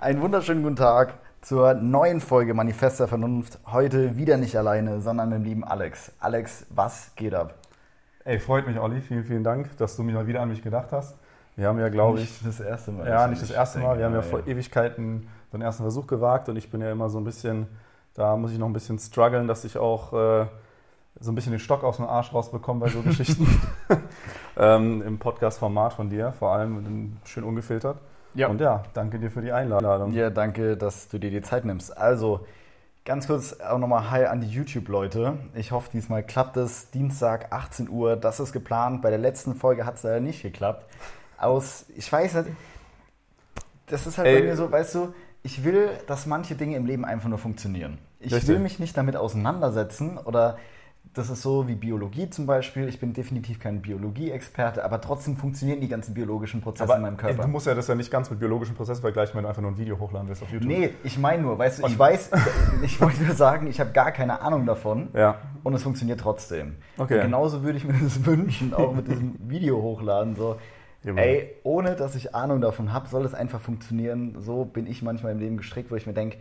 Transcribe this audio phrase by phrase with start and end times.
[0.00, 3.58] Einen wunderschönen guten Tag zur neuen Folge Manifest der Vernunft.
[3.66, 6.12] Heute wieder nicht alleine, sondern mit dem lieben Alex.
[6.20, 7.52] Alex, was geht ab?
[8.24, 9.02] Ey, freut mich, Olli.
[9.02, 11.18] Vielen, vielen Dank, dass du mich mal wieder an mich gedacht hast.
[11.54, 12.42] Wir haben ja, glaube ich.
[12.42, 13.06] Nicht das erste Mal.
[13.06, 13.98] Ja, nicht das erste Mal.
[13.98, 17.10] Wir haben ja vor Ewigkeiten so einen ersten Versuch gewagt und ich bin ja immer
[17.10, 17.66] so ein bisschen,
[18.14, 20.46] da muss ich noch ein bisschen strugglen, dass ich auch äh,
[21.20, 23.46] so ein bisschen den Stock aus dem Arsch rausbekomme bei so Geschichten.
[24.56, 27.98] ähm, Im Podcast-Format von dir, vor allem schön ungefiltert.
[28.34, 28.48] Ja.
[28.48, 30.12] Und ja, danke dir für die Einladung.
[30.12, 31.96] Ja, danke, dass du dir die Zeit nimmst.
[31.96, 32.46] Also,
[33.04, 35.38] ganz kurz auch nochmal Hi an die YouTube-Leute.
[35.54, 36.90] Ich hoffe, diesmal klappt es.
[36.90, 39.02] Dienstag, 18 Uhr, das ist geplant.
[39.02, 40.86] Bei der letzten Folge hat es leider nicht geklappt.
[41.38, 42.50] Aus, ich weiß nicht,
[43.86, 44.40] das ist halt Ey.
[44.40, 47.98] bei mir so, weißt du, ich will, dass manche Dinge im Leben einfach nur funktionieren.
[48.20, 48.48] Ich Richtig.
[48.50, 50.58] will mich nicht damit auseinandersetzen oder
[51.12, 52.88] das ist so wie Biologie zum Beispiel.
[52.88, 57.16] Ich bin definitiv kein Biologie-Experte, aber trotzdem funktionieren die ganzen biologischen Prozesse Aber in meinem
[57.16, 57.42] Körper.
[57.42, 59.72] du musst ja das ja nicht ganz mit biologischen Prozessen vergleichen, wenn du einfach nur
[59.72, 60.68] ein Video hochladen willst auf YouTube.
[60.68, 62.30] Nee, ich meine nur, weißt du, ich weiß,
[62.82, 65.38] ich wollte nur sagen, ich habe gar keine Ahnung davon Ja.
[65.64, 66.76] und es funktioniert trotzdem.
[66.96, 67.16] Okay.
[67.16, 70.36] Und genauso würde ich mir das wünschen, auch mit diesem Video hochladen.
[70.36, 70.58] So,
[71.02, 74.36] Ja, ey, ohne dass ich Ahnung davon habe, soll es einfach funktionieren.
[74.38, 76.36] So bin ich manchmal im Leben gestrickt, wo ich mir denke,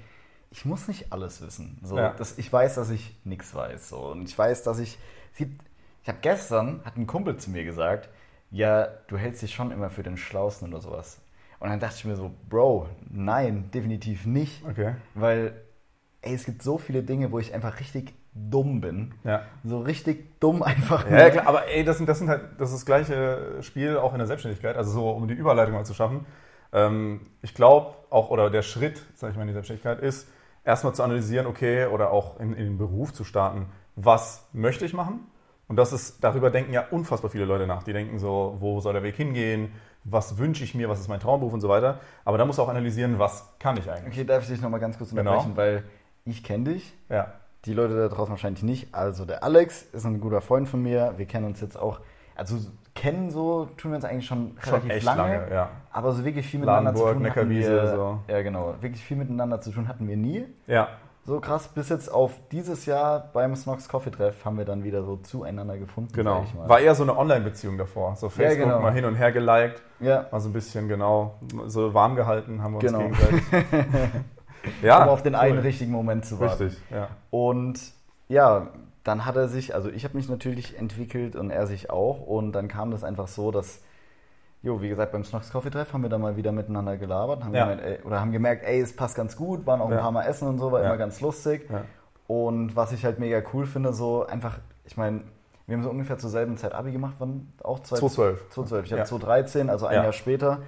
[0.51, 1.79] ich muss nicht alles wissen.
[1.83, 2.13] So, Ja.
[2.17, 3.89] das, ich weiß, dass ich nichts weiß.
[3.89, 4.97] So, und ich weiß, dass ich.
[5.37, 5.61] Gibt,
[6.03, 8.09] ich habe gestern, hat ein Kumpel zu mir gesagt,
[8.51, 11.21] ja, du hältst dich schon immer für den Schlausten oder sowas.
[11.59, 14.65] Und dann dachte ich mir so, Bro, nein, definitiv nicht.
[14.65, 14.95] Okay.
[15.13, 15.53] Weil,
[16.21, 19.13] ey, es gibt so viele Dinge, wo ich einfach richtig dumm bin.
[19.23, 19.43] Ja.
[19.63, 21.09] So richtig dumm einfach.
[21.09, 24.13] Ja, klar, aber ey, das sind, das sind halt das, ist das gleiche Spiel auch
[24.13, 26.25] in der Selbstständigkeit, also so, um die Überleitung mal zu schaffen.
[26.73, 30.27] Ähm, ich glaube auch, oder der Schritt, sag ich mal, in die Selbstständigkeit ist,
[30.69, 34.93] erstmal zu analysieren, okay, oder auch in, in den Beruf zu starten, was möchte ich
[34.93, 35.21] machen?
[35.67, 37.81] Und das ist, darüber denken ja unfassbar viele Leute nach.
[37.83, 39.71] Die denken so, wo soll der Weg hingehen?
[40.03, 40.87] Was wünsche ich mir?
[40.87, 41.99] Was ist mein Traumberuf und so weiter?
[42.23, 44.13] Aber da musst du auch analysieren, was kann ich eigentlich?
[44.13, 45.31] Okay, darf ich dich nochmal ganz kurz Genau.
[45.31, 45.83] unterbrechen, weil
[46.25, 46.93] ich kenne dich.
[47.09, 47.33] Ja.
[47.65, 48.93] Die Leute da draußen wahrscheinlich nicht.
[48.93, 51.15] Also der Alex ist ein guter Freund von mir.
[51.17, 51.99] Wir kennen uns jetzt auch,
[52.35, 52.57] also
[52.99, 55.21] kennen so, tun wir uns eigentlich schon Schon relativ echt lange.
[55.21, 55.69] lange, ja.
[55.91, 58.19] Aber so wirklich viel miteinander Ladenburg, zu tun hatten Neckarwiese, wir, so.
[58.27, 58.75] Ja, genau.
[58.81, 60.45] Wirklich viel miteinander zu tun hatten wir nie.
[60.67, 60.89] Ja.
[61.25, 65.03] So krass, bis jetzt auf dieses Jahr beim Snox Coffee Treff haben wir dann wieder
[65.03, 66.11] so zueinander gefunden.
[66.13, 66.39] Genau.
[66.39, 66.67] sag ich mal.
[66.67, 68.15] War eher so eine Online-Beziehung davor.
[68.15, 68.81] So Facebook genau.
[68.81, 69.81] mal hin und her geliked.
[69.99, 71.35] ja, Mal so ein bisschen, genau,
[71.67, 72.99] so warm gehalten haben wir uns Genau.
[72.99, 73.43] gegenseitig.
[74.81, 75.39] ja, um auf den cool.
[75.39, 76.63] einen richtigen Moment zu warten.
[76.63, 77.07] Richtig, ja.
[77.29, 77.79] Und
[78.27, 78.67] ja,
[79.03, 82.21] dann hat er sich, also ich habe mich natürlich entwickelt und er sich auch.
[82.21, 83.81] Und dann kam das einfach so, dass,
[84.61, 87.53] jo, wie gesagt, beim Snox Coffee Treff haben wir dann mal wieder miteinander gelabert, haben
[87.53, 87.63] Ja.
[87.65, 90.01] gemeint, ey, oder haben gemerkt, ey, es passt ganz gut, waren auch ein Ja.
[90.01, 90.87] paar Mal essen und so, war Ja.
[90.87, 91.69] immer ganz lustig.
[92.27, 95.21] Und was ich halt mega cool finde, so einfach, ich meine,
[95.65, 98.49] wir haben so ungefähr zur selben Zeit Abi gemacht, wann auch 2012.
[98.49, 98.85] 2012.
[98.85, 98.97] Ich Ja.
[98.97, 100.03] habe 2013, also ein Ja.
[100.03, 100.61] Jahr später,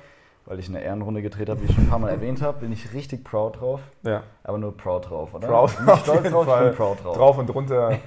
[0.51, 2.73] weil ich eine Ehrenrunde gedreht habe, wie ich schon ein paar Mal erwähnt habe, bin
[2.73, 3.79] ich richtig proud drauf.
[4.03, 4.23] Ja.
[4.43, 5.47] Aber nur proud drauf, oder?
[5.47, 7.15] Proud Nicht auf stolz drauf, ich bin proud drauf.
[7.15, 7.91] Drauf und drunter.
[7.91, 7.97] äh.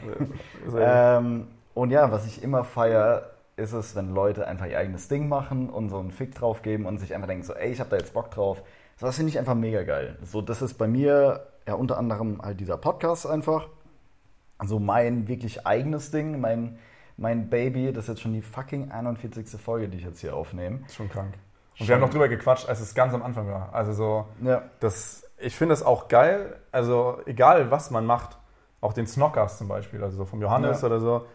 [0.79, 5.27] Ähm, und ja, was ich immer feier, ist es, wenn Leute einfach ihr eigenes Ding
[5.27, 7.89] machen und so einen Fick drauf geben und sich einfach denken, so, ey, ich hab
[7.89, 8.63] da jetzt Bock drauf.
[8.99, 10.19] So, das finde ich einfach mega geil.
[10.23, 13.69] So, das ist bei mir ja unter anderem halt dieser Podcast einfach.
[14.59, 16.79] Also mein wirklich eigenes Ding, mein,
[17.17, 19.59] mein Baby, das ist jetzt schon die fucking 41.
[19.59, 20.81] Folge, die ich jetzt hier aufnehme.
[20.91, 21.33] schon krank.
[21.79, 23.71] Und wir haben noch drüber gequatscht, als es ganz am Anfang war.
[23.73, 28.39] Also so, Ja, das, ich finde es auch geil, also egal was man macht,
[28.81, 30.87] auch den Snockers zum Beispiel, also so vom Johannes Ja.
[30.87, 31.27] oder so,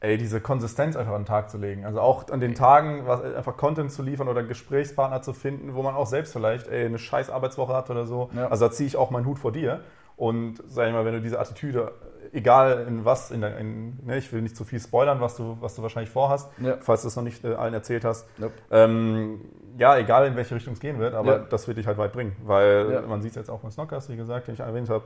[0.00, 1.84] ey, diese Konsistenz einfach an den Tag zu legen.
[1.84, 5.82] Also auch an den Tagen was, einfach Content zu liefern oder Gesprächspartner zu finden, wo
[5.82, 8.30] man auch selbst vielleicht ey, eine scheiß Arbeitswoche hat oder so.
[8.34, 8.48] Ja.
[8.48, 9.80] Also da ziehe ich auch meinen Hut vor dir.
[10.16, 11.92] Und sag ich mal, wenn du diese Attitüde,
[12.32, 15.74] egal in was, in, in, ne, ich will nicht zu viel spoilern, was du, was
[15.74, 16.76] du wahrscheinlich vorhast, Ja.
[16.80, 18.26] falls du es noch nicht äh, allen erzählt hast.
[18.38, 18.52] Nope.
[18.70, 19.40] Ähm,
[19.78, 21.38] ja, egal in welche Richtung es gehen wird, aber Ja.
[21.48, 22.36] das wird dich halt weit bringen.
[22.44, 23.00] Weil Ja.
[23.02, 25.04] man sieht es jetzt auch mit Snockers, wie gesagt, den ich erwähnt habe.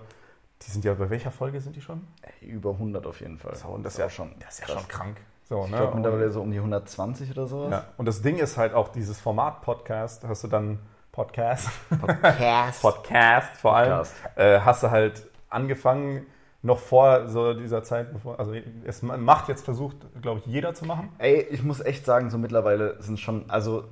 [0.62, 2.06] Die sind ja, bei welcher Folge sind die schon?
[2.22, 3.54] ey, über 100 auf jeden Fall.
[3.56, 4.80] So, und das, ist ja schon, Das ist ja krass.
[4.80, 5.16] schon krank.
[5.44, 5.76] So, Ich ne?
[5.76, 7.70] glaube mittlerweile so um die 120 oder sowas.
[7.70, 7.84] ja.
[7.98, 10.78] und das Ding ist halt auch dieses Format Podcast, hast du dann
[11.12, 11.68] Podcast,
[12.00, 12.80] Podcast.
[12.82, 14.14] Podcast vor allem, Podcast.
[14.36, 16.26] äh, hast du halt angefangen,
[16.62, 18.52] noch vor so dieser Zeit, bevor, also
[18.84, 21.10] es macht jetzt versucht, glaube ich, jeder zu machen.
[21.18, 23.84] Ey, ich muss echt sagen, so mittlerweile sind schon, also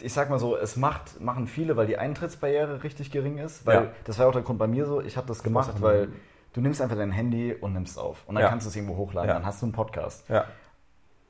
[0.00, 3.66] ich sag mal so, es macht, machen viele, weil die Eintrittsbarriere richtig gering ist.
[3.66, 3.90] Weil Ja.
[4.04, 6.08] das war auch der Grund bei mir so, ich habe das gemacht, weil
[6.52, 8.22] du nimmst einfach dein Handy und nimmst auf.
[8.26, 8.48] Und dann Ja.
[8.50, 9.34] kannst du es irgendwo hochladen, Ja.
[9.34, 10.28] dann hast du einen Podcast.
[10.28, 10.44] Ja.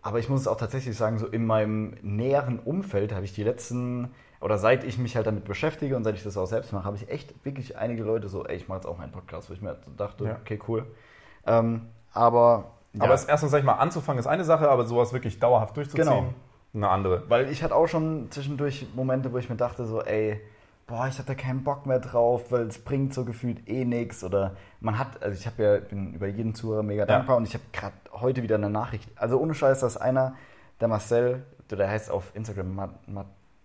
[0.02, 3.42] Aber ich muss es auch tatsächlich sagen, so in meinem näheren Umfeld habe ich die
[3.42, 6.84] letzten, oder seit ich mich halt damit beschäftige und seit ich das auch selbst mache,
[6.84, 9.54] habe ich echt wirklich einige Leute so, ey, ich mache jetzt auch meinen Podcast, wo
[9.54, 10.84] ich mir dachte, okay, cool.
[11.46, 15.38] Ähm, aber Aber es erstmal, sag ich mal, anzufangen ist eine Sache, aber sowas wirklich
[15.40, 16.34] dauerhaft durchzuziehen, Genau.
[16.74, 17.28] Eine andere.
[17.28, 20.40] weil ich hatte auch schon zwischendurch Momente, wo ich mir dachte, so, ey,
[20.86, 24.24] boah, ich hatte keinen Bock mehr drauf, weil es bringt so gefühlt eh nichts.
[24.24, 27.54] Oder man hat, also ich habe ja, bin über jeden Zuhörer mega dankbar und ich
[27.54, 29.10] habe gerade heute wieder eine Nachricht.
[29.16, 30.34] Also ohne Scheiß, dass einer,
[30.80, 32.90] der Marcel, der heißt auf Instagram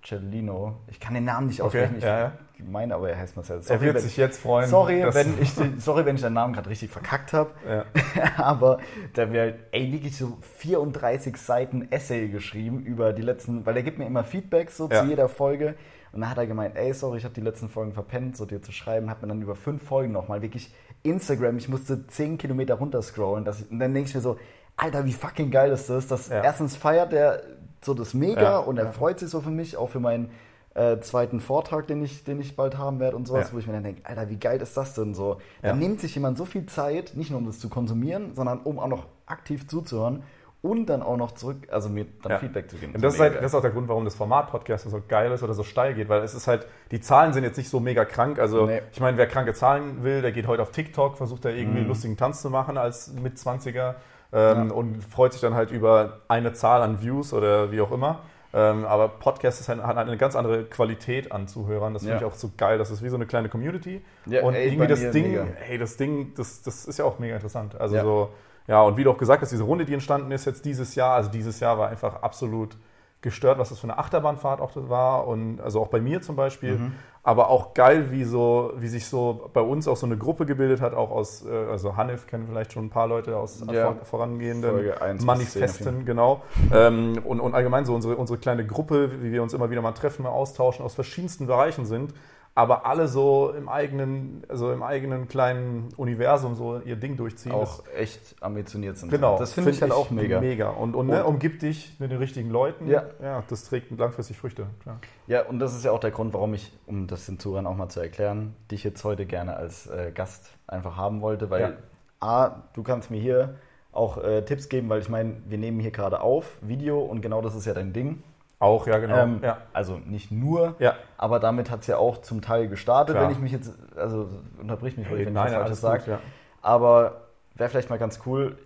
[0.01, 2.31] Marcellino, ich kann den Namen nicht aussprechen, Okay, ja, ja.
[2.57, 3.61] ich meine aber, er heißt Marcel.
[3.67, 4.69] Er wird wenn- sich jetzt freuen.
[4.69, 7.51] Sorry, wenn ich, den- sorry, wenn ich deinen Namen gerade richtig verkackt habe.
[7.67, 7.85] Ja.
[8.37, 8.79] Aber
[9.13, 13.97] da wäre ey, wirklich so 34 Seiten Essay geschrieben über die letzten, weil er gibt
[13.99, 15.01] mir immer Feedback so Ja.
[15.03, 15.75] zu jeder Folge.
[16.11, 18.61] Und dann hat er gemeint, ey, sorry, ich habe die letzten Folgen verpennt, so dir
[18.63, 20.73] zu schreiben, hat mir dann über fünf Folgen nochmal wirklich
[21.03, 23.45] Instagram, ich musste 10 Kilometer runterscrollen.
[23.45, 24.37] Dass ich, und dann denke ich mir so,
[24.75, 26.07] Alter, wie fucking geil ist das?
[26.07, 26.41] dass Ja.
[26.43, 27.43] Erstens feiert er
[27.81, 28.91] so das mega Ja, und er ja.
[28.91, 30.29] freut sich so für mich, auch für meinen
[30.75, 33.53] äh, zweiten Vortrag, den ich, den ich bald haben werde und sowas, Ja.
[33.55, 35.37] wo ich mir dann denke, Alter, wie geil ist das denn so?
[35.61, 38.79] Da nimmt sich jemand so viel Zeit, nicht nur um das zu konsumieren, sondern um
[38.79, 40.23] auch noch aktiv zuzuhören
[40.61, 42.39] und dann auch noch zurück, also mir dann Ja.
[42.39, 42.93] Feedback zu geben.
[42.93, 45.31] Und das ist, halt, das ist auch der Grund, warum das Format Podcast so geil
[45.31, 47.79] ist oder so steil geht, weil es ist halt, die Zahlen sind jetzt nicht so
[47.79, 48.39] mega krank.
[48.39, 48.81] Also Nee.
[48.91, 51.83] ich meine, wer kranke Zahlen will, der geht heute auf TikTok, versucht da irgendwie einen
[51.83, 51.89] Mhm.
[51.89, 53.95] lustigen Tanz zu machen als Mitzwanziger
[54.31, 58.19] ähm, und freut sich dann halt über eine Zahl an Views oder wie auch immer.
[58.51, 61.93] Ähm, aber Podcast ist halt, hat eine ganz andere Qualität an Zuhörern.
[61.93, 62.21] Das finde Ja.
[62.27, 62.79] ich auch so geil.
[62.79, 64.03] Das ist wie so eine kleine Community.
[64.25, 65.45] Ja, und ey, irgendwie das Ding, mega.
[65.59, 67.79] hey, das Ding, das, das ist ja auch mega interessant.
[67.79, 68.01] Also Ja.
[68.03, 68.29] so,
[68.67, 71.13] ja, und wie du auch gesagt hast, diese Runde, die entstanden ist jetzt dieses Jahr,
[71.15, 72.75] also dieses Jahr war einfach absolut
[73.21, 76.77] gestört, was das für eine Achterbahnfahrt auch war und also auch bei mir zum Beispiel,
[76.77, 76.93] Mhm.
[77.29, 80.81] Aber auch geil, wie so, wie sich so bei uns auch so eine Gruppe gebildet
[80.81, 83.93] hat, auch aus, äh, also Hanif kennen vielleicht schon ein paar Leute aus Ja.
[83.93, 84.91] vor, vorangehenden
[85.23, 86.41] Manifesten, genau.
[86.73, 89.91] Ähm, und, und allgemein so unsere, unsere kleine Gruppe, wie wir uns immer wieder mal
[89.91, 92.15] treffen, mal austauschen, aus verschiedensten Bereichen sind,
[92.55, 97.53] aber alle so im eigenen, also im eigenen kleinen Universum so ihr Ding durchziehen.
[97.53, 99.09] Auch echt ambitioniert sind.
[99.11, 99.37] Genau.
[99.39, 100.41] Das finde ich halt auch mega.
[100.41, 100.69] Mega.
[100.69, 102.87] Und, und ne, Und- umgib dich mit den richtigen Leuten.
[102.89, 103.03] Ja.
[103.21, 104.67] ja, das trägt langfristig Früchte.
[104.83, 104.99] Klar.
[105.27, 107.75] Ja, und das ist ja auch der Grund, warum ich, um das den Zuhörern auch
[107.77, 111.71] mal zu erklären, dich jetzt heute gerne als äh, Gast einfach haben wollte, weil Ja.
[112.19, 113.55] A, du kannst mir hier
[113.93, 117.41] auch äh, Tipps geben, weil ich meine, wir nehmen hier gerade auf, Video, und genau
[117.41, 118.21] das ist ja dein Ding.
[118.59, 119.17] Auch, ja, genau.
[119.17, 119.57] Ähm, ja.
[119.71, 120.95] Also nicht nur, Ja.
[121.17, 123.25] aber damit hat es ja auch zum Teil gestartet, Klar.
[123.27, 124.29] wenn ich mich jetzt, also
[124.59, 126.11] unterbrich mich, Hey, wenn nein, ich was alles Falsches sage.
[126.11, 126.19] ja.
[126.61, 127.21] Aber
[127.55, 128.57] wäre vielleicht mal ganz cool.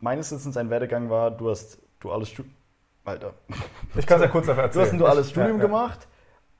[0.00, 2.54] Meines Wissens ein Werdegang war, du hast duales Studium.
[3.04, 3.34] Alter.
[3.94, 4.84] Ich kann es ja kurz einfach Du erzählen.
[4.86, 6.08] hast ein duales Studium gemacht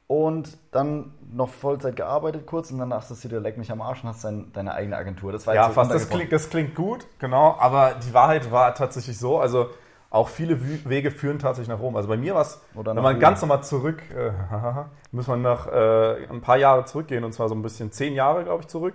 [0.06, 4.04] und dann noch Vollzeit gearbeitet kurz und dann dachtest du dir, leck mich am Arsch
[4.04, 5.32] und hast dein, deine eigene Agentur.
[5.32, 5.90] Das war Ja, jetzt so fast.
[5.92, 7.56] Das klingt, das klingt gut, genau.
[7.58, 9.40] Aber die Wahrheit war tatsächlich so.
[9.40, 9.70] Also
[10.16, 10.58] auch viele
[10.88, 11.96] Wege führen tatsächlich nach Rom.
[11.96, 13.18] Also bei mir war es, wenn man Rom.
[13.20, 14.32] ganz nochmal zurück, äh,
[15.12, 18.44] muss man nach äh, ein paar Jahre zurückgehen und zwar so ein bisschen zehn Jahre,
[18.44, 18.94] glaube ich, zurück.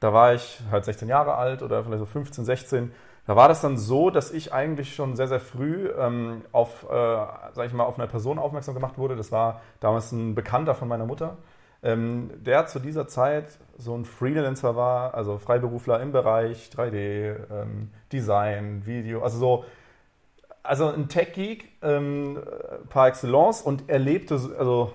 [0.00, 2.92] Da war ich halt 16 Jahre alt oder vielleicht so 15, 16.
[3.26, 6.94] Da war das dann so, dass ich eigentlich schon sehr, sehr früh ähm, auf, äh,
[7.52, 9.16] sag ich mal, auf eine Person aufmerksam gemacht wurde.
[9.16, 11.36] Das war damals ein Bekannter von meiner Mutter,
[11.82, 17.90] ähm, der zu dieser Zeit so ein Freelancer war, also Freiberufler im Bereich 3D, ähm,
[18.12, 19.64] Design, Video, also so,
[20.62, 22.40] also ein Tech-Geek ähm,
[22.90, 24.92] par excellence und er lebte, so- also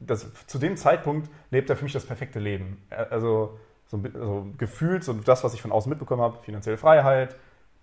[0.00, 2.82] das, zu dem Zeitpunkt lebt er für mich das perfekte Leben.
[3.10, 7.36] Also, so, also gefühlt, so das, was ich von außen mitbekommen habe, finanzielle Freiheit,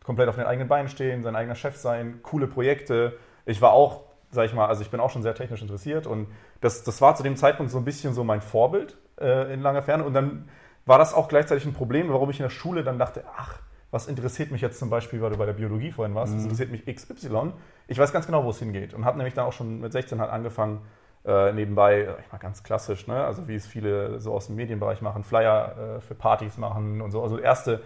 [0.04, 3.18] komplett auf den eigenen Beinen stehen, sein eigener Chef sein, coole Projekte.
[3.46, 4.02] Ich war auch,
[4.32, 6.28] sag ich mal, also ich bin auch schon sehr technisch interessiert und
[6.60, 9.82] das, das war zu dem Zeitpunkt so ein bisschen so mein Vorbild äh, in langer
[9.84, 10.50] Ferne und dann
[10.86, 13.60] war das auch gleichzeitig ein Problem, warum ich in der Schule dann dachte, ach,
[13.92, 16.72] was interessiert mich jetzt zum Beispiel, weil du bei der Biologie vorhin warst, das interessiert
[16.72, 17.52] mich XY.
[17.88, 20.20] Ich weiß ganz genau, wo es hingeht und habe nämlich dann auch schon mit 16
[20.20, 20.82] halt angefangen,
[21.26, 23.24] äh, nebenbei, ich mal ganz klassisch, ne?
[23.24, 27.12] also wie es viele so aus dem Medienbereich machen, Flyer äh, für Partys machen und
[27.12, 27.82] so, also erste,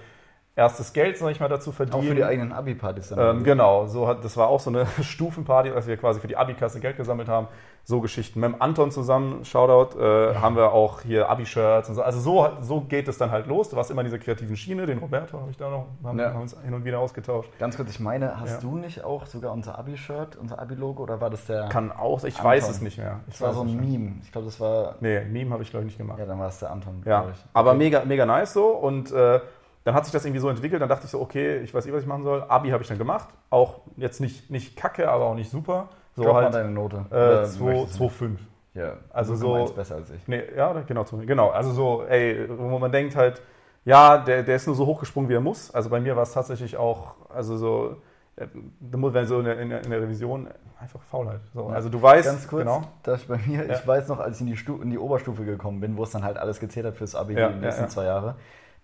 [0.56, 2.00] erstes Geld, sag ich mal, dazu verdienen.
[2.04, 3.38] Auch für die eigenen Abi-Partys dann.
[3.38, 6.38] Ähm, genau, so hat, das war auch so eine Stufenparty, als wir quasi für die
[6.38, 7.48] Abi-Kasse Geld gesammelt haben.
[7.88, 8.40] So Geschichten.
[8.40, 12.02] Mit dem Anton zusammen, Shoutout, äh, haben wir auch hier Abi-Shirts und so.
[12.02, 13.70] Also so, so geht es dann halt los.
[13.70, 16.34] Du warst immer in dieser kreativen Schiene, den Roberto habe ich da noch, haben, Ja.
[16.34, 17.50] haben uns hin und wieder ausgetauscht.
[17.60, 18.60] Ganz kurz, ich meine, hast Ja.
[18.70, 21.70] du nicht auch sogar unser Abi-Shirt, unser Abi-Logo oder war das der.
[21.70, 22.46] Kann auch, ich Anton.
[22.52, 23.20] weiß es nicht mehr.
[23.28, 23.76] Ich das war so ein.
[23.80, 24.14] Meme.
[24.24, 24.96] Ich glaube, das war.
[25.02, 26.18] Nee, Meme habe ich glaube ich nicht gemacht.
[26.18, 27.04] Ja, dann war es der Anton.
[27.06, 27.78] Ja, aber Okay.
[27.78, 28.70] mega, mega nice so.
[28.70, 29.42] Und äh,
[29.86, 30.82] dann hat sich das irgendwie so entwickelt.
[30.82, 32.44] Dann dachte ich so, okay, ich weiß eh, was ich machen soll.
[32.50, 33.30] Abi habe ich dann gemacht.
[33.50, 35.88] Auch jetzt nicht, nicht kacke, aber auch nicht super.
[36.16, 37.06] So mal halt deine Note.
[37.12, 38.38] äh, Oder 2, möchtest du- 2,5.
[38.74, 40.28] Ja, Also so- 0,1 besser als ich.
[40.28, 41.50] Nee, ja, genau, genau.
[41.50, 43.42] Also so, ey, wo man denkt halt,
[43.86, 45.74] ja, der, der ist nur so hochgesprungen, wie er muss.
[45.74, 47.98] Also bei mir war es tatsächlich auch, also so,
[48.38, 48.48] äh,
[48.80, 50.48] da muss man so in der, in der, Revision
[50.82, 51.40] einfach Faulheit.
[51.54, 51.76] So, Ja.
[51.76, 52.82] also du weißt, Ganz kurz, genau.
[53.04, 53.76] dass bei mir, Ja.
[53.76, 56.10] ich weiß noch, als ich in die, Stu in die Oberstufe gekommen bin, wo es
[56.12, 57.88] dann halt alles gezählt hat fürs Abi Ja, die nächsten ja.
[57.90, 58.36] zwei Jahre,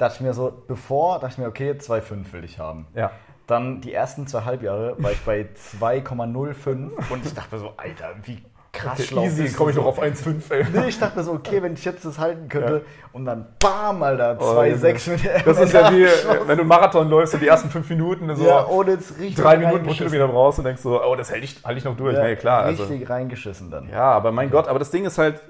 [0.01, 2.87] dachte ich mir so, bevor, dachte ich mir, okay, 2,5 will ich haben.
[2.95, 3.11] Ja,
[3.47, 5.47] Dann die ersten zwei Halbjahre war ich bei
[5.79, 8.41] 2,05 und ich dachte mir so, Alter, wie
[8.73, 9.23] krass Okay, schlau.
[9.23, 10.01] easy, komme ich du noch so.
[10.01, 10.65] auf 1,5, ey.
[10.73, 12.81] Nee, ich dachte mir so, okay, wenn ich jetzt das halten könnte Ja.
[13.11, 16.05] und dann bam, Alter, Oh, 2,6 mit der Das ist ja wie,
[16.47, 19.35] wenn du einen Marathon läufst und die ersten fünf Minuten so Ja, ohne jetzt richtig
[19.35, 19.93] drei Minuten pro.
[19.93, 22.15] Kilometer brauchst und denkst so, oh, das halte ich, halt ich noch durch.
[22.15, 22.63] Ja, nee, klar.
[22.63, 23.89] Also, Richtig reingeschissen dann.
[23.89, 25.41] ja, aber mein Gott, aber das Ding ist halt,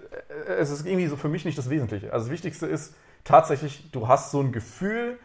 [0.47, 2.11] äh, es ist irgendwie so für mich nicht das Wesentliche.
[2.11, 5.17] Also das Wichtigste ist tatsächlich, du hast so ein Gefühl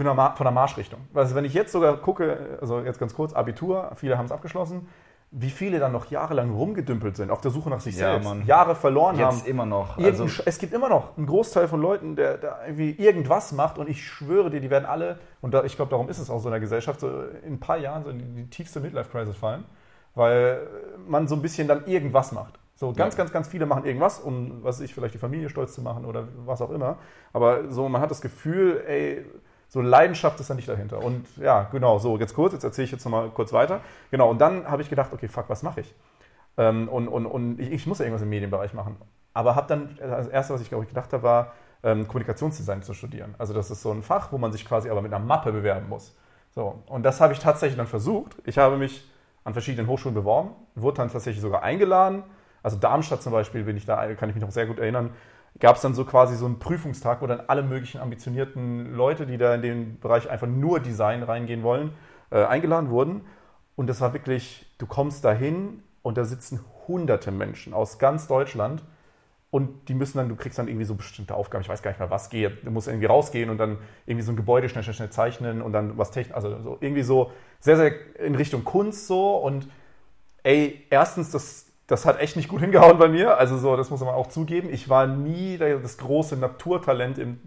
[0.00, 1.00] eine Ma von der Marschrichtung.
[1.14, 4.88] Also wenn ich jetzt sogar gucke, also jetzt ganz kurz, Abitur, viele haben es abgeschlossen,
[5.32, 8.44] wie viele dann noch jahrelang rumgedümpelt sind, auf der Suche nach sich Ja, selbst, Mann.
[8.46, 9.36] Jahre verloren haben.
[9.36, 9.96] Jetzt immer noch.
[9.96, 13.88] Also, es gibt immer noch einen Großteil von Leuten, der, der irgendwie irgendwas macht und
[13.88, 16.48] ich schwöre dir, die werden alle, und da, ich glaube, darum ist es auch so
[16.48, 17.08] in der Gesellschaft, so
[17.46, 19.64] in ein paar Jahren so in die, die tiefste Midlife-Crisis fallen,
[20.16, 20.66] weil
[21.06, 22.58] man so ein bisschen dann irgendwas macht.
[22.80, 23.18] So ganz, Ja.
[23.18, 26.06] ganz, ganz viele machen irgendwas, um, was weiß ich, vielleicht die Familie stolz zu machen
[26.06, 26.96] oder was auch immer.
[27.34, 29.26] Aber so, man hat das Gefühl, ey,
[29.68, 31.02] so Leidenschaft ist da nicht dahinter.
[31.02, 33.82] Und ja, genau, so, jetzt kurz, jetzt erzähle ich jetzt nochmal kurz weiter.
[34.10, 35.94] Genau, und dann habe ich gedacht, okay, fuck, was mache ich?
[36.56, 38.96] Ähm, und und, und ich, ich muss ja irgendwas im Medienbereich machen.
[39.34, 42.94] Aber habe dann, das Erste, was ich glaube ich gedacht habe, war, ähm, Kommunikationsdesign zu
[42.94, 43.34] studieren.
[43.36, 45.90] Also das ist so ein Fach, wo man sich quasi aber mit einer Mappe bewerben
[45.90, 46.16] muss.
[46.50, 48.36] So, und das habe ich tatsächlich dann versucht.
[48.46, 49.06] Ich habe mich
[49.44, 52.24] an verschiedenen Hochschulen beworben, wurde dann tatsächlich sogar eingeladen.
[52.62, 55.10] Also Darmstadt zum Beispiel bin ich da, kann ich mich noch sehr gut erinnern,
[55.58, 59.38] gab es dann so quasi so einen Prüfungstag, wo dann alle möglichen ambitionierten Leute, die
[59.38, 61.92] da in den Bereich einfach nur Design reingehen wollen,
[62.30, 63.22] äh, eingeladen wurden.
[63.76, 68.82] Und das war wirklich, du kommst dahin und da sitzen hunderte Menschen aus ganz Deutschland
[69.50, 71.98] und die müssen dann, du kriegst dann irgendwie so bestimmte Aufgaben, ich weiß gar nicht
[71.98, 72.64] mehr, was geht.
[72.64, 75.72] Du musst irgendwie rausgehen und dann irgendwie so ein Gebäude schnell, schnell, schnell zeichnen und
[75.72, 79.68] dann was technisch, also so irgendwie so sehr, sehr in Richtung Kunst so und
[80.44, 84.00] ey, erstens, das, das hat echt nicht gut hingehauen bei mir, also so, das muss
[84.00, 84.68] man auch zugeben.
[84.72, 87.40] Ich war nie das große Naturtalent im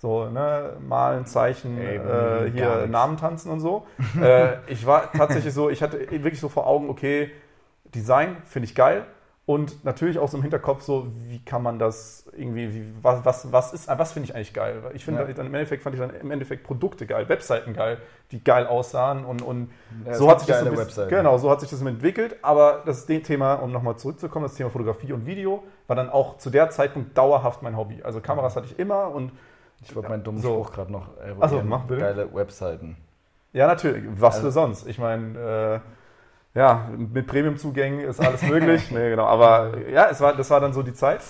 [0.00, 2.86] so, ne, malen, Zeichen, Ey, äh, hier.
[2.86, 3.84] Namen tanzen und so.
[4.22, 7.32] äh, ich war tatsächlich so, ich hatte wirklich so vor Augen, okay,
[7.92, 9.04] Design finde ich geil.
[9.48, 13.50] Und natürlich auch so im Hinterkopf so, wie kann man das irgendwie, wie, was, was,
[13.50, 14.82] was ist, was finde ich eigentlich geil?
[14.92, 15.32] Ich finde, Ja.
[15.32, 17.96] dann im Endeffekt fand ich dann im Endeffekt Produkte geil, Webseiten geil,
[18.30, 19.70] die geil aussahen und, und
[20.04, 22.36] Ja, so hat sich das bisschen, genau, so hat sich das entwickelt.
[22.42, 26.50] Aber das Thema, um nochmal zurückzukommen, das Thema Fotografie und Video war dann auch zu
[26.50, 28.02] der Zeitpunkt dauerhaft mein Hobby.
[28.02, 29.32] Also Kameras hatte ich immer und
[29.80, 30.50] ich wollte meinen dummen So.
[30.62, 31.38] Spruch gerade noch eruieren.
[31.40, 32.02] Ach so, mach bitte.
[32.02, 32.98] Geile Webseiten.
[33.54, 34.04] Ja, natürlich.
[34.20, 34.86] Was Also- für sonst?
[34.86, 35.80] Ich meine, äh,
[36.54, 38.90] ja, mit Premium-Zugängen ist alles möglich.
[38.90, 39.26] nee, genau.
[39.26, 41.20] Aber ja, es war, das war dann so die Zeit.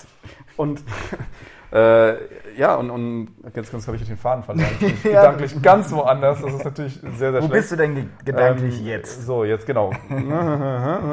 [0.56, 0.82] Und
[1.72, 2.14] äh,
[2.56, 4.68] ja, und, und jetzt, jetzt habe ich den Faden verloren.
[5.04, 5.22] Ja.
[5.30, 6.40] gedanklich ganz woanders.
[6.40, 7.52] Das ist natürlich sehr, sehr Wo schlecht.
[7.52, 9.26] bist du denn ge gedanklich Ähm, jetzt?
[9.26, 9.92] So, jetzt genau.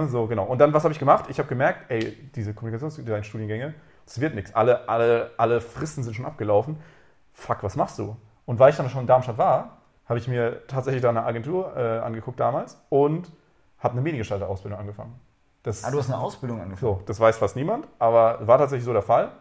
[0.07, 0.45] so, genau.
[0.45, 1.25] Und dann, was habe ich gemacht?
[1.29, 3.73] Ich habe gemerkt, ey, diese Kommunikationsdesign-Studiengänge,
[4.05, 4.55] das wird nichts.
[4.55, 6.77] Alle, alle, alle Fristen sind schon abgelaufen.
[7.33, 8.15] Fuck, was machst du?
[8.45, 11.75] Und weil ich dann schon in Darmstadt war, habe ich mir tatsächlich da eine Agentur
[11.75, 13.31] äh, angeguckt damals und
[13.79, 15.19] habe eine Mediengestalter-Ausbildung angefangen.
[15.63, 16.95] Das, Ah, du hast eine Ausbildung angefangen.
[16.97, 19.31] so, das weiß fast niemand, aber war tatsächlich so der Fall.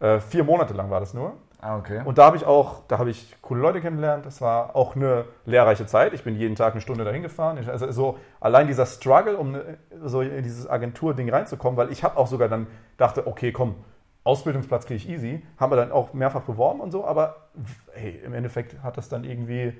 [0.00, 1.34] Äh, vier Monate lang war das nur.
[1.60, 2.02] Ah, okay.
[2.04, 4.24] Und da habe ich auch, da habe ich coole Leute kennengelernt.
[4.24, 6.12] Das war auch eine lehrreiche Zeit.
[6.14, 7.58] Ich bin jeden Tag eine Stunde dahin gefahren.
[7.68, 9.60] Also so allein dieser Struggle, um äh,
[10.04, 13.74] so in dieses Agenturding reinzukommen, weil ich habe auch sogar dann dachte, okay, komm,
[14.22, 15.44] Ausbildungsplatz kriege ich easy.
[15.58, 17.48] Haben wir dann auch mehrfach beworben und so, aber
[17.92, 19.76] hey, im Endeffekt hat das dann irgendwie,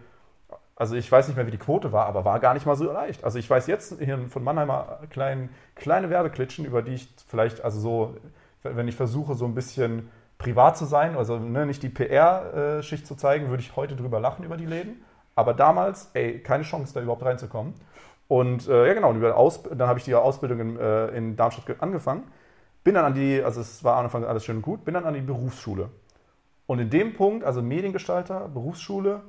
[0.79, 2.91] also ich weiß nicht mehr, wie die Quote war, aber war gar nicht mal so
[2.93, 3.25] leicht.
[3.25, 7.81] Also ich weiß jetzt hier von Mannheimer klein, kleine Werbeklitschen, über die ich vielleicht, also
[7.81, 8.17] so,
[8.63, 10.09] wenn ich versuche, so ein bisschen
[10.39, 14.45] privat zu sein, also ne, nicht die PR-Schicht zu zeigen, würde ich heute drüber lachen
[14.45, 15.03] über die Läden.
[15.35, 17.75] Aber damals, ey, keine Chance, da überhaupt reinzukommen.
[18.29, 22.25] Und äh, ja, genau, dann habe ich die Ausbildung in, äh, in Darmstadt ge- angefangen.
[22.85, 25.05] Bin dann an die, also es war am Anfang alles schön und gut, bin dann
[25.05, 25.91] an die Berufsschule.
[26.67, 29.23] Und in dem Punkt, also Mediengestalter, Berufsschule,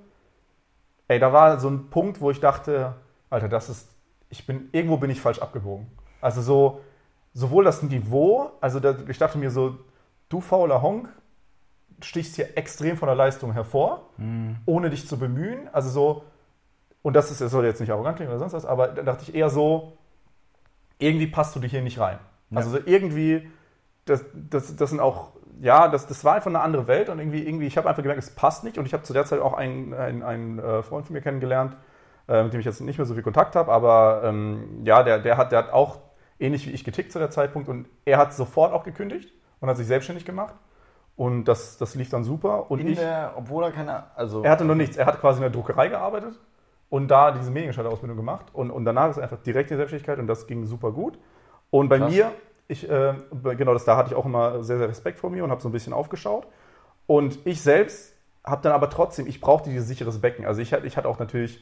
[1.09, 2.95] ey, da war so ein Punkt, wo ich dachte,
[3.29, 3.89] Alter, das ist,
[4.29, 5.87] ich bin, irgendwo bin ich falsch abgebogen.
[6.21, 6.81] Also so,
[7.33, 9.77] sowohl das Niveau, also da, ich dachte mir so,
[10.29, 11.09] du fauler Honk,
[12.01, 14.09] stichst hier extrem von der Leistung hervor,
[14.65, 15.67] ohne dich zu bemühen.
[15.73, 16.23] Also so,
[17.01, 19.23] und das ist, das soll jetzt nicht arrogant klingen oder sonst was, aber da dachte
[19.23, 19.97] ich eher so,
[20.99, 22.19] irgendwie passt du dich hier nicht rein.
[22.53, 23.49] Also so irgendwie,
[24.05, 27.45] das, das, das sind auch, ja, das, das war einfach eine andere Welt und irgendwie,
[27.45, 29.53] irgendwie ich habe einfach gemerkt, es passt nicht und ich habe zu der Zeit auch
[29.53, 31.75] einen, einen, einen äh, Freund von mir kennengelernt,
[32.27, 35.19] äh, mit dem ich jetzt nicht mehr so viel Kontakt habe, aber ähm, ja, der,
[35.19, 35.99] der, hat, der hat auch
[36.39, 39.77] ähnlich wie ich getickt zu der Zeitpunkt und er hat sofort auch gekündigt und hat
[39.77, 40.55] sich selbstständig gemacht
[41.17, 44.51] und das, das lief dann super und In ich, der, obwohl er keine, also er
[44.51, 46.39] hatte noch nichts, er hat quasi in der Druckerei gearbeitet
[46.89, 50.19] und da diese Mediengestalter-Ausbildung gemacht und, und danach ist er einfach direkt in die Selbstständigkeit
[50.19, 51.19] und das ging super gut
[51.69, 52.11] und bei Krass.
[52.11, 52.31] mir,
[52.69, 53.13] ich, äh,
[53.57, 55.67] genau, das, da hatte ich auch immer sehr, sehr Respekt vor mir und habe so
[55.67, 56.47] ein bisschen aufgeschaut
[57.07, 58.13] und ich selbst
[58.45, 61.19] habe dann aber trotzdem, ich brauchte dieses sicheres Becken, also ich, hatte- ich hatte auch
[61.19, 61.61] natürlich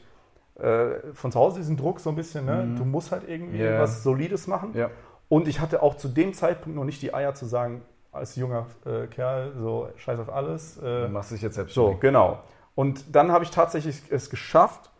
[0.60, 2.74] äh, von zu Hause diesen Druck so ein bisschen, ne?
[2.78, 3.80] du musst halt irgendwie Ja.
[3.80, 4.90] was Solides machen ja.
[5.28, 8.66] Und ich hatte auch zu dem Zeitpunkt noch nicht die Eier zu sagen, als junger
[8.86, 10.78] äh, Kerl, so scheiß auf alles.
[10.78, 12.38] Äh, Du machst dich jetzt selbst so, genau.
[12.74, 14.90] Und dann habe ich tatsächlich es geschafft.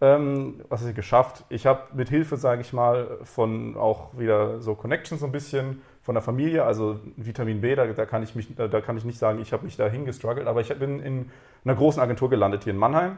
[0.00, 1.44] Ähm, was ist geschafft?
[1.48, 5.80] Ich habe mit Hilfe, sage ich mal, von auch wieder so Connections so ein bisschen
[6.02, 9.18] von der Familie, also Vitamin B, da, da kann ich mich, da, kann ich nicht
[9.18, 11.30] sagen, ich habe mich dahin gestruggelt, aber ich bin in
[11.64, 13.16] einer großen Agentur gelandet hier in Mannheim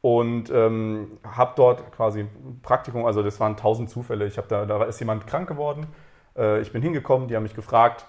[0.00, 4.26] und ähm, habe dort quasi ein Praktikum, also das waren tausend Zufälle.
[4.26, 5.88] Ich habe da, da ist jemand krank geworden.
[6.36, 8.06] Äh, ich bin hingekommen, die haben mich gefragt,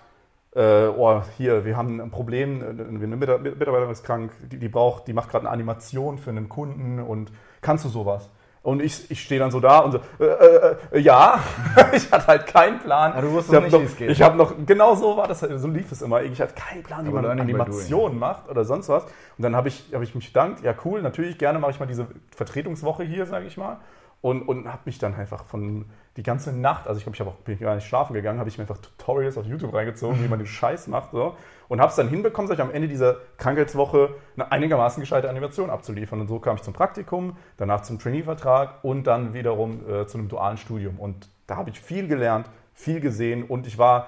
[0.56, 4.70] äh, oh, hier, wir haben ein Problem, äh, eine Mitar- Mitarbeiterin ist krank, die, die
[4.70, 7.32] braucht, die macht gerade eine Animation für einen Kunden und
[7.64, 8.30] kannst du sowas?
[8.64, 11.38] Und ich, ich stehe dann so da und so, äh, äh, äh, ja,
[11.92, 13.12] ich hatte halt keinen Plan.
[13.12, 14.10] Aber du wusstest ich hab nicht, noch, wie es geht.
[14.10, 16.22] Ich habe noch, genau so war das, so lief es immer.
[16.24, 19.04] Ich hatte keinen Plan, wie Aber man Animationen macht oder sonst was.
[19.04, 21.88] Und dann habe ich, hab ich mich bedankt, ja cool, natürlich gerne mache ich mal
[21.88, 23.80] diese Vertretungswoche hier, sage ich mal.
[24.24, 25.84] Und, und habe mich dann einfach von
[26.16, 28.48] die ganze Nacht, also ich glaube, ich hab auch, bin gar nicht schlafen gegangen, habe
[28.48, 31.12] ich mir einfach Tutorials auf YouTube reingezogen, wie man den Scheiß macht.
[31.12, 31.36] So.
[31.68, 35.70] Und habe es dann hinbekommen, sag ich, am Ende dieser Krankheitswoche eine einigermaßen gescheite Animation
[35.70, 36.22] abzuliefern.
[36.22, 40.30] Und so kam ich zum Praktikum, danach zum Trainee-Vertrag und dann wiederum äh, zu einem
[40.30, 41.02] dualen Studium.
[41.02, 44.08] Und da habe ich viel gelernt, viel gesehen und ich war,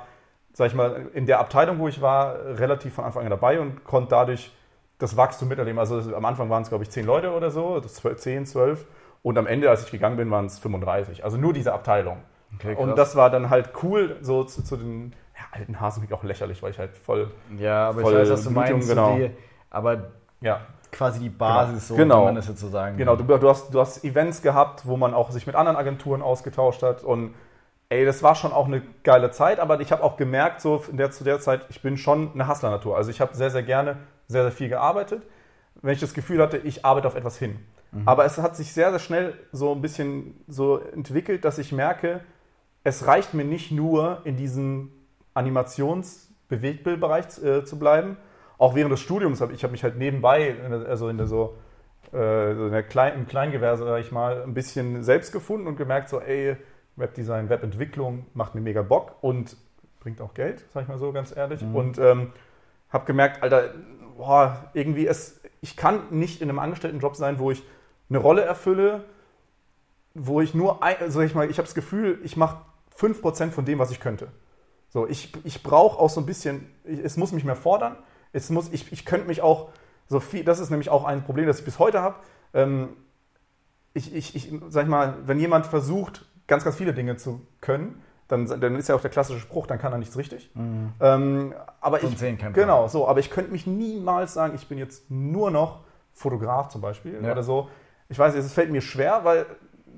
[0.54, 3.84] sag ich mal, in der Abteilung, wo ich war, relativ von Anfang an dabei und
[3.84, 4.54] konnte dadurch
[4.98, 5.78] das Wachstum miterleben.
[5.78, 8.86] Also am Anfang waren es, glaube ich, zehn Leute oder so, das 12, 10, 12.
[9.26, 11.24] Und am Ende, als ich gegangen bin, waren es 35.
[11.24, 12.18] Also nur diese Abteilung.
[12.54, 16.24] Okay, und das war dann halt cool, so zu, zu den ja, alten Hasen auch
[16.24, 18.88] lächerlich, weil ich halt voll, Ja, aber Voll ich weiß, was du Blutung, meinst.
[18.90, 19.16] genau.
[19.16, 19.32] Die,
[19.72, 22.18] aber ja, quasi die Basis, so Genau.
[22.18, 22.98] kann man das jetzt so sagen.
[22.98, 26.22] Genau, du, du, hast, du hast Events gehabt, wo man auch sich mit anderen Agenturen
[26.22, 27.34] ausgetauscht hat und
[27.90, 30.98] ey, das war schon auch eine geile Zeit, aber ich habe auch gemerkt, so in
[30.98, 32.96] der, zu der Zeit, ich bin schon eine Hustler-Natur.
[32.96, 35.24] Also ich habe sehr, sehr gerne sehr, sehr viel gearbeitet,
[35.82, 37.58] wenn ich das Gefühl hatte, ich arbeite auf etwas hin.
[38.06, 42.22] Aber es hat sich sehr, sehr schnell so ein bisschen so entwickelt, dass ich merke,
[42.84, 44.92] es reicht mir nicht nur in diesem
[45.34, 48.18] Animations-Bewegtbildbereich äh, zu bleiben.
[48.58, 50.56] Auch während des Studiums habe ich hab mich halt nebenbei,
[50.88, 51.56] also in der so,
[52.12, 55.78] äh, so in der Klein, im Kleingewerbe, sag ich mal, ein bisschen selbst gefunden und
[55.78, 56.58] gemerkt, so, ey,
[56.96, 59.58] Webdesign, Webentwicklung macht mir mega Bock und
[60.00, 61.64] bringt auch Geld, sag ich mal so ganz ehrlich.
[61.74, 62.32] Und ähm,
[62.90, 63.74] habe gemerkt, Alter,
[64.18, 67.64] boah, irgendwie es, ich kann nicht in einem Angestelltenjob sein, wo ich
[68.10, 69.04] eine Rolle erfülle,
[70.14, 72.58] wo ich nur, ein, also ich mal, ich habe das Gefühl, ich mache
[72.98, 74.28] 5% von dem, was ich könnte.
[74.90, 77.98] So, ich, ich brauche auch so ein bisschen, ich, es muss mich mehr fordern.
[78.32, 79.70] Es muss, ich, ich könnte mich auch
[80.08, 82.16] so viel, das ist nämlich auch ein Problem, das ich bis heute habe.
[82.54, 82.90] Ähm,
[83.94, 88.02] ich, ich, ich, sag ich mal, wenn jemand versucht, ganz, ganz viele Dinge zu können,
[88.28, 90.50] dann, dann ist ja auch der klassische Spruch, dann kann er nichts richtig.
[90.56, 92.60] Ähm, aber ein ich, Zehnkämpfer.
[92.60, 95.82] genau, so, aber ich könnte mich niemals sagen, ich bin jetzt nur noch
[96.14, 97.32] Fotograf zum Beispiel Ja.
[97.32, 97.70] oder so.
[98.10, 99.46] Ich weiß nicht, es fällt mir schwer, weil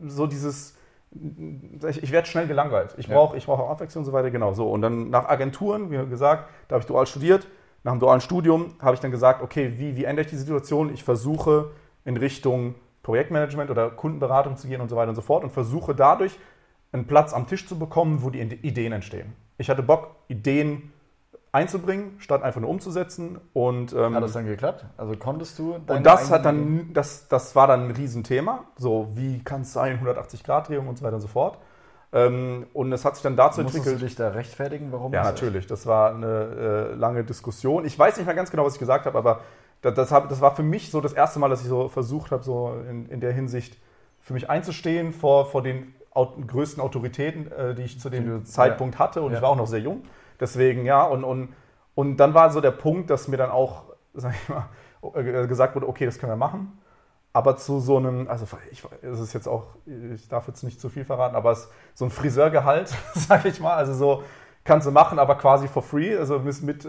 [0.06, 0.76] so dieses,
[1.12, 2.96] ich, ich werde schnell gelangweilt.
[2.98, 3.16] Ich Ja.
[3.16, 4.70] brauche ich brauche auch Abwechslung und so weiter, genau so.
[4.72, 7.48] Und dann nach Agenturen, wie gesagt, da habe ich dual studiert.
[7.84, 10.94] Nach dem dualen Studium habe ich dann gesagt, okay, wie, wie ändere ich die Situation?
[10.94, 11.72] Ich versuche
[12.06, 15.96] in Richtung Projektmanagement oder Kundenberatung zu gehen und so weiter und so fort und versuche
[15.96, 16.38] dadurch
[16.92, 19.34] einen Platz am Tisch zu bekommen, wo die Ideen entstehen.
[19.58, 20.92] Ich hatte Bock, Ideen
[21.58, 23.40] einzubringen, statt einfach nur umzusetzen.
[23.54, 24.86] Und, ähm, Hat das dann geklappt?
[24.98, 28.64] Also konntest du und das hat dann, das, das war dann ein Riesenthema.
[28.78, 31.58] So, wie kann es sein, 180-Grad-Drehung und so weiter und so fort.
[32.14, 34.10] Ähm, und es hat sich dann dazu Musstest du entwickelt.
[34.12, 35.12] dich da rechtfertigen, warum?
[35.14, 35.68] Ja, natürlich.
[35.68, 37.84] Das war eine äh, lange Diskussion.
[37.86, 39.42] Ich weiß nicht mehr ganz genau, was ich gesagt habe, aber
[39.82, 42.32] das, das, hab, das war für mich so das erste Mal, dass ich so versucht
[42.32, 43.78] habe, so in, in der Hinsicht
[44.22, 45.94] für mich einzustehen vor, vor den
[46.48, 49.22] größten Autoritäten, äh, die ich zu dem Die du- Zeitpunkt hatte.
[49.22, 49.38] Und Ja.
[49.38, 50.04] ich war auch noch sehr jung.
[50.40, 51.54] Deswegen, ja, und, und,
[51.96, 54.70] und dann war so der Punkt, dass mir dann auch, sag ich mal,
[55.16, 56.80] äh, gesagt wurde, okay, das können wir machen.
[57.34, 60.90] Aber zu so einem, also ich, es ist jetzt auch, ich darf jetzt nicht zu
[60.90, 64.24] viel verraten, aber es so ein Friseurgehalt, sag ich mal, also so
[64.64, 66.86] kannst du machen, aber quasi for free, also mit, mit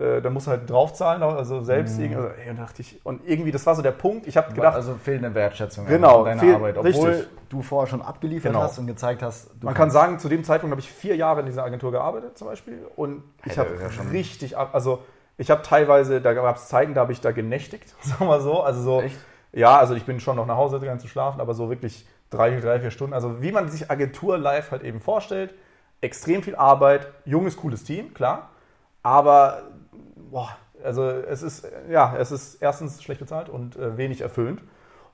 [0.00, 2.04] äh, da musst du halt draufzahlen, also selbst Mhm.
[2.04, 4.74] irgendwie, also, ey, dachte ich, und irgendwie, das war so der Punkt, ich habe gedacht,
[4.74, 7.28] also fehlende Wertschätzung Genau, deiner fehl- Arbeit, obwohl richtig.
[7.50, 8.62] du vorher schon abgeliefert Genau.
[8.64, 11.46] hast und gezeigt hast, man kann sagen, zu dem Zeitpunkt habe ich vier Jahre in
[11.46, 13.70] dieser Agentur gearbeitet zum Beispiel und ich habe
[14.12, 15.02] richtig, ab, also
[15.36, 18.40] ich habe teilweise, da gab es Zeiten, da habe ich da genächtigt, sagen wir mal
[18.40, 19.18] so, also so, Echt?
[19.52, 22.58] ja, also ich bin schon noch nach Hause gegangen zu schlafen, aber so wirklich drei,
[22.60, 25.52] drei, vier Stunden, also wie man sich Agentur live halt eben vorstellt,
[26.00, 28.50] extrem viel Arbeit, junges, cooles Team, klar,
[29.02, 29.62] aber
[30.30, 34.62] boah, also es ist, ja, es ist erstens schlecht bezahlt und äh, wenig erfüllend.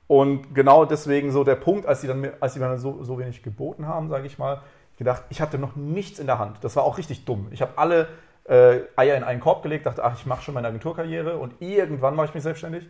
[0.09, 3.03] Und genau deswegen so der Punkt, als sie dann, mir- als sie mir dann so,
[3.03, 4.61] so wenig geboten haben, sage ich mal,
[4.97, 6.59] gedacht, ich hatte noch nichts in der Hand.
[6.63, 7.49] Das war auch richtig dumm.
[7.51, 8.09] Ich habe alle
[8.45, 12.15] äh, Eier in einen Korb gelegt, dachte, ach, ich mache schon meine Agenturkarriere und irgendwann
[12.15, 12.89] mache ich mich selbstständig.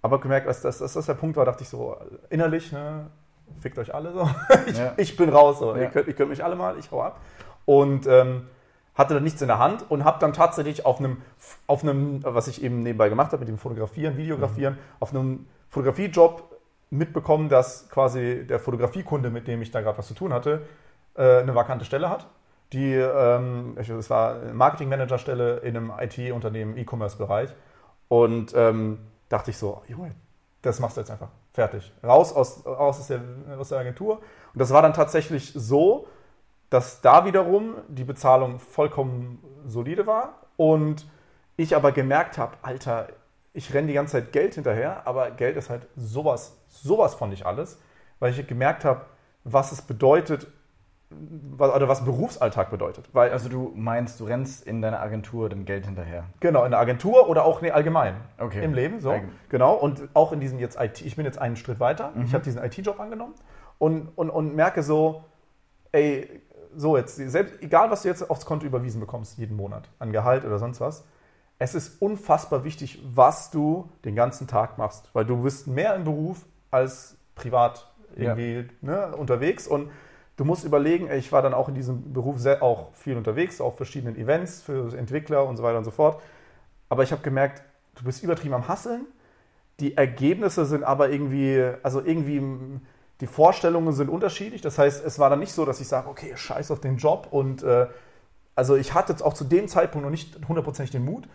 [0.00, 1.96] Aber gemerkt, als das, als das der Punkt war, dachte ich so
[2.30, 3.06] innerlich, ne,
[3.60, 4.28] fickt euch alle so.
[4.66, 4.94] ich, Ja.
[4.96, 5.74] ich bin raus, so.
[5.76, 5.82] Ja.
[5.82, 7.20] ihr, könnt, ihr könnt mich alle mal, ich hau ab.
[7.66, 8.46] und ähm,
[8.96, 11.18] hatte dann nichts in der Hand und habe dann tatsächlich auf einem,
[11.66, 14.78] auf einem, was ich eben nebenbei gemacht habe, mit dem Fotografieren, Videografieren, mhm.
[15.00, 16.56] auf einem Fotografiejob
[16.90, 20.62] mitbekommen, dass quasi der Fotografiekunde, mit dem ich da gerade was zu tun hatte,
[21.14, 22.26] äh, eine vakante Stelle hat.
[22.72, 27.50] Die, ähm, es war eine Marketing-Manager-Stelle in einem IT-Unternehmen, E-Commerce-Bereich.
[28.08, 30.14] Und ähm, dachte ich so, Junge,
[30.62, 31.28] das machst du jetzt einfach.
[31.52, 31.92] Fertig.
[32.02, 33.20] Raus aus, aus, der,
[33.58, 34.16] aus der Agentur.
[34.16, 36.06] Und das war dann tatsächlich so,
[36.70, 41.06] dass da wiederum die Bezahlung vollkommen solide war und
[41.56, 43.08] ich aber gemerkt habe, Alter,
[43.52, 47.46] ich renne die ganze Zeit Geld hinterher, aber Geld ist halt sowas, sowas von nicht
[47.46, 47.80] alles,
[48.18, 49.02] weil ich gemerkt habe,
[49.44, 50.48] was es bedeutet,
[51.56, 53.08] oder was Berufsalltag bedeutet.
[53.12, 56.24] Weil, also du meinst, du rennst in deiner Agentur dem Geld hinterher?
[56.40, 58.64] Genau, in der Agentur oder auch nee, allgemein okay.
[58.64, 59.00] im Leben.
[59.00, 59.14] So.
[59.48, 62.24] Genau, und auch in diesem jetzt IT, ich bin jetzt einen Schritt weiter, mhm.
[62.24, 63.34] ich habe diesen IT-Job angenommen
[63.78, 65.24] und, und, und merke so,
[65.92, 66.42] ey,
[66.76, 70.44] so jetzt, selbst, egal was du jetzt aufs Konto überwiesen bekommst, jeden Monat, an Gehalt
[70.44, 71.04] oder sonst was,
[71.58, 76.04] es ist unfassbar wichtig, was du den ganzen Tag machst, weil du bist mehr im
[76.04, 78.64] Beruf als privat irgendwie ja.
[78.82, 79.66] ne, unterwegs.
[79.66, 79.90] Und
[80.36, 83.76] du musst überlegen, ich war dann auch in diesem Beruf sehr, auch viel unterwegs, auf
[83.76, 86.20] verschiedenen Events für Entwickler und so weiter und so fort,
[86.88, 87.62] aber ich habe gemerkt,
[87.96, 89.06] du bist übertrieben am Hasseln,
[89.80, 92.42] die Ergebnisse sind aber irgendwie, also irgendwie
[93.20, 94.60] die Vorstellungen sind unterschiedlich.
[94.60, 97.28] Das heißt, es war dann nicht so, dass ich sage, okay, scheiß auf den Job.
[97.30, 97.86] Und äh,
[98.54, 101.28] also ich hatte jetzt auch zu dem Zeitpunkt noch nicht hundertprozentig den Mut.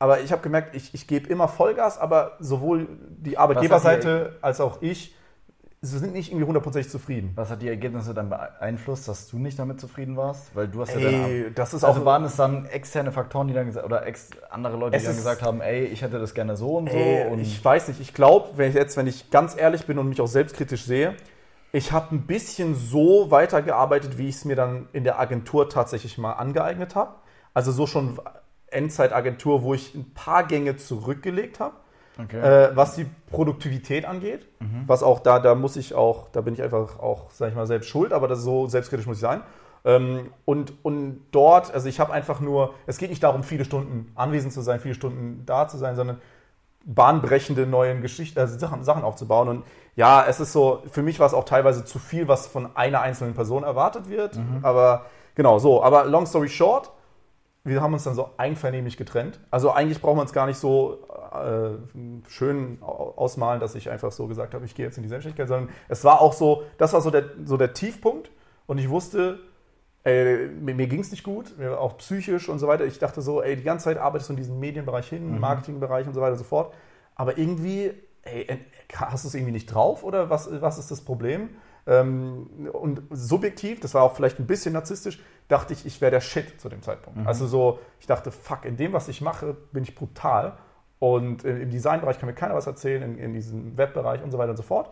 [0.00, 4.80] Aber ich habe gemerkt, ich, ich gebe immer Vollgas, aber sowohl die Arbeitgeberseite als auch
[4.80, 5.14] ich
[5.80, 7.32] sind nicht irgendwie hundertprozentig zufrieden.
[7.36, 10.54] Was hat die Ergebnisse dann beeinflusst, dass du nicht damit zufrieden warst?
[10.56, 11.54] Weil du hast ey, ja dann.
[11.54, 14.76] Das ist also auch, waren es dann externe Faktoren, die dann gesagt oder ex, andere
[14.76, 17.32] Leute, die dann gesagt haben, ey, ich hätte das gerne so und ey, so.
[17.32, 20.08] Und ich weiß nicht, ich glaube, wenn ich jetzt, wenn ich ganz ehrlich bin und
[20.08, 21.14] mich auch selbstkritisch sehe,
[21.70, 26.18] ich habe ein bisschen so weitergearbeitet, wie ich es mir dann in der Agentur tatsächlich
[26.18, 27.14] mal angeeignet habe.
[27.54, 28.18] Also so schon
[28.66, 31.74] Endzeitagentur, wo ich ein paar Gänge zurückgelegt habe
[32.20, 32.38] Okay.
[32.38, 34.84] Äh, was die Produktivität angeht, mhm.
[34.86, 37.66] was auch da, da muss ich auch, da bin ich einfach auch, sag ich mal,
[37.66, 39.42] selbst schuld, aber das so selbstkritisch muss ich sein.
[39.84, 44.10] Ähm, und, und dort, also ich habe einfach nur, es geht nicht darum, viele Stunden
[44.16, 46.20] anwesend zu sein, viele Stunden da zu sein, sondern
[46.84, 49.48] bahnbrechende neue Geschichten, also Sachen, Sachen aufzubauen.
[49.48, 52.74] Und ja, es ist so, für mich war es auch teilweise zu viel, was von
[52.76, 54.36] einer einzelnen Person erwartet wird.
[54.36, 54.60] Mhm.
[54.62, 55.82] Aber genau so.
[55.82, 56.90] Aber long story short,
[57.68, 59.40] wir haben uns dann so einvernehmlich getrennt.
[59.50, 60.98] Also eigentlich braucht man es gar nicht so
[61.32, 61.70] äh,
[62.28, 65.70] schön ausmalen, dass ich einfach so gesagt habe, ich gehe jetzt in die Selbstständigkeit, sondern
[65.88, 68.30] es war auch so, das war so der, so der Tiefpunkt
[68.66, 69.38] und ich wusste,
[70.04, 72.84] ey, mir, mir ging es nicht gut, auch psychisch und so weiter.
[72.86, 75.40] Ich dachte so, ey, die ganze Zeit arbeitest du in diesem Medienbereich hin, mhm.
[75.40, 76.72] Marketingbereich und so weiter und so fort.
[77.14, 78.58] Aber irgendwie, ey,
[78.94, 81.50] hast du es irgendwie nicht drauf oder was, was ist das Problem?
[81.86, 86.20] Ähm, und subjektiv, das war auch vielleicht ein bisschen narzisstisch, dachte ich, ich wäre der
[86.20, 87.20] Shit zu dem Zeitpunkt.
[87.20, 87.26] Mhm.
[87.26, 90.58] Also so, ich dachte, fuck, in dem, was ich mache, bin ich brutal.
[90.98, 94.50] Und im Designbereich kann mir keiner was erzählen, in, in diesem Webbereich und so weiter
[94.50, 94.90] und so fort.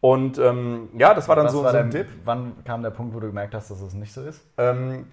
[0.00, 2.06] Und ähm, ja, das war dann was so, war so ein Tipp.
[2.24, 4.40] Wann kam der Punkt, wo du gemerkt hast, dass es nicht so ist?
[4.56, 5.06] Ähm,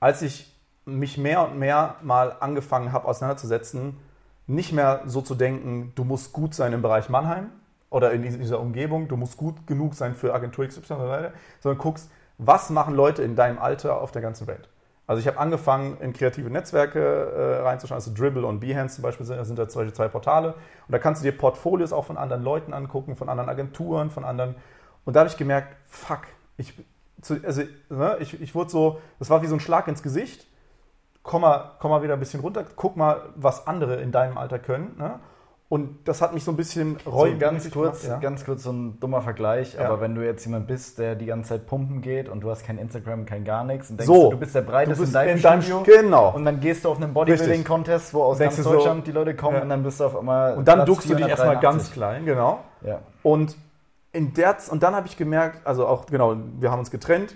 [0.00, 0.52] als ich
[0.84, 3.96] mich mehr und mehr mal angefangen habe, auseinanderzusetzen,
[4.46, 7.50] nicht mehr so zu denken, du musst gut sein im Bereich Mannheim
[7.88, 11.30] oder in dieser Umgebung, du musst gut genug sein für Agentur XY,
[11.60, 14.68] sondern guckst, was machen Leute in deinem Alter auf der ganzen Welt.
[15.06, 19.26] Also ich habe angefangen, in kreative Netzwerke äh, reinzuschauen, also Dribble und Behance zum Beispiel
[19.26, 20.54] sind, sind da zum Beispiel zwei Portale.
[20.54, 24.24] Und da kannst du dir Portfolios auch von anderen Leuten angucken, von anderen Agenturen, von
[24.24, 24.54] anderen.
[25.04, 26.22] Und da habe ich gemerkt, fuck,
[26.56, 26.72] ich,
[27.20, 30.46] zu, also, ne, ich, ich wurde so, das war wie so ein Schlag ins Gesicht.
[31.22, 34.58] Komm mal, komm mal wieder ein bisschen runter, guck mal, was andere in deinem Alter
[34.58, 34.96] können.
[34.98, 35.20] Ne?
[35.70, 38.28] Und das hat mich so ein bisschen reu so ganz kurz, gemacht, ja.
[38.28, 39.86] ganz kurz so ein dummer Vergleich, ja.
[39.86, 42.64] aber wenn du jetzt jemand bist, der die ganze Zeit pumpen geht und du hast
[42.66, 45.38] kein Instagram, kein gar nichts und denkst, so, du bist der breiteste in deinem in
[45.38, 46.34] Studio genau.
[46.34, 49.34] und dann gehst du auf einen Bodybuilding-Contest, wo aus denkst ganz Deutschland so, die Leute
[49.34, 49.62] kommen ja.
[49.62, 52.60] und dann bist du auf einmal Und dann duckst du dich erstmal ganz klein, genau.
[53.22, 53.56] Und
[54.12, 57.34] in der und dann habe ich gemerkt, also auch genau, wir haben uns getrennt.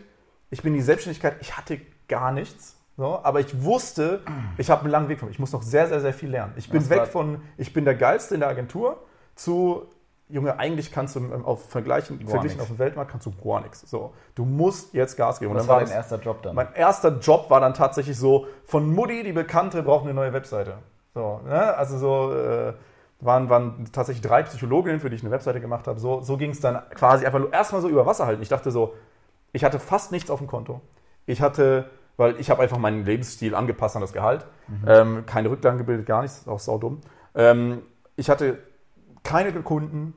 [0.50, 4.22] Ich bin in die Selbstständigkeit, ich hatte gar nichts so, aber ich wusste,
[4.56, 5.32] ich habe einen langen Weg vor mir.
[5.32, 6.54] Ich muss noch sehr, sehr, sehr viel lernen.
[6.56, 8.98] Ich bin Was weg von, ich bin der Geilste in der Agentur
[9.36, 9.86] zu,
[10.28, 13.88] Junge, eigentlich kannst du auf Vergleichen, verglichen auf dem Weltmarkt kannst du gar nichts.
[13.88, 15.52] So, du musst jetzt Gas geben.
[15.52, 16.56] Und Was war dein erster Job dann?
[16.56, 20.74] Mein erster Job war dann tatsächlich so, von Mutti, die Bekannte, braucht eine neue Webseite.
[21.14, 21.76] So, ne?
[21.76, 22.72] Also so, äh,
[23.20, 26.00] waren, waren tatsächlich drei Psychologinnen, für die ich eine Webseite gemacht habe.
[26.00, 28.42] So, so ging es dann quasi einfach nur erstmal so über Wasser halten.
[28.42, 28.94] Ich dachte so,
[29.52, 30.80] ich hatte fast nichts auf dem Konto.
[31.26, 34.46] Ich hatte weil ich habe einfach meinen Lebensstil angepasst an das Gehalt.
[34.66, 34.84] Mhm.
[34.86, 37.00] Ähm, keine Rücklagen gebildet, gar nichts, auch saudumm.
[37.34, 37.80] Ähm,
[38.16, 38.58] ich hatte
[39.22, 40.12] keine Kunden,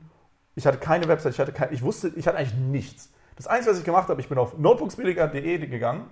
[0.54, 3.10] ich hatte keine Website, ich, hatte kein, ich wusste, ich hatte eigentlich nichts.
[3.36, 6.04] Das Einzige, was ich gemacht habe, ich bin auf notebooksbilliger.de gegangen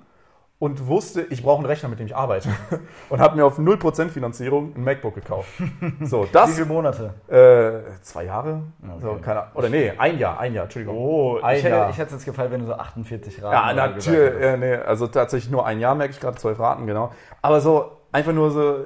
[0.60, 2.50] und wusste, ich brauche einen Rechner, mit dem ich arbeite.
[3.08, 5.48] Und habe mir auf 0% Finanzierung ein MacBook gekauft.
[6.02, 7.14] So, Wie das, viele Monate?
[7.28, 8.62] äh, zwei Jahre?
[8.82, 9.00] Okay.
[9.00, 10.96] So, keine, oder nee, ein Jahr, ein Jahr, Entschuldigung.
[10.96, 11.90] Oh, ein ich hätte, Jahr.
[11.90, 14.42] ich hätte es jetzt gefallen, wenn du so 48 Raten Ja, natürlich.
[14.42, 17.12] Ja, nee, also tatsächlich nur ein Jahr, merke ich gerade, zwölf Raten, genau.
[17.42, 18.84] Aber so, einfach nur so,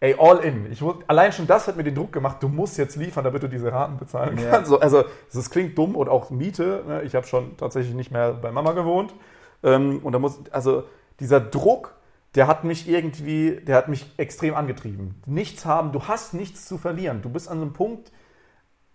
[0.00, 0.70] ey, all in.
[0.70, 3.48] Ich, allein schon das hat mir den Druck gemacht, du musst jetzt liefern, damit du
[3.48, 4.50] diese Raten bezahlen Ja.
[4.50, 4.70] kannst.
[4.70, 6.82] So, also, das klingt dumm und auch Miete.
[6.86, 7.02] Ne?
[7.02, 9.14] Ich habe schon tatsächlich nicht mehr bei Mama gewohnt.
[9.62, 10.84] Ähm, und da muss, also
[11.20, 11.94] dieser Druck,
[12.34, 15.20] der hat mich irgendwie, der hat mich extrem angetrieben.
[15.24, 17.22] Nichts haben, du hast nichts zu verlieren.
[17.22, 18.12] Du bist an so einem Punkt,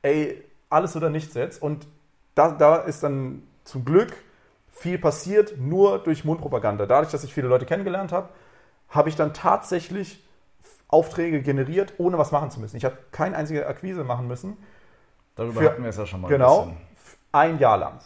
[0.02, 1.62] ey, alles oder nichts jetzt.
[1.62, 1.88] Und
[2.36, 4.14] da, da ist dann zum Glück
[4.72, 6.86] viel passiert, nur durch Mundpropaganda.
[6.86, 8.30] Dadurch, dass ich viele Leute kennengelernt habe,
[8.90, 10.24] habe ich dann tatsächlich
[10.88, 12.76] Aufträge generiert, ohne was machen zu müssen.
[12.78, 14.58] Ich habe keine einzige Akquise machen müssen.
[15.36, 16.64] Darüber Für- hatten wir es ja schon mal Genau.
[16.64, 16.78] ein.
[17.34, 18.00] Ein Jahr lang.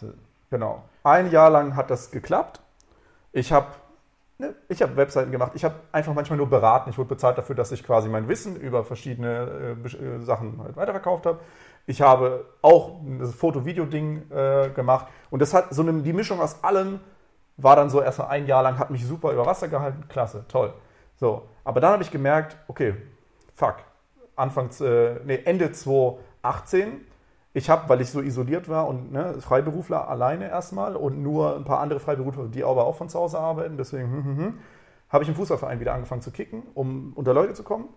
[0.50, 0.84] Genau.
[1.02, 2.60] Ein Jahr lang hat das geklappt.
[3.32, 3.66] Ich habe
[4.38, 5.52] ne, ich habe Webseiten gemacht.
[5.54, 6.90] Ich habe einfach manchmal nur beraten.
[6.90, 10.76] Ich wurde bezahlt dafür, dass ich quasi mein Wissen über verschiedene äh, äh, Sachen halt
[10.76, 11.40] weiterverkauft habe.
[11.86, 15.06] Ich habe auch das Foto-Video-Ding äh, gemacht.
[15.30, 17.00] Und das hat so eine, die Mischung aus allem
[17.56, 20.04] war dann so erstmal ein Jahr lang, hat mich super über Wasser gehalten.
[20.08, 20.74] Klasse, toll.
[21.16, 21.48] So.
[21.64, 22.94] Aber dann habe ich gemerkt, okay,
[23.54, 23.76] fuck.
[24.34, 27.00] Anfangs, äh, nee, Ende 2018
[27.56, 31.64] ich habe, weil ich so isoliert war und ne, Freiberufler alleine erstmal und nur ein
[31.64, 34.58] paar andere Freiberufler, die aber auch von zu Hause arbeiten, deswegen hm, hm, hm,
[35.08, 37.88] habe ich im Fußballverein wieder angefangen zu kicken, um unter Leute zu kommen.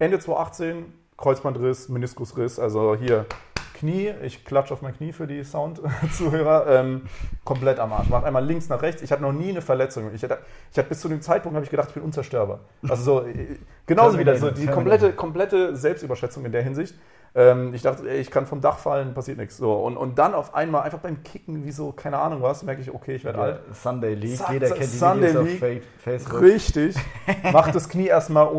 [0.00, 3.26] Ende 2018 Kreuzbandriss, Meniskusriss, also hier
[3.74, 7.02] Knie, ich klatsche auf mein Knie für die Sound-Zuhörer, ähm,
[7.44, 8.08] komplett am Arsch.
[8.08, 9.00] Macht einmal links nach rechts.
[9.00, 10.10] Ich hatte noch nie eine Verletzung.
[10.14, 10.38] Ich hatte,
[10.70, 12.60] ich hatte bis zu dem Zeitpunkt habe ich gedacht, ich bin unzerstörbar.
[12.86, 13.56] Also so äh,
[13.86, 16.94] genauso wieder so die komplette, komplette Selbstüberschätzung in der Hinsicht.
[17.34, 19.56] Ähm, ich dachte, ey, ich kann vom Dach fallen, passiert nichts.
[19.56, 22.80] So, und, und dann auf einmal einfach beim Kicken, wie so, keine Ahnung was, merke
[22.82, 23.60] ich, okay, ich werde alt.
[23.68, 25.62] Ja, Sunday League, Zack, jeder kennt die Sunday Videos League.
[25.62, 25.68] auf
[26.02, 26.40] Fa- Facebook.
[26.40, 26.96] Richtig.
[27.52, 28.50] Mach das Knie erstmal.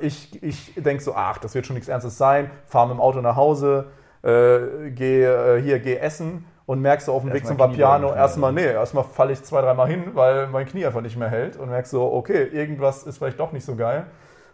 [0.00, 2.50] Ich, ich denke so, ach, das wird schon nichts Ernstes sein.
[2.66, 3.86] Fahr mit dem Auto nach Hause,
[4.22, 8.52] äh, geh äh, hier, geh essen und merkst so auf dem Weg zum Vapiano erstmal,
[8.52, 11.70] nee, erstmal falle ich zwei, dreimal hin, weil mein Knie einfach nicht mehr hält und
[11.70, 14.06] merkst so, okay, irgendwas ist vielleicht doch nicht so geil.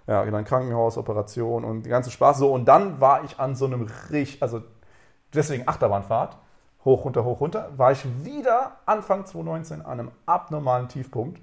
[0.07, 2.53] Ja, dann Krankenhaus, Operation und die ganze Spaß so.
[2.53, 4.63] Und dann war ich an so einem richtig, also
[5.33, 6.37] deswegen Achterbahnfahrt,
[6.85, 11.41] hoch, runter, hoch, runter, war ich wieder Anfang 2019 an einem abnormalen Tiefpunkt,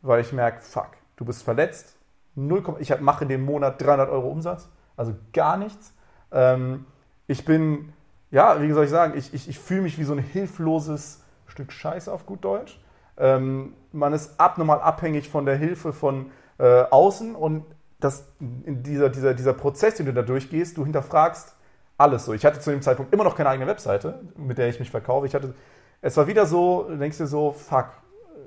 [0.00, 1.96] weil ich merke, fuck, du bist verletzt,
[2.34, 5.92] 0, ich mache in dem Monat 300 Euro Umsatz, also gar nichts.
[6.32, 6.86] Ähm,
[7.26, 7.92] ich bin,
[8.30, 11.72] ja, wie soll ich sagen, ich, ich, ich fühle mich wie so ein hilfloses Stück
[11.72, 12.80] Scheiße auf gut Deutsch.
[13.18, 17.64] Ähm, man ist abnormal abhängig von der Hilfe von äh, außen und
[18.00, 21.54] das, in dieser, dieser, dieser Prozess, den du da durchgehst, du hinterfragst
[21.96, 22.32] alles so.
[22.32, 25.26] Ich hatte zu dem Zeitpunkt immer noch keine eigene Webseite, mit der ich mich verkaufe.
[25.26, 25.54] Ich hatte,
[26.00, 27.88] es war wieder so, du denkst dir so, fuck,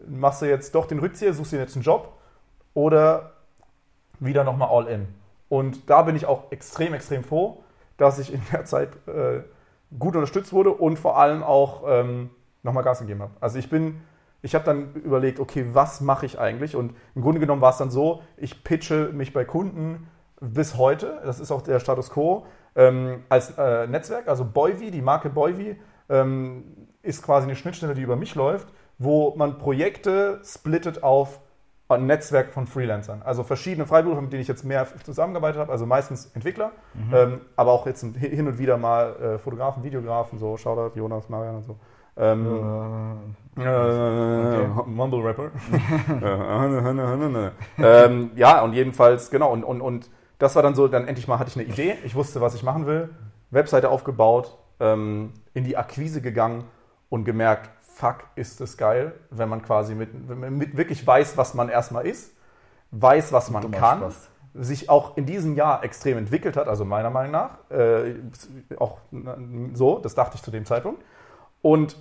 [0.08, 2.14] machst du jetzt doch den Rückzieher, suchst dir jetzt einen Job
[2.74, 3.34] oder
[4.20, 5.08] wieder nochmal all in.
[5.50, 7.62] Und da bin ich auch extrem, extrem froh,
[7.98, 9.42] dass ich in der Zeit äh,
[10.00, 12.30] gut unterstützt wurde und vor allem auch ähm,
[12.64, 13.34] nochmal Gas gegeben habe.
[13.42, 14.02] Also ich bin,
[14.42, 16.76] ich habe dann überlegt, okay, was mache ich eigentlich?
[16.76, 20.08] Und im Grunde genommen war es dann so, ich pitche mich bei Kunden
[20.40, 25.02] bis heute, das ist auch der Status quo, ähm, als äh, Netzwerk, also Boivi, die
[25.02, 26.64] Marke Boivi, ähm,
[27.04, 31.40] ist quasi eine Schnittstelle, die über mich läuft, wo man Projekte splittet auf
[31.90, 33.22] ein Netzwerk von Freelancern.
[33.22, 36.72] Also verschiedene Freiberufler, mit denen ich jetzt mehr zusammengearbeitet habe, also meistens Entwickler,
[37.14, 41.58] ähm, aber auch jetzt hin und wieder mal äh, Fotografen, Videografen, so Shoutout, Jonas, Marian
[41.58, 41.78] und so.
[42.22, 45.52] Ähm, Äh, äh, Mumble Rapper.
[47.78, 51.38] ähm, ja, und jedenfalls, genau, und, und, und das war dann so, dann endlich mal
[51.38, 53.10] hatte ich eine Idee, ich wusste, was ich machen will,
[53.50, 56.64] Webseite aufgebaut, ähm, in die Akquise gegangen
[57.10, 61.36] und gemerkt, fuck, ist das geil, wenn man quasi mit, wenn man mit wirklich weiß,
[61.38, 62.34] was man erstmal ist,
[62.92, 64.30] weiß, was man kann, Spaß.
[64.54, 68.16] sich auch in diesem Jahr extrem entwickelt hat, also meiner Meinung nach, äh,
[68.78, 69.00] auch
[69.74, 71.04] so, das dachte ich zu dem Zeitpunkt.
[71.62, 71.98] Und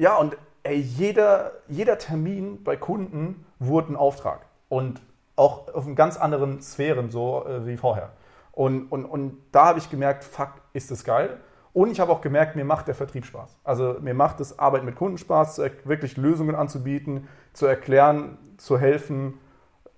[0.00, 4.40] ja, und ey, jeder, jeder Termin bei Kunden wurde ein Auftrag.
[4.70, 5.00] Und
[5.36, 8.10] auch auf ganz anderen Sphären so äh, wie vorher.
[8.52, 11.36] Und, und, und da habe ich gemerkt, fuck, ist das geil.
[11.72, 13.58] Und ich habe auch gemerkt, mir macht der Vertrieb Spaß.
[13.62, 19.38] Also mir macht das Arbeiten mit Kunden Spaß, wirklich Lösungen anzubieten, zu erklären, zu helfen,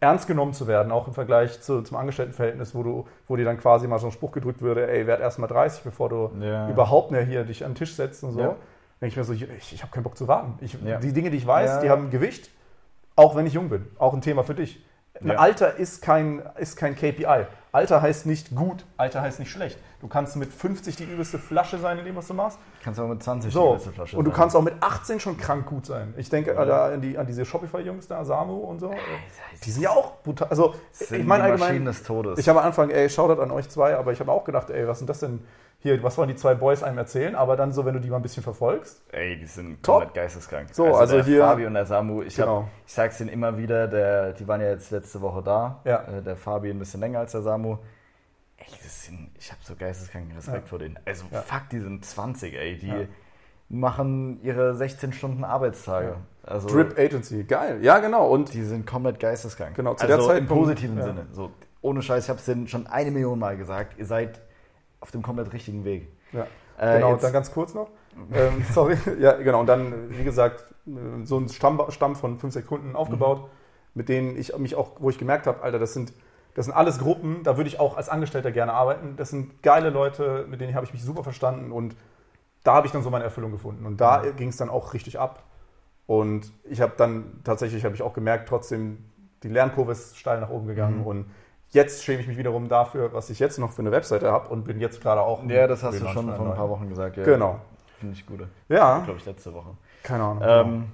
[0.00, 3.58] ernst genommen zu werden, auch im Vergleich zu, zum Angestelltenverhältnis, wo, du, wo dir dann
[3.58, 6.68] quasi mal so ein Spruch gedrückt würde, ey, werd erst mal 30, bevor du Ja.
[6.68, 8.40] überhaupt mehr hier dich an den Tisch setzt und so.
[8.40, 8.56] Ja.
[9.02, 10.54] Denke ich mir so, ich, ich habe keinen Bock zu warten.
[10.60, 10.98] Ich, Ja.
[10.98, 11.80] Die Dinge, die ich weiß, Ja.
[11.80, 12.50] die haben Gewicht,
[13.16, 13.86] auch wenn ich jung bin.
[13.98, 14.82] Auch ein Thema für dich.
[15.20, 15.34] Ein Ja.
[15.36, 17.46] Alter ist kein, ist kein KPI.
[17.72, 19.78] Alter heißt nicht gut, Alter heißt nicht schlecht.
[20.00, 22.58] Du kannst mit 50 die übelste Flasche sein in dem, was du machst.
[22.82, 24.38] Kannst auch mit 20 So, die beste Flasche und du sein.
[24.40, 26.12] kannst auch mit 18 schon krank gut sein.
[26.16, 28.92] Ich denke da an, die, an diese Shopify-Jungs da, Samu und so.
[29.64, 30.48] Die sind ja auch brutal.
[30.48, 30.74] Also,
[31.10, 32.38] ich meine allgemein, des Todes.
[32.38, 34.86] ich habe am Anfang, ey, Shoutout an euch zwei, aber ich habe auch gedacht, ey,
[34.88, 35.42] was sind das denn
[35.82, 37.34] hier, was wollen die zwei Boys einem erzählen?
[37.34, 39.96] Aber dann so, wenn du die mal ein bisschen verfolgst, Ey, die sind Top.
[39.96, 40.68] komplett geisteskrank.
[40.72, 42.62] So, also der hier- Fabi und der Samu, ich, Genau.
[42.62, 45.80] hab, ich sag's ihnen immer wieder, der, die waren ja jetzt letzte Woche da.
[45.84, 46.02] Ja.
[46.04, 47.78] Äh, der Fabi ein bisschen länger als der Samu.
[48.58, 50.68] Ey, sind, ich habe so geisteskranken Respekt Ja.
[50.68, 50.98] vor denen.
[51.04, 51.40] Also, Ja.
[51.42, 52.78] fuck, die sind 20, ey.
[52.78, 52.94] Die Ja.
[53.68, 56.16] machen ihre 16 Stunden Arbeitstage.
[56.44, 57.78] Also, Drip Agency, geil.
[57.82, 58.28] Ja, genau.
[58.28, 59.74] Und die sind komplett geisteskrank.
[59.76, 61.00] Genau, zu also der Zeit- im positiven.
[61.02, 61.26] Sinne.
[61.32, 63.98] So, ohne Scheiß, ich hab's denen schon eine Million Mal gesagt.
[63.98, 64.40] Ihr seid
[65.02, 66.08] auf dem komplett richtigen Weg.
[66.32, 66.46] ja.
[66.78, 67.90] Äh, genau, jetzt- dann ganz kurz noch.
[68.32, 68.96] ähm, sorry.
[69.20, 69.60] Ja, genau.
[69.60, 73.46] Und dann, wie gesagt, äh, so ein Stamm, Stamm von fünf, sechs Kunden aufgebaut, Mhm.
[73.94, 76.12] mit denen ich mich auch, wo ich gemerkt habe, Alter, das sind,
[76.54, 79.16] das sind alles Gruppen, da würde ich auch als Angestellter gerne arbeiten.
[79.16, 81.94] Das sind geile Leute, mit denen habe ich mich super verstanden und
[82.64, 83.84] da habe ich dann so meine Erfüllung gefunden.
[83.86, 84.36] Und da Mhm.
[84.36, 85.42] ging es dann auch richtig ab.
[86.06, 89.04] Und ich habe dann tatsächlich, habe ich auch gemerkt, trotzdem,
[89.42, 91.06] die Lernkurve ist steil nach oben gegangen Mhm.
[91.06, 91.26] und
[91.72, 94.64] jetzt schäme ich mich wiederum dafür, was ich jetzt noch für eine Webseite habe und
[94.64, 95.42] bin jetzt gerade auch.
[95.48, 96.68] Ja, das hast du schon vor ein paar.
[96.70, 97.16] Wochen gesagt.
[97.16, 97.24] Ja.
[97.24, 97.58] Genau.
[97.98, 98.40] Finde ich gut.
[98.68, 99.70] Ja, Glaube ich, letzte Woche.
[100.02, 100.42] keine Ahnung.
[100.44, 100.84] Ähm,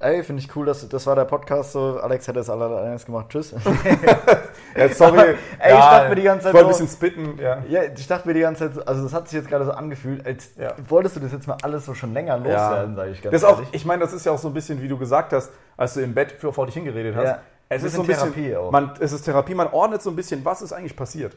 [0.00, 1.72] ey, finde ich cool, dass das war der Podcast.
[1.72, 3.26] So, Alex hätte es alleine gemacht.
[3.30, 3.54] Tschüss.
[4.76, 5.34] ja, sorry.
[5.58, 7.58] ey, ich dachte mir die ganze Zeit Ich wollte ein bisschen spitten, ja.
[7.68, 9.72] ja, ich dachte mir die ganze Zeit, so- also das hat sich jetzt gerade so
[9.72, 10.72] angefühlt, als Ja.
[10.88, 13.48] wolltest du das jetzt mal alles so schon länger loswerden, sage ich ganz Das ist
[13.48, 13.68] auch, ehrlich.
[13.74, 16.00] ich meine, das ist ja auch so ein bisschen, wie du gesagt hast, als du
[16.00, 17.38] im Bett für vor dich hingeredet hast.
[17.76, 18.70] Es ist so ein bisschen Therapie auch.
[18.70, 21.36] man, es ist Therapie, man ordnet so ein bisschen, was ist eigentlich passiert.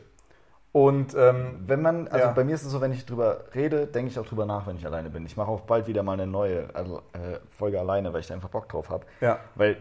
[0.71, 2.33] Und ähm, Wenn man, also Ja.
[2.33, 4.75] bei mir ist es so, wenn ich drüber rede, denke ich auch drüber nach, wenn
[4.75, 5.25] ich alleine bin.
[5.25, 8.33] Ich mache auch bald wieder mal eine neue also, äh, Folge alleine, weil ich da
[8.33, 9.05] einfach Bock drauf habe.
[9.21, 9.77] ja, Weil,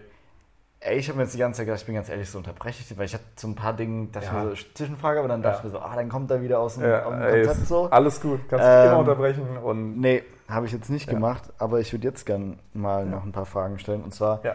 [0.79, 2.85] ey, ich habe mir jetzt die ganze Zeit gedacht, ich bin ganz ehrlich, so unterbreche
[2.89, 4.31] ich weil ich hatte so ein paar Dinge, dass Ja.
[4.31, 6.61] ich mir so Zwischenfrage, aber dann dachte ich mir so, ah, dann kommt er wieder
[6.61, 7.85] aus dem, ja aus dem Konzept so.
[7.91, 11.81] alles gut, kannst dich Ähm, immer unterbrechen und Nee, habe ich jetzt nicht gemacht, aber
[11.81, 14.05] ich würde jetzt gern mal noch ein paar Fragen stellen.
[14.05, 14.55] Und zwar, Ja.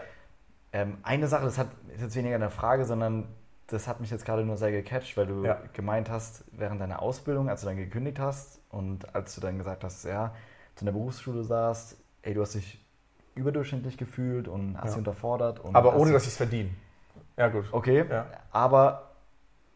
[0.72, 3.26] Ähm, eine Sache, das hat, ist jetzt weniger eine Frage, sondern
[3.66, 5.58] das hat mich jetzt gerade nur sehr gecatcht, weil du Ja.
[5.72, 9.84] gemeint hast, während deiner Ausbildung, als du dann gekündigt hast und als du dann gesagt
[9.84, 10.34] hast, ja,
[10.74, 12.84] zu einer Berufsschule saßt, ey, du hast dich
[13.34, 14.90] überdurchschnittlich gefühlt und hast Ja.
[14.90, 15.60] dich unterfordert.
[15.60, 16.70] Und aber ohne, dass ich es verdiene.
[17.36, 17.64] Ja, gut.
[17.72, 18.26] Okay, Ja.
[18.50, 19.10] aber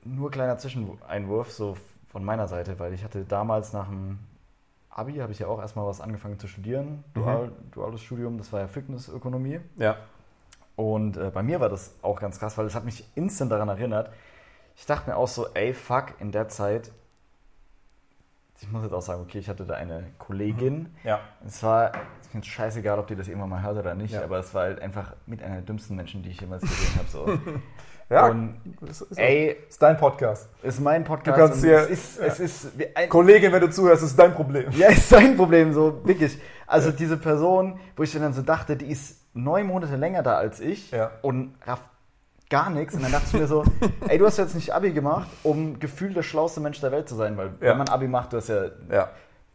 [0.05, 1.77] nur kleiner Zwischeneinwurf so
[2.09, 4.19] von meiner Seite, weil ich hatte damals nach dem
[4.91, 7.21] Abi, habe ich ja auch erstmal was angefangen zu studieren, Mhm.
[7.23, 9.61] Dual, duales Studium, das war ja Fitnessökonomie.
[9.77, 9.97] Ja.
[10.77, 13.69] Und äh, bei mir war das auch ganz krass, weil es hat mich instant daran
[13.69, 14.11] erinnert.
[14.77, 16.91] Ich dachte mir auch so, ey, fuck, in der Zeit,
[18.61, 21.21] ich muss jetzt auch sagen, okay, ich hatte da eine Kollegin, Ja.
[21.47, 24.25] es war, ich finde es scheißegal, ob die das irgendwann mal hört oder nicht, Ja.
[24.25, 27.09] aber es war halt einfach mit einer der dümmsten Menschen, die ich jemals gesehen habe.
[27.09, 27.39] So.
[28.11, 30.51] Ja, Und das ist, ey, ist dein Podcast.
[30.63, 31.39] ist mein Podcast.
[31.39, 34.71] Du kannst hier- es ist, es ist ein, Kollegin, wenn du zuhörst, ist dein Problem.
[34.73, 36.39] ja, ist sein Problem, so wirklich.
[36.67, 40.61] Also diese Person, wo ich dann so dachte, die ist neun Monate länger da als
[40.61, 41.11] ich Ja.
[41.23, 41.89] und rafft
[42.51, 42.95] gar nichts.
[42.95, 43.65] Und dann dachte ich mir so,
[44.09, 47.15] ey, du hast jetzt nicht Abi gemacht, um gefühlt der schlauste Mensch der Welt zu
[47.17, 47.71] sein, weil Ja.
[47.71, 49.11] wenn man Abi macht, du hast ja, Ja.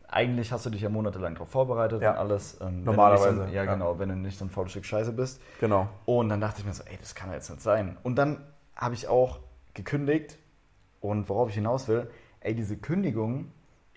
[0.08, 2.12] eigentlich hast du dich ja monatelang darauf vorbereitet Ja.
[2.12, 2.58] und alles.
[2.62, 3.74] ähm, Normalerweise, so, ja, ja.
[3.74, 5.42] genau, wenn du nicht so ein faules Stück Scheiße bist.
[5.60, 5.88] Genau.
[6.06, 7.98] Und dann dachte ich mir so, ey, das kann ja jetzt nicht sein.
[8.04, 8.44] Und dann
[8.76, 9.40] habe ich auch
[9.76, 10.38] gekündigt
[11.00, 12.10] und worauf ich hinaus will,
[12.42, 13.52] ey, diese Kündigung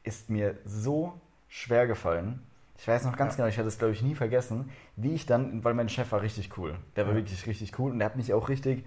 [0.05, 1.15] ist mir so
[1.49, 2.43] schwer gefallen.
[2.83, 3.37] Ich weiß noch ganz Ja.
[3.37, 6.21] genau, ich werde es glaube ich nie vergessen, wie ich dann, weil mein Chef war
[6.21, 6.75] richtig cool.
[6.97, 7.19] Der war Ja.
[7.21, 8.85] wirklich richtig cool und der hat mich auch richtig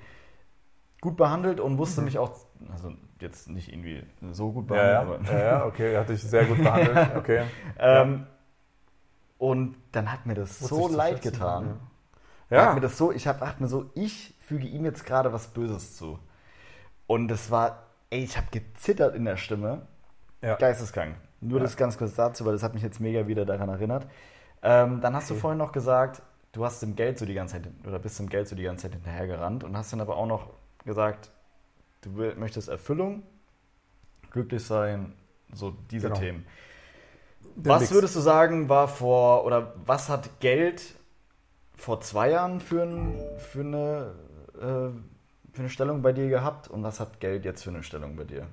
[0.99, 2.05] gut behandelt und wusste Mhm.
[2.05, 2.35] mich auch,
[2.73, 4.03] also jetzt nicht irgendwie
[4.33, 5.01] so gut behandelt, ja.
[5.01, 7.09] aber ja, ja, okay, er hat dich sehr gut behandelt.
[7.15, 7.43] Okay.
[7.79, 8.27] ähm,
[9.37, 11.79] und dann hat mir das Wusste so leid getan.
[12.49, 12.57] Ja.
[12.57, 12.63] Ja.
[12.65, 12.73] Ja.
[12.73, 15.95] Mir das so, ich hab, dachte mir so, ich füge ihm jetzt gerade was Böses
[15.95, 16.19] zu.
[17.07, 19.87] Und es war, ey, ich habe gezittert in der Stimme.
[20.41, 20.55] ja.
[20.57, 21.15] Geisteskrank.
[21.45, 21.63] Nur Ja.
[21.63, 24.07] das ganz kurz dazu, weil das hat mich jetzt mega wieder daran erinnert.
[24.63, 25.41] Ähm, dann hast du Okay.
[25.41, 26.21] vorhin noch gesagt,
[26.53, 28.83] du hast dem Geld so die ganze Zeit, oder bist dem Geld so die ganze
[28.83, 30.49] Zeit hinterhergerannt und hast dann aber auch noch
[30.85, 31.31] gesagt,
[32.01, 33.23] du möchtest Erfüllung,
[34.31, 35.13] glücklich sein,
[35.53, 36.19] so diese Genau.
[36.19, 36.45] Themen.
[37.57, 37.93] Der Was Mix.
[37.93, 40.95] würdest du sagen, war vor, oder was hat Geld
[41.77, 44.13] vor zwei Jahren für, ein, für, eine,
[44.55, 44.61] äh,
[45.53, 48.23] für eine Stellung bei dir gehabt und was hat Geld jetzt für eine Stellung bei
[48.23, 48.47] dir?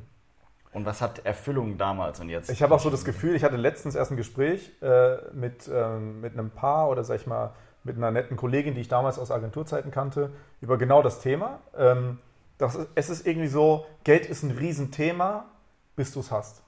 [0.73, 2.51] Und was hat Erfüllung damals und jetzt?
[2.51, 6.20] Ich habe auch so das Gefühl, ich hatte letztens erst ein Gespräch äh, mit, ähm,
[6.20, 7.53] mit einem Paar oder sag ich mal
[7.85, 11.59] mit einer netten Kollegin, die ich damals aus Agenturzeiten kannte, über genau das Thema.
[11.77, 12.18] Ähm,
[12.59, 15.47] das ist, es ist irgendwie so, Geld ist ein Riesenthema,
[15.97, 16.62] bis du es hast.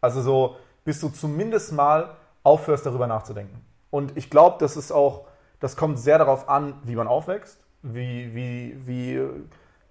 [0.00, 3.64] Also so, bis du zumindest mal aufhörst, darüber nachzudenken.
[3.90, 5.26] Und ich glaube, das ist auch,
[5.60, 9.20] das kommt sehr darauf an, wie man aufwächst, wie, wie, wie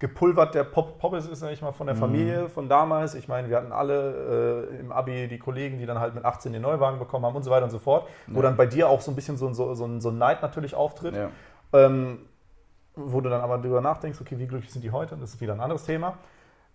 [0.08, 1.88] gepulvert der Pop, Poppes ist, sag ich mal, von Mhm.
[1.88, 3.14] der Familie von damals.
[3.14, 6.52] Ich meine, wir hatten alle äh, im Abi die Kollegen, die dann halt mit 18
[6.52, 8.06] den Neuwagen bekommen haben und so weiter und so fort.
[8.26, 8.42] Wo Ja.
[8.42, 10.74] dann bei dir auch so ein bisschen so, ein- so, so, so ein Neid natürlich
[10.74, 11.16] auftritt.
[11.16, 11.30] Ja.
[11.72, 12.18] Ähm,
[12.96, 15.16] wo du dann aber darüber nachdenkst, okay, wie glücklich sind die heute?
[15.16, 16.18] Das ist wieder ein anderes Thema.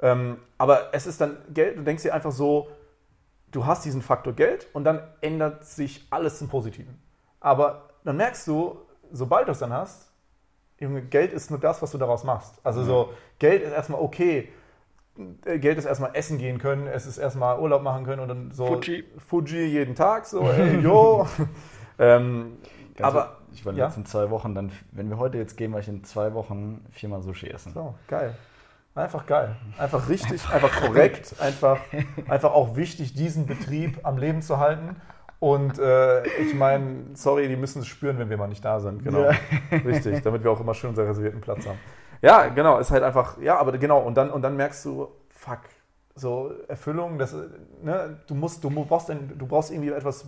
[0.02, 2.68] Ähm, aber es ist dann Geld, du denkst dir einfach so,
[3.52, 7.00] du hast diesen Faktor Geld und dann ändert sich alles zum Positiven.
[7.40, 8.80] Aber dann merkst du,
[9.12, 10.09] sobald du es dann hast,
[10.80, 12.60] Junge, Geld ist nur das, was du daraus machst.
[12.64, 14.50] Also so, Geld ist erstmal okay.
[15.46, 18.52] Äh, Geld ist erstmal essen gehen können, es ist erstmal Urlaub machen können und dann
[18.52, 19.04] so Fuji.
[19.18, 21.28] Fuji jeden Tag, so, ey, jo.
[22.00, 22.58] ähm,
[23.02, 23.86] aber ich war in den ja.
[23.88, 27.22] letzten zwei Wochen, dann, wenn wir heute jetzt gehen, war ich in zwei Wochen viermal
[27.22, 27.74] Sushi essen.
[27.74, 28.36] So, geil.
[28.96, 29.56] Einfach geil.
[29.78, 31.80] Einfach richtig, einfach korrekt, einfach,
[32.28, 34.96] einfach auch wichtig, diesen Betrieb am Leben zu halten.
[35.40, 39.04] Und äh, ich meine, sorry, die müssen es spüren, wenn wir mal nicht da sind.
[39.04, 39.24] Genau.
[39.24, 39.32] Ja.
[39.86, 41.80] Richtig, damit wir auch immer schön unseren reservierten Platz haben.
[42.22, 45.60] Ja, genau, ist halt einfach, ja, aber genau, und dann, und dann merkst du, fuck,
[46.16, 47.34] so Erfüllung, das,
[47.82, 50.26] ne, du musst, du brauchst, ein, du brauchst irgendwie etwas,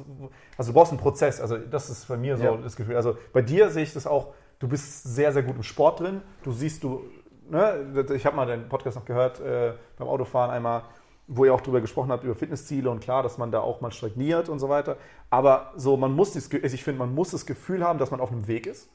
[0.57, 2.55] also du brauchst einen Prozess, also das ist bei mir so Ja.
[2.55, 2.95] das Gefühl.
[2.95, 6.22] Also bei dir sehe ich das auch, du bist sehr, sehr gut im Sport drin,
[6.43, 7.03] du siehst, du,
[7.49, 10.84] ne, ich habe mal den Podcast noch gehört, äh, beim Autofahren einmal,
[11.34, 13.92] wo ihr auch drüber gesprochen habt, über Fitnessziele und klar, dass man da auch mal
[13.92, 14.98] stagniert und so weiter.
[15.30, 18.12] Aber so, man muss das, Ge- also ich finde, man muss das Gefühl haben, dass
[18.12, 18.90] man auf einem Weg ist.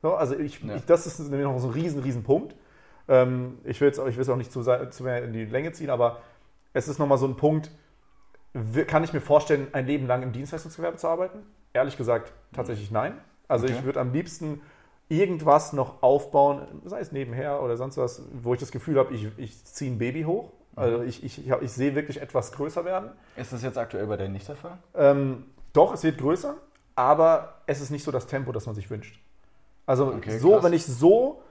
[0.00, 0.76] So, also ich, Ja.
[0.76, 2.54] ich, das ist nämlich noch so ein riesen, riesen Punkt.
[3.08, 5.90] Ähm, ich will auch, ich es auch nicht zu, zu mehr in die Länge ziehen,
[5.90, 6.18] aber
[6.72, 7.72] es ist nochmal so ein Punkt,
[8.86, 11.40] kann ich mir vorstellen, ein Leben lang im Dienstleistungsgewerbe zu arbeiten?
[11.72, 13.14] Ehrlich gesagt, tatsächlich nein.
[13.48, 13.74] Also Okay.
[13.76, 14.60] ich würde am liebsten
[15.08, 19.26] irgendwas noch aufbauen, sei es nebenher oder sonst was, wo ich das Gefühl habe, ich,
[19.38, 20.52] ich ziehe ein Baby hoch.
[20.80, 23.10] Also ich, ich, ich, ich sehe wirklich etwas größer werden.
[23.36, 24.78] Ist das jetzt aktuell bei dir nicht der Fall?
[24.94, 26.54] Ähm, doch, es wird größer,
[26.94, 29.20] aber es ist nicht so das Tempo, das man sich wünscht.
[29.86, 30.64] Also Okay, so, krass.
[30.64, 31.42] wenn ich so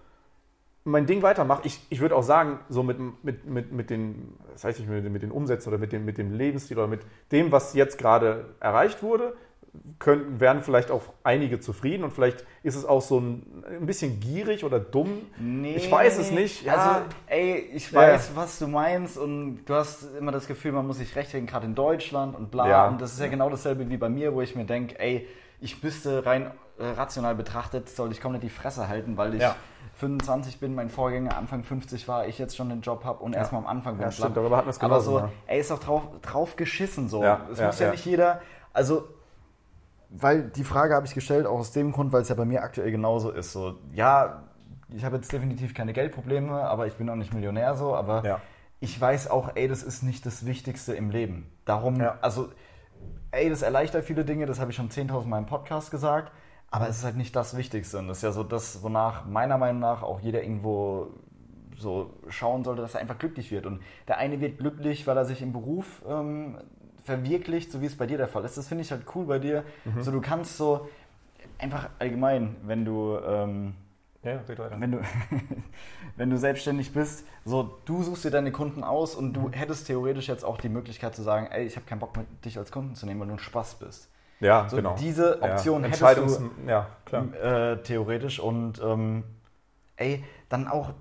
[0.86, 4.64] mein Ding weitermache, ich, ich würde auch sagen, so mit, mit, mit, mit den, das
[4.64, 7.02] heißt nicht, mit, mit den Umsätzen oder mit dem, mit dem Lebensstil oder mit
[7.32, 9.36] dem, was jetzt gerade erreicht wurde,
[10.00, 14.20] könnten, wären vielleicht auch einige zufrieden und vielleicht ist es auch so ein, ein bisschen
[14.20, 15.28] gierig oder dumm.
[15.38, 15.76] Nee.
[15.76, 16.74] Ich weiß es nicht, ja.
[16.76, 18.00] Also, ey, ich Ja.
[18.02, 21.66] weiß, was du meinst und du hast immer das Gefühl, man muss sich rechtfertigen, gerade
[21.68, 22.68] in Deutschland und bla.
[22.70, 22.88] Ja.
[22.88, 25.28] Und das ist ja genau dasselbe wie bei mir, wo ich mir denke, ey,
[25.60, 29.56] ich müsste rein äh, rational betrachtet, sollte ich komplett die Fresse halten, weil ich Ja.
[29.96, 33.62] 25 bin, mein Vorgänger Anfang 50 war, ich jetzt schon einen Job habe und erstmal
[33.64, 34.04] am Anfang bin.
[34.04, 35.30] Ja, stimmt, darüber hatten wir es Aber so, ja.
[35.48, 37.22] ey, ist doch drauf, drauf geschissen so.
[37.22, 37.92] Ja, es ja, muss ja, ja.
[37.92, 38.42] nicht jeder,
[38.72, 39.10] also
[40.10, 42.64] weil die Frage habe ich gestellt, auch aus dem Grund, weil es ja bei mir
[42.64, 43.52] aktuell genauso ist.
[43.54, 44.44] So, ja,
[44.90, 48.42] ich habe jetzt definitiv keine Geldprobleme, aber ich bin auch nicht Millionär so, aber Ja.
[48.80, 51.48] ich weiß auch, ey, das ist nicht das Wichtigste im Leben.
[51.66, 52.18] Darum, Ja.
[52.22, 52.50] also,
[53.32, 56.32] ey, das erleichtert viele Dinge, das habe ich schon 10.000 Mal im Podcast gesagt,
[56.72, 58.00] aber es ist halt nicht das Wichtigste.
[58.00, 61.08] Und das ist ja so das, wonach meiner Meinung nach auch jeder irgendwo
[61.78, 63.66] so schauen sollte, dass er einfach glücklich wird.
[63.66, 66.58] Und der eine wird glücklich, weil er sich im Beruf ähm,
[67.04, 68.58] verwirklicht, so wie es bei dir der Fall ist.
[68.58, 69.64] Das finde ich halt cool bei dir.
[69.86, 70.02] Mhm.
[70.02, 70.90] So, du kannst so
[71.58, 73.74] einfach allgemein, wenn du, ähm,
[74.24, 74.40] Ja,
[74.80, 75.00] wenn du,
[76.18, 79.34] wenn du selbstständig bist, so du suchst dir deine Kunden aus und Mhm.
[79.34, 82.28] du hättest theoretisch jetzt auch die Möglichkeit zu sagen, ey, ich habe keinen Bock mit
[82.46, 84.10] dich als Kunden zu nehmen, weil du ein Spaß bist.
[84.42, 84.96] Ja, So genau.
[85.00, 85.90] diese Option ja.
[85.90, 87.26] hättest du Ja, klar.
[87.34, 89.24] äh, theoretisch und ähm,
[89.98, 90.92] ey, dann auch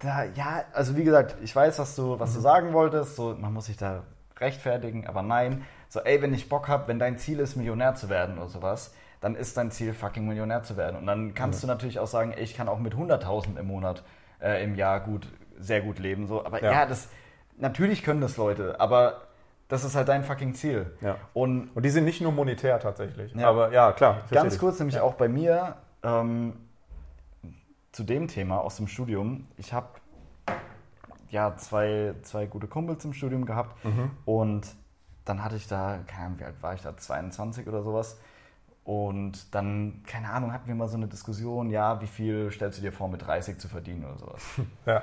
[0.00, 3.52] da, ja, also wie gesagt, ich weiß, was du, was du sagen wolltest, so man
[3.52, 4.02] muss sich da
[4.38, 8.08] rechtfertigen, aber nein, so ey, wenn ich Bock habe, wenn dein Ziel ist, Millionär zu
[8.08, 11.66] werden oder sowas, dann ist dein Ziel fucking Millionär zu werden und dann kannst du
[11.66, 14.02] natürlich auch sagen, ey, ich kann auch mit 100.000 im Monat,
[14.40, 15.28] äh, im Jahr gut,
[15.58, 16.72] sehr gut leben, so, aber Ja.
[16.72, 17.08] ja, das,
[17.56, 19.22] natürlich können das Leute, aber
[19.68, 20.94] das ist halt dein fucking Ziel.
[21.00, 21.16] Ja.
[21.32, 23.32] Und Und die sind nicht nur monetär tatsächlich.
[23.34, 23.48] Ja.
[23.48, 24.20] Aber ja, klar.
[24.30, 26.52] Ganz kurz, nämlich auch bei mir ähm,
[27.90, 29.46] zu dem Thema aus dem Studium.
[29.56, 29.88] Ich habe
[31.30, 34.10] ja zwei, zwei gute Kumpels im Studium gehabt Mhm.
[34.24, 34.66] und
[35.24, 38.18] dann hatte ich da, keine Ahnung, wie alt war ich da, 22 oder sowas.
[38.84, 42.82] Und dann, keine Ahnung, hatten wir mal so eine Diskussion, ja, wie viel stellst du
[42.82, 44.42] dir vor, mit 30 zu verdienen oder sowas.
[44.86, 45.02] Ja.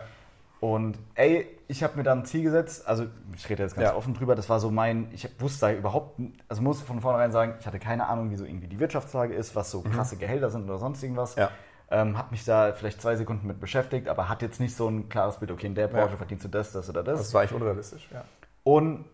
[0.60, 3.96] Und ey, ich habe mir dann ein Ziel gesetzt, also ich rede jetzt ganz Ja.
[3.96, 6.20] offen drüber, das war so mein, ich wusste da überhaupt,
[6.50, 9.56] also muss von vornherein sagen, ich hatte keine Ahnung, wie so irgendwie die Wirtschaftslage ist,
[9.56, 11.36] was so krasse Gehälter sind oder sonst irgendwas.
[11.36, 11.42] Mhm.
[11.42, 11.50] Ja.
[11.94, 15.10] Ähm, habe mich da vielleicht zwei Sekunden mit beschäftigt, aber hat jetzt nicht so ein
[15.10, 16.18] klares Bild, okay, in der Branche Ja.
[16.18, 17.20] verdienst du das, das oder das.
[17.20, 18.24] Das war eigentlich unrealistisch, ja.
[18.64, 19.06] Und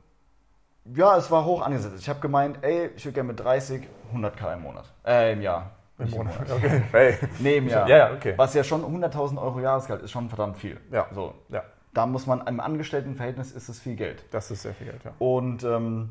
[0.93, 1.95] ja, es war hoch angesetzt.
[1.99, 3.81] Ich habe gemeint, ey, ich würde gerne mit 30
[4.13, 5.71] 100k im Monat, äh, im Jahr.
[5.97, 6.35] Nicht im Monat.
[6.51, 6.83] Okay.
[6.91, 7.17] Hey.
[7.39, 7.89] Nee, im Jahr.
[7.89, 8.35] Ja, ja, okay.
[8.37, 10.79] Was ja schon 100.000 Euro Jahresgehalt ist schon verdammt viel.
[10.91, 11.07] Ja.
[11.13, 11.33] So.
[11.49, 11.63] Ja,
[11.93, 14.23] Da muss man, im Angestelltenverhältnis ist es viel Geld.
[14.31, 15.11] das ist sehr viel Geld, ja.
[15.17, 16.09] Und ähm,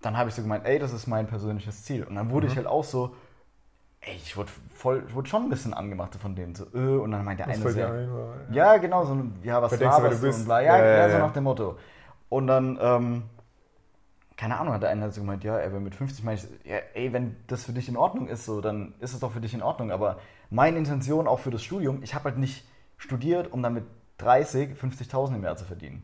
[0.00, 2.04] dann habe ich so gemeint, ey, das ist mein persönliches Ziel.
[2.04, 2.52] Und dann wurde Mhm.
[2.52, 3.14] ich halt auch so,
[4.06, 6.54] ey, ich wurde voll, ich wurde schon ein bisschen angemacht von denen.
[6.54, 7.92] So, äh, und dann meint der Das eine so, ja,
[8.50, 10.60] ja, genau, so, ja, was Wer denkst du, wer laberst du du und bla.
[10.60, 11.78] Ja, Ja, ja, so nach dem Motto.
[12.28, 13.22] Und dann, ähm,
[14.36, 17.12] keine Ahnung, hat der eine so gemeint, ja, wenn mit 50 meine ich, ja, ey,
[17.12, 19.62] wenn das für dich in Ordnung ist, so, dann ist es doch für dich in
[19.62, 19.92] Ordnung.
[19.92, 20.18] Aber
[20.50, 23.84] meine Intention auch für das Studium, ich habe halt nicht studiert, um dann mit
[24.18, 26.02] 30 50.000 im Jahr zu verdienen.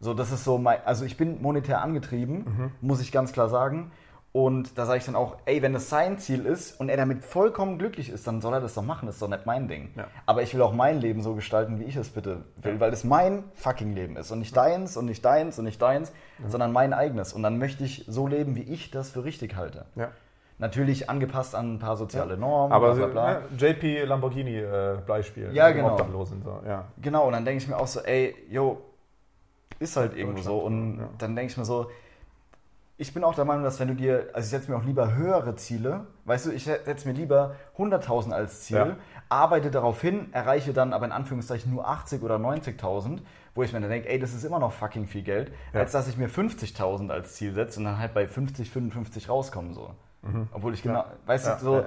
[0.00, 2.72] So, das ist so mein, also ich bin monetär angetrieben, Mhm.
[2.80, 3.90] muss ich ganz klar sagen.
[4.34, 7.22] Und da sage ich dann auch, ey, wenn das sein Ziel ist und er damit
[7.22, 9.90] vollkommen glücklich ist, dann soll er das doch machen, das ist doch nicht mein Ding.
[9.94, 10.06] Ja.
[10.24, 12.80] Aber ich will auch mein Leben so gestalten, wie ich es bitte will, Ja.
[12.80, 16.12] weil es mein fucking Leben ist und nicht deins und nicht deins und nicht deins,
[16.48, 17.34] sondern mein eigenes.
[17.34, 19.84] Und dann möchte ich so leben, wie ich das für richtig halte.
[19.96, 20.08] Ja.
[20.58, 23.40] Natürlich angepasst an ein paar soziale Normen, Aber bla bla bla.
[23.40, 25.50] ne, JP Lamborghini äh, Beispiel.
[25.52, 25.92] Ja, genau.
[25.92, 26.62] Obdachlosen, so.
[26.66, 26.86] ja.
[27.02, 28.80] Genau, und dann denke ich mir auch so, ey, yo,
[29.78, 30.58] ist halt irgendwo so.
[30.60, 31.08] Und ja.
[31.18, 31.90] dann denke ich mir so,
[32.98, 35.14] ich bin auch der Meinung, dass wenn du dir, also ich setze mir auch lieber
[35.14, 38.96] höhere Ziele, weißt du, ich setze mir lieber 100.000 als Ziel, Ja.
[39.28, 43.20] arbeite darauf hin, erreiche dann aber in Anführungszeichen nur 80 oder 90.000,
[43.54, 45.80] wo ich mir dann denke, ey, das ist immer noch fucking viel Geld, Ja.
[45.80, 49.72] als dass ich mir 50.000 als Ziel setze und dann halt bei 50, 55 rauskomme
[49.74, 49.94] so.
[50.52, 51.06] Obwohl ich genau, Ja.
[51.26, 51.84] weißt du, so,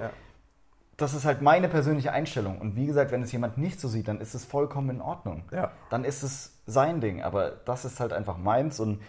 [0.98, 2.58] das ist halt meine persönliche Einstellung.
[2.60, 5.44] Und wie gesagt, wenn es jemand nicht so sieht, dann ist es vollkommen in Ordnung.
[5.88, 7.22] Dann ist es sein Ding.
[7.22, 9.00] Aber das ist halt einfach meins und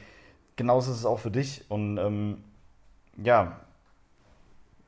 [0.57, 1.63] genauso ist es auch für dich.
[1.69, 2.43] Und ähm,
[3.23, 3.53] ja,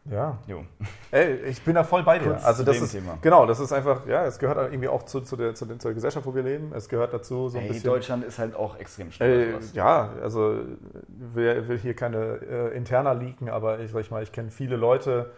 [0.10, 0.38] Ja.
[0.48, 0.66] jo.
[1.12, 2.30] Ey, ich bin da voll bei dir.
[2.32, 3.18] Kurz also das ist Thema.
[3.22, 5.94] genau, das ist einfach, ja, es gehört irgendwie auch zu, zu, der, zu, der, zur
[5.94, 6.72] Gesellschaft, wo wir leben.
[6.76, 7.90] Es gehört dazu so ein Hey, bisschen.
[7.90, 9.56] Deutschland ist halt auch extrem schnell.
[9.56, 10.60] Äh, ja, also
[11.08, 15.32] will, will hier keine äh, interner leaken, aber ich sag mal, ich kenne viele Leute,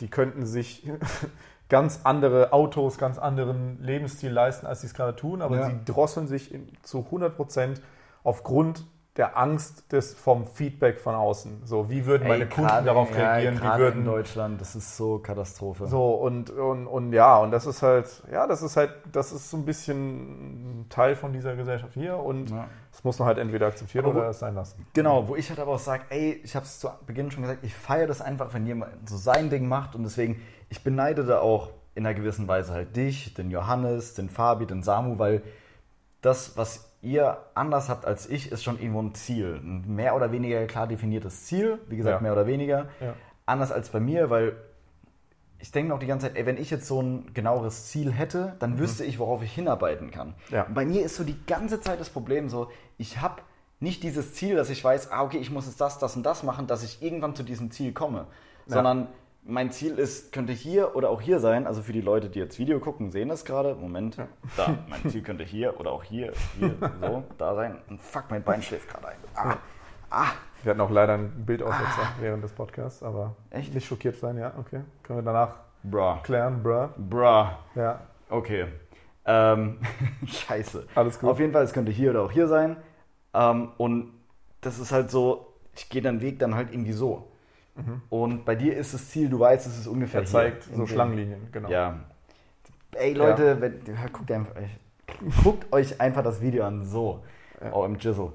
[0.00, 0.88] die könnten sich
[1.68, 5.66] ganz andere Autos, ganz anderen Lebensstil leisten, als sie es gerade tun, aber Ja.
[5.66, 7.80] sie drosseln sich in, zu 100 Prozent
[8.24, 8.84] aufgrund
[9.20, 11.60] der Angst des, vom Feedback von außen.
[11.66, 13.60] So, wie würden meine Kunden darauf reagieren?
[13.62, 15.88] Ja, wie würden in Deutschland, das ist so Katastrophe.
[15.88, 19.50] so, und, und, und ja, und das ist halt, ja, das ist halt, das ist
[19.50, 22.66] so ein bisschen Teil von dieser Gesellschaft hier und Ja.
[22.90, 24.86] das muss man halt entweder akzeptieren Aber oder es sein lassen.
[24.94, 27.62] Genau, wo ich halt aber auch sage, ey, ich habe es zu Beginn schon gesagt,
[27.62, 30.40] ich feiere das einfach, wenn jemand so sein Ding macht und deswegen,
[30.70, 34.82] ich beneide da auch in einer gewissen Weise halt dich, den Johannes, den Fabi, den
[34.82, 35.42] Samu, weil
[36.22, 39.60] das, was ihr anders habt als ich, ist schon irgendwo ein Ziel.
[39.62, 42.20] Ein mehr oder weniger klar definiertes Ziel, wie gesagt, Ja.
[42.20, 42.88] mehr oder weniger.
[43.00, 43.14] Ja.
[43.46, 44.56] Anders als bei mir, weil
[45.58, 48.56] ich denke auch die ganze Zeit, ey, wenn ich jetzt so ein genaueres Ziel hätte,
[48.60, 50.28] dann wüsste ich, worauf ich hinarbeiten kann.
[50.28, 50.54] Mhm.
[50.54, 50.66] Ja.
[50.72, 53.42] Bei mir ist so die ganze Zeit das Problem so, ich habe
[53.78, 56.42] nicht dieses Ziel, dass ich weiß, ah, okay, ich muss jetzt das, das und das
[56.42, 58.26] machen, dass ich irgendwann zu diesem Ziel komme.
[58.66, 59.08] Sondern
[59.42, 61.66] mein Ziel ist, könnte hier oder auch hier sein.
[61.66, 63.74] Also für die Leute, die jetzt Video gucken, sehen das gerade.
[63.74, 64.16] Moment,
[64.56, 64.78] da.
[64.88, 67.78] Mein Ziel könnte hier oder auch hier, hier, so, da sein.
[67.88, 69.16] Und fuck, mein Bein schläft gerade ein.
[69.34, 69.56] Ah,
[70.10, 70.30] ah.
[70.62, 73.74] Wir hatten auch leider ein Bildaufsetzer während des Podcasts, aber Echt?
[73.74, 74.82] nicht schockiert sein, ja, okay.
[75.02, 76.16] Können wir danach Bruh.
[76.22, 76.88] klären, bruh.
[76.98, 77.46] Bruh.
[77.74, 78.66] Ja, Okay.
[79.24, 79.78] Ähm,
[80.26, 80.86] scheiße.
[80.94, 81.30] Alles gut.
[81.30, 82.76] Auf jeden Fall, es könnte hier oder auch hier sein.
[83.34, 84.12] Ähm, und
[84.60, 87.29] das ist halt so, ich gehe den Weg dann halt irgendwie so.
[88.08, 91.48] Und bei dir ist das Ziel, du weißt, es ist ungefähr er zeigt so Schlangenlinien,
[91.52, 91.68] genau.
[91.70, 92.00] Ja.
[92.92, 94.54] Ey Leute, wenn, ja, guckt, einfach,
[95.42, 97.24] guckt euch einfach das Video an, so.
[97.62, 97.72] Ja.
[97.72, 98.32] Auch im Jizzle.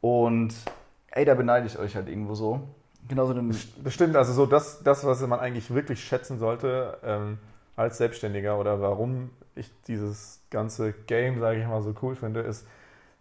[0.00, 0.54] Und
[1.10, 2.60] ey, da beneide ich euch halt irgendwo so.
[3.08, 3.54] Genauso den.
[3.82, 7.38] Bestimmt, also so das, das, was man eigentlich wirklich schätzen sollte ähm,
[7.76, 12.66] als Selbstständiger oder warum ich dieses ganze Game, sage ich mal, so cool finde, ist,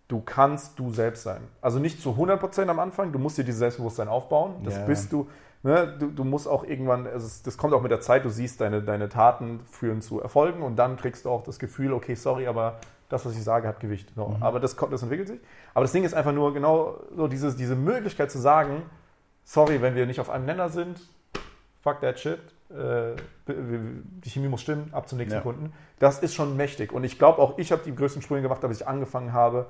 [0.07, 1.41] du kannst du selbst sein.
[1.61, 4.85] Also nicht zu 100% am Anfang, du musst dir dieses Selbstbewusstsein aufbauen, das Ja.
[4.85, 5.27] bist du.
[5.63, 5.95] Ne?
[5.99, 6.07] du.
[6.11, 9.09] Du musst auch irgendwann, also das kommt auch mit der Zeit, du siehst, deine, deine
[9.09, 12.75] Taten führen zu Erfolgen und dann kriegst du auch das Gefühl, okay, sorry, aber
[13.09, 14.11] das, was ich sage, hat Gewicht.
[14.15, 14.43] So, Mhm.
[14.43, 15.39] Aber das, kommt, das entwickelt sich.
[15.73, 18.83] Aber das Ding ist einfach nur genau so dieses, diese Möglichkeit zu sagen,
[19.43, 20.99] sorry, wenn wir nicht auf einem Nenner sind,
[21.81, 22.39] fuck that shit,
[22.71, 23.15] äh,
[23.47, 25.41] die Chemie muss stimmen, ab zum nächsten Ja.
[25.41, 25.71] Kunden.
[25.99, 26.91] Das ist schon mächtig.
[26.91, 29.67] Und ich glaube auch, ich habe die größten Sprünge gemacht, als ich angefangen habe,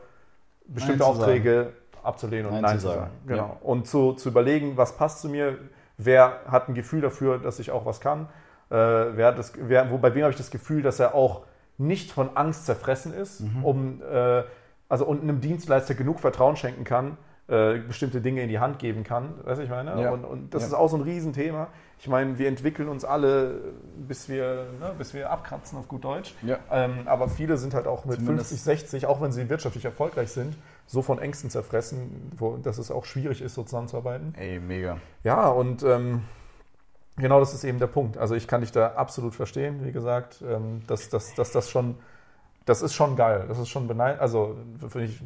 [0.67, 2.99] bestimmte Nein Aufträge abzulehnen und Nein Nein, zu sagen.
[3.01, 3.11] sagen.
[3.27, 3.43] Genau.
[3.43, 3.57] Ja.
[3.61, 5.57] Und zu, zu überlegen, was passt zu mir,
[5.97, 8.27] wer hat ein Gefühl dafür, dass ich auch was kann,
[8.69, 11.43] äh, wer das, wer, wo, bei wem habe ich das Gefühl, dass er auch
[11.77, 13.65] nicht von Angst zerfressen ist, Mhm.
[13.65, 14.43] um äh,
[14.87, 19.03] also und einem Dienstleister genug Vertrauen schenken kann, äh, bestimmte Dinge in die Hand geben
[19.03, 20.01] kann, weißt du, ich meine?
[20.01, 20.11] Ja.
[20.11, 20.67] Und, und das Ja.
[20.69, 21.67] ist auch so ein Riesenthema.
[21.97, 23.61] Ich meine, wir entwickeln uns alle,
[24.07, 26.35] bis wir, ne, bis wir abkratzen auf gut Deutsch.
[26.43, 26.57] Ja.
[26.69, 30.29] Ähm, aber viele sind halt auch mit Zumindest- 50, 60, auch wenn sie wirtschaftlich erfolgreich
[30.31, 30.55] sind,
[30.87, 34.35] so von Ängsten zerfressen, wo, dass es auch schwierig ist, so zusammenzuarbeiten.
[34.37, 34.97] Ey, mega.
[35.23, 36.23] Ja, und ähm,
[37.17, 38.17] genau das ist eben der Punkt.
[38.17, 41.95] Also ich kann dich da absolut verstehen, wie gesagt, ähm, dass, dass, dass das schon,
[42.65, 43.45] das ist schon geil.
[43.47, 44.57] Das ist schon beneid, also
[44.89, 45.21] finde ich,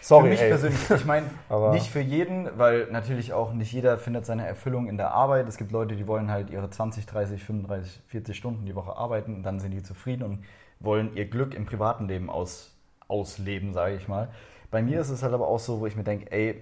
[0.00, 0.48] Sorry, für mich ey.
[0.48, 1.26] persönlich, ich meine,
[1.72, 5.48] nicht für jeden, weil natürlich auch nicht jeder findet seine Erfüllung in der Arbeit.
[5.48, 9.34] Es gibt Leute, die wollen halt ihre 20, 30, 35, 40 Stunden die Woche arbeiten
[9.34, 10.44] und dann sind die zufrieden und
[10.80, 12.74] wollen ihr Glück im privaten Leben aus,
[13.08, 14.28] ausleben, sage ich mal.
[14.70, 16.60] Bei mir ist es halt aber auch so, wo ich mir denke, ey,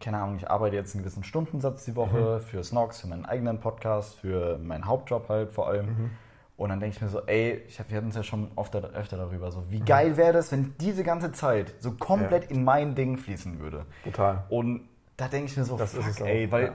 [0.00, 3.60] keine Ahnung, ich arbeite jetzt einen gewissen Stundensatz die Woche für Snox, für meinen eigenen
[3.60, 6.10] Podcast, für meinen Hauptjob halt vor allem.
[6.56, 8.76] Und dann denke ich mir so, ey, ich hab, wir hatten es ja schon oft,
[8.76, 12.94] öfter darüber, so wie geil wäre das, wenn diese ganze Zeit so komplett in mein
[12.94, 13.86] Ding fließen würde.
[14.04, 14.44] Total.
[14.50, 16.72] Und da denke ich mir so, Das ist fuck, es auch, ey, weil ja.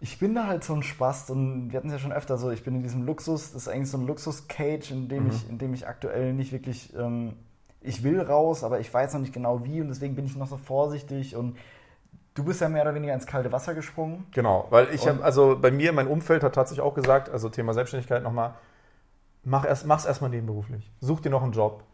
[0.00, 2.50] ich bin da halt so ein Spast und wir hatten es ja schon öfter so,
[2.52, 5.08] ich bin in diesem Luxus, das ist eigentlich so ein Luxus-Cage, in, Mhm.
[5.08, 7.32] dem ich, in dem ich aktuell nicht wirklich, ähm,
[7.80, 10.46] ich will raus, aber ich weiß noch nicht genau wie und deswegen bin ich noch
[10.46, 11.56] so vorsichtig und
[12.34, 14.24] du bist ja mehr oder weniger ins kalte Wasser gesprungen.
[14.32, 17.74] Genau, weil ich habe, also bei mir, mein Umfeld hat tatsächlich auch gesagt, also Thema
[17.74, 18.54] Selbstständigkeit nochmal,
[19.44, 20.90] mach erst, mach's erstmal nebenberuflich.
[21.00, 21.84] Such dir noch einen Job.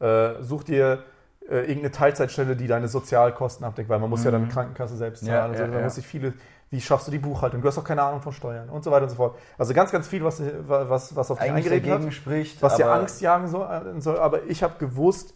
[0.00, 1.04] Äh, such dir
[1.48, 5.34] äh, irgendeine Teilzeitstelle, die deine Sozialkosten abdeckt, weil man muss ja dann Krankenkasse selbst zahlen.
[5.34, 5.62] Ja, und so.
[5.62, 5.84] ja, da ja.
[5.84, 6.34] muss sich viele,
[6.70, 7.60] wie schaffst du die Buchhaltung?
[7.60, 9.36] Du hast auch keine Ahnung von Steuern und so weiter und so fort.
[9.58, 12.90] Also ganz, ganz viel, was, was, was auf dich eingeredet dagegen hat, spricht, was dir
[12.90, 14.18] Angst jagen soll, äh, soll.
[14.18, 15.34] Aber ich habe gewusst,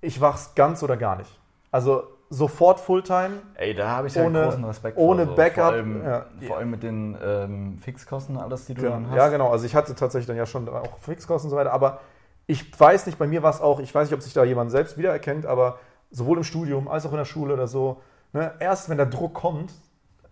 [0.00, 1.38] ich wach's ganz oder gar nicht.
[1.70, 5.34] Also sofort Fulltime, Ey, da habe ich ja Ohne- großen Respekt ohne vor.
[5.34, 6.26] Backup, Vor allem, ja.
[6.46, 8.94] vor allem mit den ähm, Fixkosten, alles, die du Genau.
[8.94, 9.16] dann hast.
[9.16, 9.50] Ja, genau.
[9.50, 12.00] Also ich hatte tatsächlich dann ja schon auch Fixkosten und so weiter, aber
[12.46, 14.70] ich weiß nicht, bei mir war es auch, ich weiß nicht, ob sich da jemand
[14.70, 15.78] selbst wiedererkennt, aber
[16.10, 18.00] sowohl im Studium als auch in der Schule oder so,
[18.32, 19.72] ne, erst wenn der Druck kommt,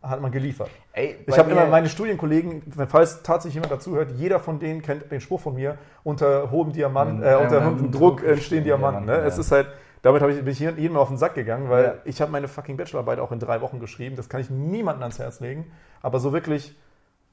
[0.03, 0.70] hat man geliefert.
[0.92, 5.20] Ey, Ich habe immer meine Studienkollegen, falls tatsächlich jemand dazuhört, jeder von denen kennt den
[5.20, 9.01] Spruch von mir, unter hohem Diamant, äh, Ja, unter ja, hohem Druck entstehen Diamanten.
[9.07, 9.12] Ne?
[9.12, 9.40] Diamanten, Es ja.
[9.40, 9.66] ist halt,
[10.07, 11.94] damit habe ich, bin ich jedem auf den Sack gegangen, weil Ja.
[12.04, 14.16] ich habe meine fucking Bachelorarbeit auch in drei Wochen geschrieben.
[14.16, 15.70] Das kann ich niemandem ans Herz legen.
[16.02, 16.74] Aber so wirklich,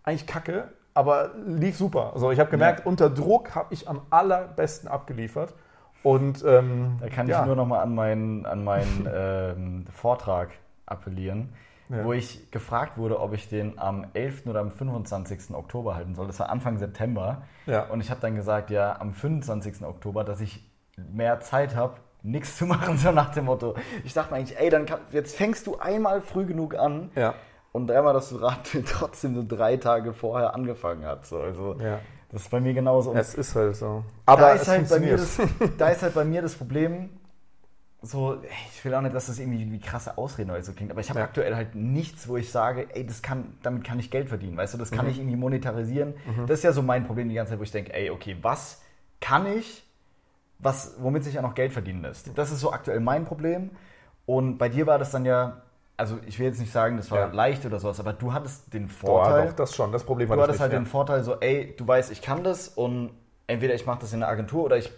[0.04, 2.12] eigentlich kacke, aber lief super.
[2.14, 5.54] Also ich habe gemerkt, unter Druck habe ich am allerbesten abgeliefert.
[6.04, 10.50] Und ähm, Da kann ja, ich nur noch mal an meinen, an meinen ähm, Vortrag
[10.86, 11.54] appellieren,
[11.90, 12.04] Ja.
[12.04, 14.48] wo ich gefragt wurde, ob ich den am 11.
[14.48, 15.54] oder am 25.
[15.56, 16.28] Oktober halten soll.
[16.28, 17.44] Das war Anfang September.
[17.66, 17.84] Ja.
[17.86, 19.84] Und ich habe dann gesagt, ja, am 25.
[19.86, 23.76] Oktober, dass ich mehr Zeit habe, nichts zu machen, so nach dem Motto.
[24.04, 27.36] Ich dachte mir eigentlich, ey, dann kann, jetzt fängst du einmal früh genug an ja,
[27.72, 31.30] und dreimal, dass du Rad trotzdem so drei Tage vorher angefangen hast.
[31.30, 32.00] So, also ja.
[32.32, 33.12] das ist bei mir genauso.
[33.12, 34.04] Und Es ist halt so.
[34.26, 35.38] da Aber ist, es halt bei mir das,
[35.78, 37.10] da ist halt bei mir das Problem,
[38.06, 38.38] so,
[38.74, 41.10] ich will auch nicht, dass das irgendwie wie krasse Ausreden oder so klingt, aber ich
[41.10, 41.26] habe Ja.
[41.26, 44.74] aktuell halt nichts, wo ich sage, ey, das kann, damit kann ich Geld verdienen, weißt
[44.74, 44.96] du, das Mhm.
[44.98, 46.14] kann ich irgendwie monetarisieren.
[46.46, 48.82] Das ist ja so mein Problem die ganze Zeit, wo ich denke, ey, okay, was
[49.22, 49.86] kann ich,
[50.60, 52.38] was, womit sich ja noch Geld verdienen lässt?
[52.38, 53.72] Das ist so aktuell mein Problem.
[54.26, 55.62] Und bei dir war das dann ja,
[55.98, 57.26] also ich will jetzt nicht sagen, das war Ja.
[57.28, 59.48] leicht oder sowas, aber du hattest den Boah, Vorteil.
[59.48, 59.92] doch, das schon.
[59.92, 60.62] Das Problem Du hatte ich hattest nicht.
[60.62, 60.80] halt ja.
[60.80, 63.12] den Vorteil so, ey, du weißt, ich kann das und
[63.48, 64.92] entweder ich mache das in der Agentur oder ich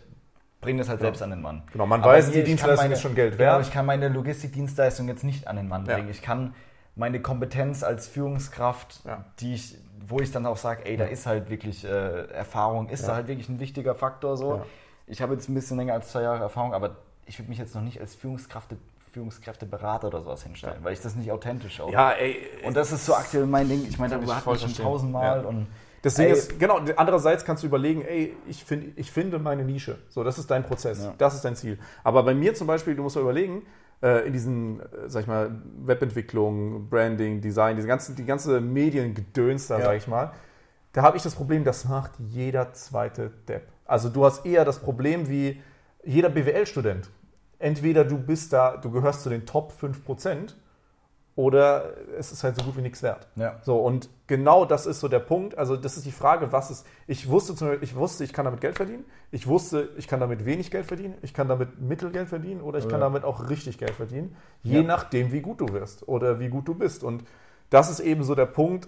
[0.62, 1.64] bringe das halt selbst an den Mann.
[1.72, 3.62] Genau, man Aber weiß, mir, die ich kann Dienstleistung meine- ist schon Geld Genau, wert.
[3.64, 5.96] ich kann meine Logistikdienstleistung jetzt nicht an den Mann Ja.
[5.96, 6.10] bringen.
[6.10, 6.54] Ich kann
[6.96, 9.26] meine Kompetenz als Führungskraft, Ja.
[9.40, 9.78] die ich,
[10.08, 13.10] wo ich dann auch sage, ey, da ist halt wirklich äh, Erfahrung, ist Ja.
[13.10, 14.64] da halt wirklich ein wichtiger Faktor so.
[15.08, 15.12] Ja.
[15.12, 17.74] Ich habe jetzt ein bisschen länger als zwei Jahre Erfahrung, aber ich würde mich jetzt
[17.76, 18.70] noch nicht als Führungskraft,
[19.12, 22.38] Führungskräfteberater oder sowas hinstellen, weil ich das nicht authentisch auch Ja, ey.
[22.66, 23.86] und das ist so aktuell mein Ding.
[23.88, 25.42] Ich meine, darüber ich hatten wir schon tausendmal.
[25.42, 25.48] Ja.
[25.48, 25.68] Und
[26.02, 26.34] Das Ding Ey.
[26.34, 29.98] ist, genau, andererseits kannst du überlegen, ey, ich, find, ich finde meine Nische.
[30.10, 31.14] So, das ist dein Prozess, Ja.
[31.18, 31.80] das ist dein Ziel.
[32.04, 33.64] Aber bei mir zum Beispiel, du musst mal überlegen,
[34.04, 35.50] äh, in diesen, äh, sag ich mal,
[35.84, 39.86] Webentwicklung, Branding, Design, diese ganze, die ganze Mediengedöns da, Ja.
[39.86, 40.32] sag ich mal,
[40.94, 43.68] da habe ich das Problem, das macht jeder zweite Depp.
[43.86, 45.62] Also du hast eher das Problem wie
[46.04, 47.10] jeder BWL-Student.
[47.60, 50.56] Entweder du bist da, du gehörst zu den Top 5%
[51.36, 53.28] oder es ist halt so gut wie nichts wert.
[53.36, 53.60] Ja.
[53.64, 55.58] So, und genau das ist so der Punkt.
[55.58, 56.86] Also, das ist die Frage, was ist.
[57.08, 59.04] Ich wusste, zum Beispiel, ich wusste, ich kann damit Geld verdienen.
[59.32, 61.16] Ich wusste, ich kann damit wenig Geld verdienen.
[61.24, 63.08] Ich kann damit Mittelgeld verdienen oder ich kann Ja.
[63.08, 64.36] damit auch richtig Geld verdienen.
[64.64, 64.84] Je Ja.
[64.84, 67.04] nachdem, wie gut du wirst oder wie gut du bist.
[67.04, 67.26] Und
[67.70, 68.88] das ist eben so der Punkt.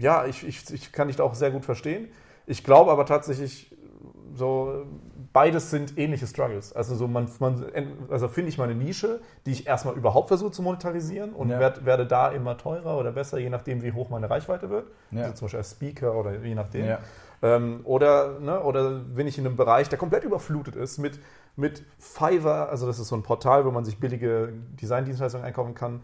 [0.00, 2.08] Ja, ich, ich, ich kann dich da auch sehr gut verstehen.
[2.46, 3.73] Ich glaube aber tatsächlich,
[4.34, 4.86] so
[5.32, 6.72] beides sind ähnliche Struggles.
[6.72, 7.64] Also so man, man
[8.08, 11.58] also finde ich meine Nische, die ich erstmal überhaupt versuche zu monetarisieren und Ja.
[11.58, 14.90] werd, werde da immer teurer oder besser, je nachdem, wie hoch meine Reichweite wird.
[15.10, 15.22] Ja.
[15.22, 16.86] Also zum Beispiel als Speaker oder je nachdem.
[16.86, 16.98] Ja.
[17.42, 21.18] Ähm, oder, ne, oder bin ich in einem Bereich, der komplett überflutet ist mit,
[21.56, 26.00] mit Fiverr, also das ist so ein Portal, wo man sich billige Designdienstleistungen einkaufen kann,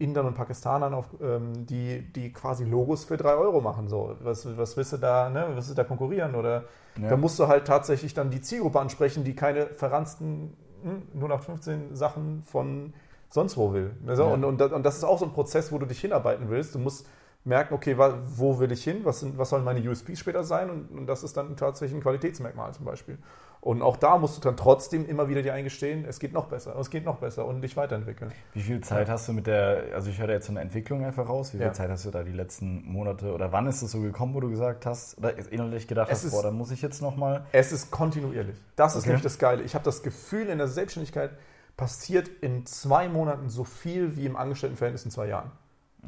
[0.00, 3.88] Indern und Pakistanern, auf, ähm, die, die quasi Logos für 3 Euro machen.
[3.88, 4.16] So.
[4.22, 5.44] Was, was willst du da, ne?
[5.50, 6.34] was willst du da konkurrieren?
[6.34, 6.64] Oder
[7.00, 7.10] Ja.
[7.10, 12.42] da musst du halt tatsächlich dann die Zielgruppe ansprechen, die keine verransten hm, 0815 Sachen
[12.42, 12.92] von
[13.28, 13.92] sonst wo will.
[14.06, 14.30] Also, Ja.
[14.34, 16.74] und, und, das- und das ist auch so ein Prozess, wo du dich hinarbeiten willst.
[16.74, 17.06] Du musst
[17.44, 19.00] merken, okay, wo will ich hin?
[19.04, 20.68] Was, sind, was sollen meine USPs später sein?
[20.70, 23.18] Und, und das ist dann tatsächlich ein Qualitätsmerkmal zum Beispiel.
[23.62, 26.74] Und auch da musst du dann trotzdem immer wieder dir eingestehen, es geht noch besser,
[26.78, 28.32] es geht noch besser und dich weiterentwickeln.
[28.54, 31.04] Wie viel Zeit hast du mit der, also ich höre da jetzt so eine Entwicklung
[31.04, 31.72] einfach raus, wie viel Ja.
[31.74, 34.48] Zeit hast du da die letzten Monate oder wann ist es so gekommen, wo du
[34.48, 37.44] gesagt hast, oder innerlich gedacht Es hast, ist- boah, da muss ich jetzt nochmal.
[37.52, 38.56] Es ist kontinuierlich.
[38.76, 39.08] Das ist Okay.
[39.10, 39.62] nämlich das Geile.
[39.62, 41.32] Ich habe das Gefühl, in der Selbstständigkeit
[41.76, 45.50] passiert in zwei Monaten so viel wie im Angestelltenverhältnis in zwei Jahren.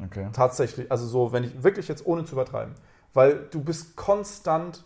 [0.05, 0.27] Okay.
[0.33, 0.91] Tatsächlich.
[0.91, 2.73] Also so, wenn ich wirklich jetzt ohne zu übertreiben.
[3.13, 4.83] Weil du bist konstant,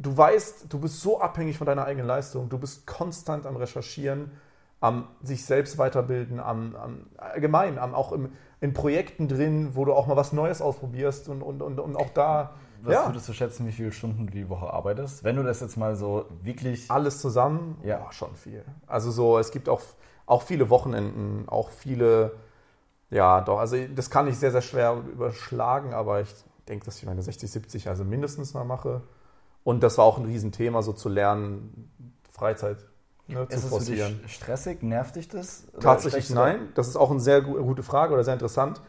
[0.00, 4.32] du weißt, du bist so abhängig von deiner eigenen Leistung, du bist konstant am Recherchieren,
[4.80, 9.92] am sich selbst weiterbilden, am, am allgemein, am auch im, in Projekten drin, wo du
[9.92, 12.54] auch mal was Neues ausprobierst und, und, und, und auch da.
[12.82, 13.06] Was ja.
[13.06, 15.22] würdest du schätzen, wie viele Stunden du die Woche arbeitest?
[15.22, 16.90] Wenn du das jetzt mal so wirklich.
[16.90, 17.98] Alles zusammen, Ja.
[17.98, 18.64] boah, schon viel.
[18.86, 19.82] Also so, es gibt auch,
[20.24, 22.32] auch viele Wochenenden, auch viele,
[23.10, 26.34] ja, doch, also das kann ich sehr, sehr schwer überschlagen, aber ich
[26.68, 29.02] denke, dass ich meine 60, 70 also mindestens mal mache.
[29.64, 31.90] Und das war auch ein Riesenthema, so zu lernen,
[32.30, 32.78] Freizeit
[33.28, 34.20] ne, zu Ist es für forcieren.
[34.22, 34.82] dich stressig?
[34.82, 35.64] Nervt dich das?
[35.80, 36.68] Tatsächlich nein.
[36.74, 38.80] Das ist auch eine sehr gu- gute Frage oder sehr interessant.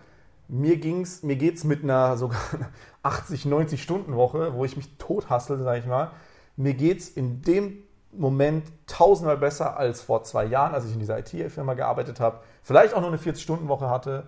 [0.47, 2.39] Mir ging's, mir geht's mit einer sogar
[3.03, 6.11] 80, 90 Stunden Woche, wo ich mich tot hassle, sage ich mal.
[6.55, 7.77] Mir geht's in dem
[8.13, 12.39] Moment tausendmal besser als vor zwei Jahren, als ich in dieser IT-Firma gearbeitet habe.
[12.61, 14.27] Vielleicht auch nur eine 40-Stunden-Woche hatte,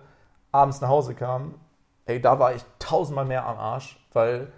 [0.52, 1.54] abends nach Hause kam.
[2.06, 4.50] Ey, da war ich tausendmal mehr am Arsch, weil,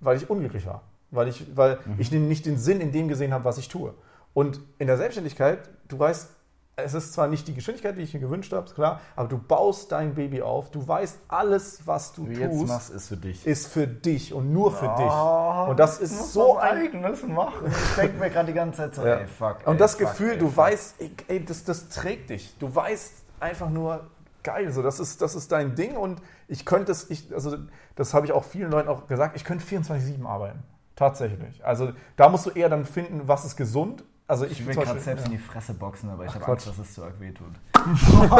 [0.00, 0.82] weil ich unglücklich war.
[1.14, 3.94] Weil ich, weil ich den- nicht den Sinn in dem gesehen habe, was ich tue.
[4.32, 6.28] Und in der Selbstständigkeit, du weißt,
[6.76, 9.92] es ist zwar nicht die Geschwindigkeit, die ich mir gewünscht habe, klar, aber du baust
[9.92, 13.46] dein Baby auf, du weißt, alles, was du Du tust, machst, ist für dich.
[13.46, 15.68] ist für dich und nur für Oh, dich.
[15.70, 17.68] Und das ist so ein Eigenes machen.
[17.68, 19.18] Ich denke mir gerade die ganze Zeit so, Ja.
[19.18, 19.58] ey, fuck.
[19.66, 20.56] Und ey, das fuck, Gefühl, ey, du fuck.
[20.56, 22.56] weißt, ey, ey, das, das trägt dich.
[22.58, 24.00] Du weißt einfach nur,
[24.42, 27.56] geil, so, das, ist, das ist dein Ding und ich könnte es, ich, also
[27.94, 30.64] das habe ich auch vielen Leuten auch gesagt, ich könnte 24-7 arbeiten.
[30.96, 31.64] Tatsächlich.
[31.64, 34.04] Also da musst du eher dann finden, was ist gesund.
[34.26, 36.46] Also ich, Ich will gerade selbst in die Fresse boxen, aber ich habe.
[36.46, 37.52] Angst, dass es zu arg wehtut.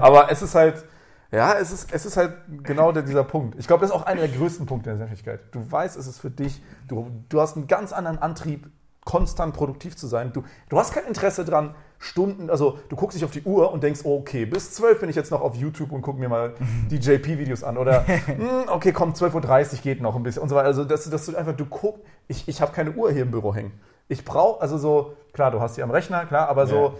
[0.00, 0.82] Aber es ist halt,
[1.30, 2.32] ja, es ist, es ist halt
[2.62, 3.58] genau der, dieser Punkt.
[3.58, 5.54] Ich glaube, das ist auch einer der größten Punkte der Selbstständigkeit.
[5.54, 8.70] Du weißt, es ist für dich, du, du hast einen ganz anderen Antrieb,
[9.04, 10.32] konstant produktiv zu sein.
[10.32, 13.82] Du, du hast kein Interesse dran, Stunden, also du guckst dich auf die Uhr und
[13.82, 16.54] denkst, oh, okay, bis 12 bin ich jetzt noch auf YouTube und gucke mir mal
[16.90, 17.76] die JP-Videos an.
[17.76, 20.66] Oder, hm, okay, komm, 12.30 Uhr geht noch ein bisschen und so weiter.
[20.68, 23.54] Also, dass, dass du einfach, du guckst, ich, ich habe keine Uhr hier im Büro
[23.54, 23.72] hängen.
[24.08, 26.94] Ich brauche, also so, klar, du hast sie am Rechner, klar, aber so,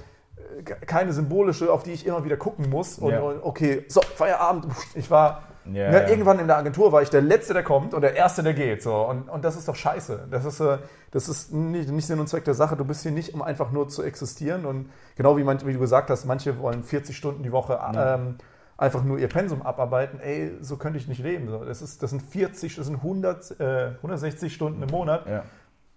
[0.59, 2.99] äh, keine symbolische, auf die ich immer wieder gucken muss.
[2.99, 3.20] Und, Ja.
[3.20, 4.66] und okay, so, Feierabend.
[4.94, 6.09] Ich war, Ja, ne, ja.
[6.09, 8.83] irgendwann in der Agentur war ich der Letzte, der kommt und der Erste, der geht.
[8.83, 8.95] So.
[8.95, 10.29] Und, und das ist doch scheiße.
[10.31, 10.79] Das ist, äh,
[11.11, 12.77] das ist nicht, nicht Sinn und Zweck der Sache.
[12.77, 14.64] Du bist hier nicht, um einfach nur zu existieren.
[14.66, 18.14] Und genau wie, man, wie du gesagt hast, manche wollen 40 Stunden die Woche Ja.
[18.14, 18.37] ähm,
[18.77, 20.21] einfach nur ihr Pensum abarbeiten.
[20.21, 21.49] Ey, so könnte ich nicht leben.
[21.49, 21.64] So.
[21.64, 25.27] Das, ist, das sind 40, das sind 100, äh, 160 Stunden im Monat.
[25.29, 25.43] Ja.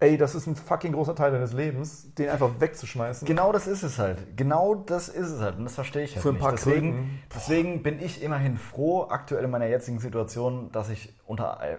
[0.02, 3.24] Ey, das ist ein fucking großer Teil deines Lebens, den einfach wegzuschmeißen.
[3.24, 4.36] Genau das ist es halt.
[4.36, 5.58] Genau das ist es halt.
[5.58, 6.42] Und das verstehe ich halt Für ein nicht.
[6.42, 7.22] paar deswegen, Kröten.
[7.32, 11.76] deswegen bin ich immerhin froh, aktuell in meiner jetzigen Situation, dass ich unter, äh,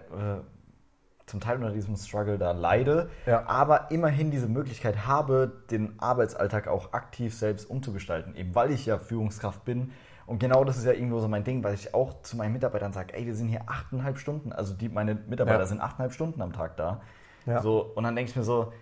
[1.26, 3.46] zum Teil unter diesem Struggle da leide, Ja.
[3.46, 8.34] aber immerhin diese Möglichkeit habe, den Arbeitsalltag auch aktiv selbst umzugestalten.
[8.36, 9.92] Eben weil ich ja Führungskraft bin.
[10.24, 12.94] Und genau das ist ja irgendwo so mein Ding, weil ich auch zu meinen Mitarbeitern
[12.94, 15.66] sage, ey, wir sind hier achteinhalb Stunden, also die, meine Mitarbeiter Ja.
[15.66, 17.02] sind achteinhalb Stunden am Tag da.
[17.46, 17.60] Ja.
[17.62, 18.72] So, und dann denke ich mir so,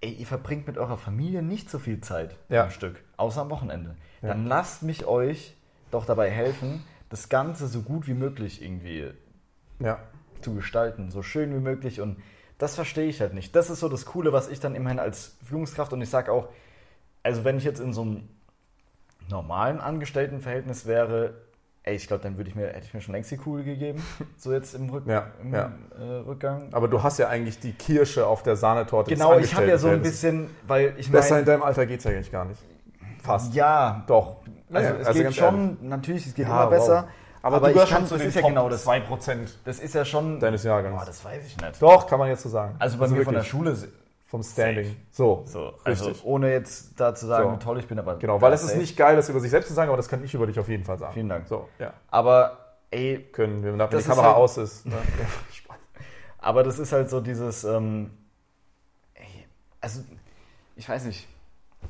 [0.00, 2.64] ey, ihr verbringt mit eurer Familie nicht so viel Zeit Ja.
[2.64, 3.96] am Stück, außer am Wochenende.
[4.22, 4.28] Ja.
[4.28, 5.56] Dann lasst mich euch
[5.90, 9.10] doch dabei helfen, das Ganze so gut wie möglich irgendwie
[9.78, 10.00] Ja.
[10.40, 12.00] zu gestalten, so schön wie möglich.
[12.00, 12.18] Und
[12.58, 13.54] das verstehe ich halt nicht.
[13.56, 16.48] Das ist so das Coole, was ich dann immerhin als Führungskraft und ich sage auch,
[17.22, 18.28] also wenn ich jetzt in so einem
[19.28, 21.34] normalen Angestelltenverhältnis wäre,
[21.86, 24.02] ey, ich glaube, dann würde ich mir, hätte ich mir schon längst die Kugel gegeben,
[24.36, 25.72] so jetzt im, Rück, Ja, im ja.
[25.98, 26.68] Äh, Rückgang.
[26.72, 29.10] Aber du hast ja eigentlich die Kirsche auf der Sahnetorte.
[29.14, 32.00] Genau, ich habe ja so ein bisschen, weil ich Besser in meine, deinem Alter geht
[32.00, 32.60] es ja eigentlich gar nicht.
[33.22, 33.54] Fast.
[33.54, 34.36] ja, Doch.
[34.72, 35.82] also Ja, es also geht schon, ehrlich.
[35.82, 37.10] natürlich, es geht immer besser, wow.
[37.42, 39.36] aber, Aber, du ich kann, schon zu das den ist ja Top genau das, 2%
[39.64, 40.98] das ist ja schon, deines Jahrgangs.
[40.98, 41.82] boah, das weiß ich nicht.
[41.82, 42.74] Doch, kann man jetzt so sagen.
[42.78, 43.76] Also bei mir von der wirklich Schule,
[44.28, 44.96] Vom Standing.
[45.12, 46.24] So, so, also richtig.
[46.24, 47.56] ohne jetzt da zu sagen, So.
[47.58, 48.80] toll ich bin, aber Genau, weil es ist safe.
[48.80, 50.68] nicht geil, das über sich selbst zu sagen, aber das kann ich über dich auf
[50.68, 51.14] jeden Fall sagen.
[51.14, 51.46] Vielen Dank.
[51.46, 51.92] So, ja.
[52.10, 52.58] Aber
[52.90, 54.84] ey, Können wir, wenn Das die Kamera halt- aus ist.
[54.86, 54.96] Ne?
[56.38, 58.10] Aber das ist halt so dieses, ähm,
[59.14, 59.46] ey,
[59.80, 60.00] also
[60.76, 61.26] ich weiß nicht,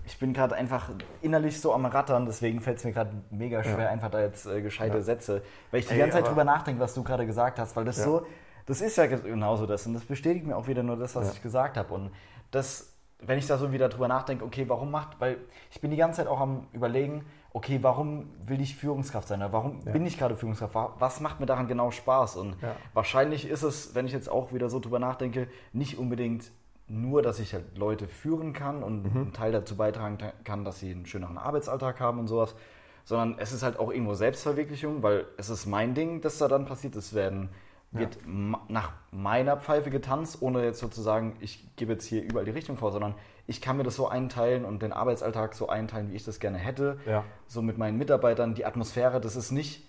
[0.07, 0.91] ich bin gerade einfach
[1.23, 3.89] innerlich so am Rattern, deswegen fällt es mir gerade mega schwer, Ja.
[3.91, 5.03] einfach da jetzt äh, gescheite Ja.
[5.03, 7.85] Sätze, weil ich die Ey, ganze Zeit drüber nachdenke, was du gerade gesagt hast, weil
[7.85, 8.27] das so,
[8.67, 11.33] das ist ja genauso das und das bestätigt mir auch wieder nur das, was Ja.
[11.35, 12.11] ich gesagt habe und
[12.51, 15.39] das, wenn ich da so wieder drüber nachdenke, okay, warum macht, weil
[15.71, 19.41] ich bin die ganze Zeit auch am überlegen, okay, warum will ich Führungskraft sein?
[19.41, 19.93] Oder Warum Ja.
[19.93, 20.75] bin ich gerade Führungskraft?
[20.75, 22.37] Wa- Was macht mir daran genau Spaß?
[22.37, 22.77] Und Ja.
[22.93, 26.51] wahrscheinlich ist es, wenn ich jetzt auch wieder so drüber nachdenke, nicht unbedingt
[26.89, 29.21] nur, dass ich halt Leute führen kann und Mhm.
[29.23, 32.55] einen Teil dazu beitragen kann, dass sie einen schöneren Arbeitsalltag haben und sowas,
[33.07, 36.67] sondern es ist halt auch irgendwo Selbstverwirklichung, weil es ist mein Ding, das da dann
[36.67, 36.95] passiert.
[36.97, 37.49] Es werden,
[37.99, 42.51] wird ma- nach meiner Pfeife getanzt, ohne jetzt sozusagen, ich gebe jetzt hier überall die
[42.51, 43.15] Richtung vor, sondern
[43.47, 46.59] ich kann mir das so einteilen und den Arbeitsalltag so einteilen, wie ich das gerne
[46.59, 46.99] hätte.
[47.07, 47.25] Ja.
[47.47, 49.83] So mit meinen Mitarbeitern, die Atmosphäre, das ist nicht,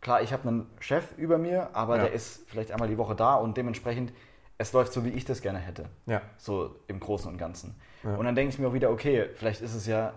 [0.00, 2.02] klar, ich habe einen Chef über mir, aber Ja.
[2.04, 4.12] der ist vielleicht einmal die Woche da und dementsprechend,
[4.58, 5.86] es läuft so, wie ich das gerne hätte.
[6.06, 6.20] Ja.
[6.36, 7.74] So im Großen und Ganzen.
[8.04, 8.14] Ja.
[8.14, 10.12] Und dann denke ich mir auch wieder, okay, vielleicht ist es ja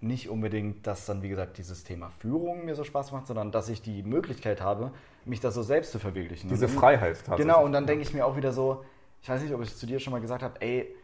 [0.00, 3.68] nicht unbedingt, dass dann, wie gesagt, dieses Thema Führung mir so Spaß macht, sondern dass
[3.68, 4.90] ich die Möglichkeit habe,
[5.24, 6.48] mich da so selbst zu verwirklichen.
[6.48, 7.46] Diese Und Freiheit tatsächlich.
[7.46, 8.84] Genau, und dann denke ich mir auch wieder so,
[9.22, 10.94] ich weiß nicht, ob ich es zu dir schon mal gesagt habe, ey,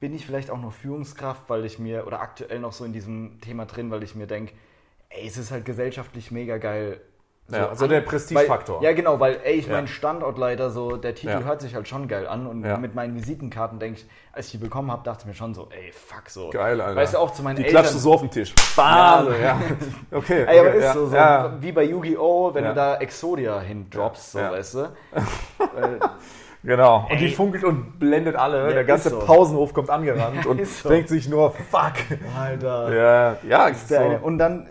[0.00, 3.40] bin ich vielleicht auch nur Führungskraft, weil ich mir, oder aktuell noch so in diesem
[3.40, 4.52] Thema drin, weil ich mir denke,
[5.10, 7.00] ey, es ist halt gesellschaftlich mega geil.
[7.50, 8.82] Ja, also der Prestigefaktor.
[8.82, 9.72] Ja, genau, weil, ey, ich Ja.
[9.72, 11.40] mein Standortleiter, so, der Titel Ja.
[11.40, 14.58] hört sich halt schon geil an und mit meinen Visitenkarten denke ich, als ich die
[14.58, 16.50] bekommen habe, dachte ich mir schon so, ey, fuck, so.
[16.50, 16.94] Geil, Alter.
[17.00, 17.76] Weißt du, auch zu meinen Die Eltern.
[17.80, 18.54] klatschst du so auf den Tisch.
[18.76, 19.22] Ja.
[19.24, 19.34] Bam!
[19.42, 19.58] Ja.
[20.12, 20.44] Okay.
[20.46, 21.16] Ey, aber okay, ist so, so
[21.60, 24.52] wie bei Yu-Gi-Oh!, wenn du da Exodia hindroppst, so, Ja.
[24.52, 24.78] weißt du.
[25.58, 26.00] Weil-
[26.64, 27.06] Genau.
[27.08, 27.30] Und die Ey.
[27.30, 28.66] funkelt und blendet alle.
[28.66, 29.20] Ja, der ganze so.
[29.20, 30.88] Pausenhof kommt angerannt und so.
[30.88, 31.92] denkt sich nur, fuck.
[32.36, 32.92] Alter.
[32.94, 33.96] Ja, ja, ist so.
[34.22, 34.66] Und dann,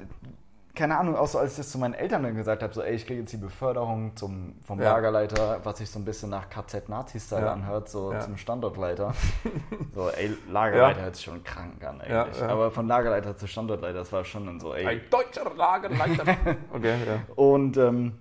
[0.78, 2.93] keine Ahnung, auch so als ich das zu meinen Eltern dann gesagt habe, so, ey,
[2.95, 4.93] ich kriege jetzt die Beförderung zum, vom Ja.
[4.93, 7.53] Lagerleiter, was sich so ein bisschen nach KZ-Nazi-Style Ja.
[7.53, 8.19] anhört, so Ja.
[8.21, 9.13] zum Standortleiter.
[9.93, 12.41] so, ey, Lagerleiter hört sich schon krank an Ja, eigentlich.
[12.43, 14.86] Aber von Lagerleiter zu Standortleiter, das war schon dann so, ey.
[14.86, 16.23] Ein deutscher Lagerleiter.
[16.73, 17.19] Okay, ja.
[17.36, 18.13] Und ähm,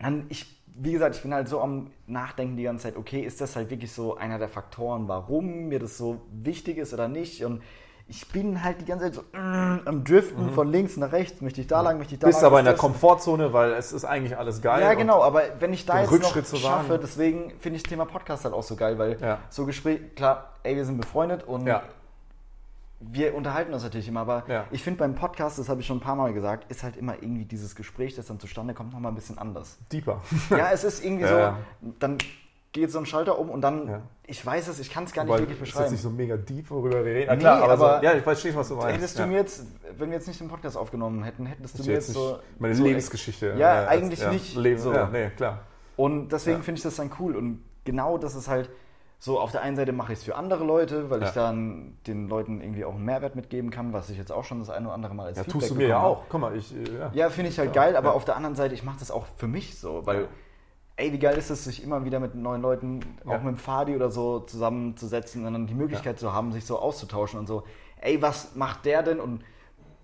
[0.00, 3.40] dann, ich, wie gesagt, ich bin halt so am Nachdenken die ganze Zeit, okay, ist
[3.40, 7.44] das halt wirklich so einer der Faktoren, warum mir das so wichtig ist oder nicht?
[7.44, 7.62] Und
[8.10, 11.60] ich bin halt die ganze Zeit so mm, am Driften von links nach rechts, möchte
[11.60, 12.30] ich da lang, möchte ich da Mhm.
[12.30, 12.50] Bist lang.
[12.50, 14.82] aber in der Komfortzone, weil es ist eigentlich alles geil.
[14.82, 17.90] Ja, genau, aber wenn ich da jetzt Rückschritt noch zu schaffe, deswegen finde ich das
[17.90, 19.38] Thema Podcast halt auch so geil, weil Ja.
[19.48, 21.82] so Gespräch, klar, ey, wir sind befreundet und Ja.
[22.98, 24.64] wir unterhalten uns natürlich immer, aber Ja.
[24.70, 27.14] ich finde beim Podcast, das habe ich schon ein paar Mal gesagt, ist halt immer
[27.14, 29.78] irgendwie dieses Gespräch, das dann zustande kommt, nochmal ein bisschen anders.
[29.92, 30.20] Deeper.
[30.50, 31.54] Ja, es ist irgendwie so,
[31.98, 32.18] dann
[32.72, 34.00] geht so ein Schalter um und dann, Ja.
[34.26, 35.92] ich weiß es, ich kann es gar nicht Weil wirklich ist jetzt beschreiben.
[35.92, 37.30] nicht so mega deep, worüber wir reden.
[37.32, 38.96] Nee, klar, aber, aber- so, ja, ich verstehe, was du meinst.
[38.96, 39.24] Hättest ja.
[39.24, 39.64] du mir jetzt,
[39.98, 42.38] wenn wir jetzt nicht den Podcast aufgenommen hätten, hättest du Das mir jetzt so...
[42.58, 43.54] meine so Lebensgeschichte.
[43.58, 44.54] Ja, äh, eigentlich ja, nicht.
[44.56, 44.92] Leben, So.
[44.92, 45.60] Ja, nee, klar.
[45.96, 47.34] Und deswegen finde ich das dann cool.
[47.36, 48.70] Und genau das ist halt
[49.18, 51.26] so, auf der einen Seite mache ich es für andere Leute, weil Ja.
[51.28, 54.60] ich dann den Leuten irgendwie auch einen Mehrwert mitgeben kann, was ich jetzt auch schon
[54.60, 56.22] das eine oder andere Mal als Ja, Feedback tust du mir ja auch.
[56.30, 56.74] Guck mal, ich.
[56.74, 57.10] äh, Ja.
[57.12, 59.26] Ja, finde ich halt Ja, geil, aber auf der anderen Seite, ich mache das auch
[59.36, 60.28] für mich so, weil.
[61.00, 63.38] Ey, wie geil ist es, sich immer wieder mit neuen Leuten, auch Ja.
[63.38, 67.38] mit dem Fadi oder so, zusammenzusetzen und dann die Möglichkeit zu haben, sich so auszutauschen
[67.40, 67.62] und so,
[68.00, 69.18] ey, was macht der denn?
[69.20, 69.42] Und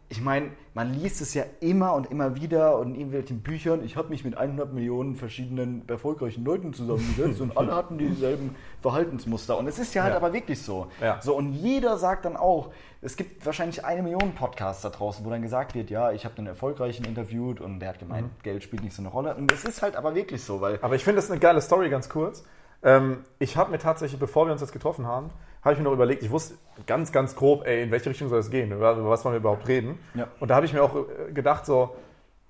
[0.09, 3.97] ich meine, man liest es ja immer und immer wieder und in irgendwelchen Büchern, ich
[3.97, 9.59] habe mich mit 100 Millionen verschiedenen erfolgreichen Leuten zusammengesetzt und alle hatten dieselben Verhaltensmuster.
[9.59, 10.19] Und es ist ja halt Ja.
[10.19, 10.87] aber wirklich so.
[11.01, 11.21] Ja.
[11.21, 12.71] So, und jeder sagt dann auch,
[13.03, 16.37] es gibt wahrscheinlich eine Million Podcasts da draußen, wo dann gesagt wird, ja, ich habe
[16.37, 19.35] den Erfolgreichen interviewt und der hat gemeint, Geld spielt nicht so eine Rolle.
[19.35, 21.91] Und es ist halt aber wirklich so, weil Aber ich finde das eine geile Story,
[21.91, 22.45] ganz kurz.
[22.85, 25.31] Ähm, ich habe mir tatsächlich, bevor wir uns jetzt getroffen haben,
[25.67, 26.55] habe ich mir noch überlegt, ich wusste
[26.87, 29.69] ganz, ganz grob, ey, in welche Richtung soll es gehen, über, was wollen wir überhaupt
[29.69, 29.99] reden.
[30.15, 30.29] Ja.
[30.41, 31.95] Und da habe ich mir auch äh, gedacht, so,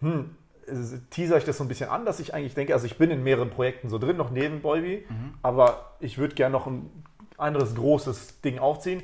[0.01, 0.31] hm,
[1.11, 3.23] teaser ich das so ein bisschen an, dass ich eigentlich denke, also ich bin in
[3.23, 5.35] mehreren Projekten so drin, noch neben Boyby, Mhm.
[5.43, 6.91] aber ich würde gerne noch ein
[7.39, 9.03] anderes großes Ding aufziehen.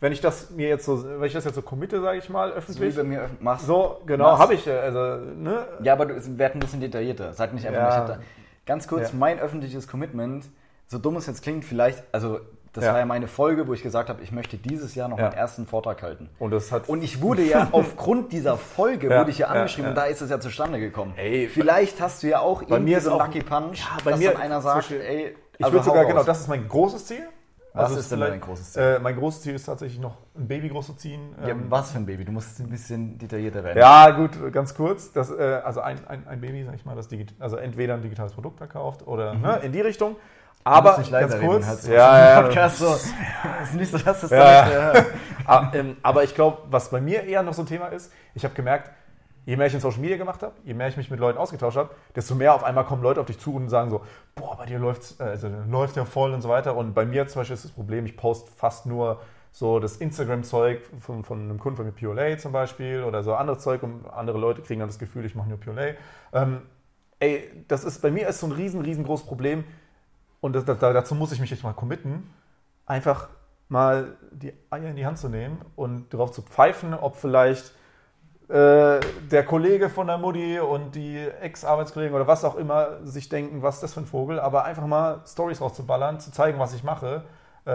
[0.00, 2.48] Wenn ich das mir jetzt so, wenn ich das jetzt so committe, sage ich mal,
[2.48, 3.66] so wie öffentlich, mir machst.
[3.66, 7.32] so, genau, habe ich, äh, also, ne, Ja, aber du, es wird ein bisschen detaillierter.
[7.32, 8.04] Sag nicht einfach Ja.
[8.06, 8.18] da,
[8.66, 9.16] Ganz kurz, Ja.
[9.18, 10.46] mein öffentliches Commitment,
[10.88, 12.40] so dumm es jetzt klingt, vielleicht, also
[12.74, 12.92] das Ja.
[12.92, 15.24] war ja meine Folge, wo ich gesagt habe, ich möchte dieses Jahr noch Ja.
[15.30, 16.28] meinen ersten Vortrag halten.
[16.38, 19.90] und das hat Und ich wurde ja aufgrund dieser Folge Ja, wurde ich ja angeschrieben
[19.90, 21.14] und da ist es ja zustande gekommen.
[21.16, 24.32] Ey, Vielleicht hast du ja auch irgendwie mir so einen Lucky Punch, bei dass mir
[24.32, 26.08] dann einer sagt, zwischen- ey, Ich also würde sogar, raus.
[26.12, 27.22] genau, das ist mein großes Ziel.
[27.76, 28.82] Was Also ist denn dein großes Ziel?
[28.82, 31.34] Äh, mein großes Ziel ist tatsächlich noch ein Baby groß zu ziehen.
[31.42, 32.24] Ja, Ähm, was für ein Baby?
[32.24, 33.78] Du musst ein bisschen detaillierter werden.
[33.78, 35.10] ja, gut, ganz kurz.
[35.12, 38.02] Das, äh, also ein, ein, ein Baby, sag ich mal, das digit also entweder ein
[38.02, 40.14] digitales Produkt verkauft oder ne, in die Richtung.
[40.64, 41.86] Aber ganz kurz.
[41.86, 42.94] ja, ja, Podcast so.
[42.94, 44.92] ist nicht so, dass es Ja, ja.
[44.92, 45.04] äh,
[45.46, 48.44] Ah, ähm, aber ich glaube, was bei mir eher noch so ein Thema ist, ich
[48.44, 48.90] habe gemerkt,
[49.44, 51.76] je mehr ich in Social Media gemacht habe, je mehr ich mich mit Leuten ausgetauscht
[51.76, 54.00] habe, desto mehr auf einmal kommen Leute auf dich zu und sagen so,
[54.34, 56.76] boah, bei dir läuft's, äh, also, läuft ja voll und so weiter.
[56.76, 59.20] Und bei mir zum Beispiel ist das Problem, ich poste fast nur
[59.52, 63.62] so das Instagram-Zeug von, von einem Kunden von mir, PLA zum Beispiel, oder so anderes
[63.62, 65.92] Zeug und andere Leute kriegen dann das Gefühl, ich mache nur PLA.
[66.32, 66.62] Ähm,
[67.20, 69.64] ey, das ist, bei mir ist so ein riesen, riesengroßes Problem
[70.44, 72.30] und das, das, dazu muss ich mich jetzt mal committen,
[72.84, 73.28] einfach
[73.68, 77.72] mal die Eier in die Hand zu nehmen und darauf zu pfeifen, ob vielleicht
[78.50, 83.62] äh, der Kollege von der Mutti und die Ex-Arbeitskollegen oder was auch immer sich denken,
[83.62, 86.84] was ist das für ein Vogel, aber einfach mal Stories rauszuballern, zu zeigen, was ich
[86.84, 87.24] mache,
[87.64, 87.70] äh,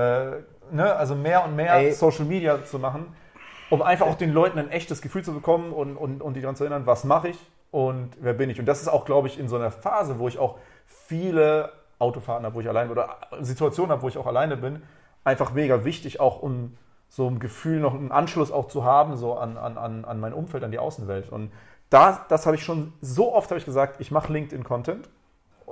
[0.72, 1.92] ne, also mehr und mehr Ey.
[1.92, 3.08] Social Media zu machen,
[3.72, 6.56] um einfach auch den Leuten ein echtes Gefühl zu bekommen und, und, und die daran
[6.56, 7.40] zu erinnern, was mache ich
[7.72, 8.60] und wer bin ich.
[8.60, 12.46] Und das ist auch, glaube ich, in so einer Phase, wo ich auch viele Autofahrten
[12.46, 14.82] habe, wo ich allein oder Situationen habe, wo ich auch alleine bin,
[15.24, 16.78] einfach mega wichtig, auch um
[17.10, 20.34] so ein Gefühl, noch einen Anschluss auch zu haben, so an, an, an, an mein
[20.34, 21.30] Umfeld, an die Außenwelt.
[21.30, 21.52] Und
[21.90, 25.10] da, das habe ich schon so oft habe ich gesagt, ich mache LinkedIn-Content,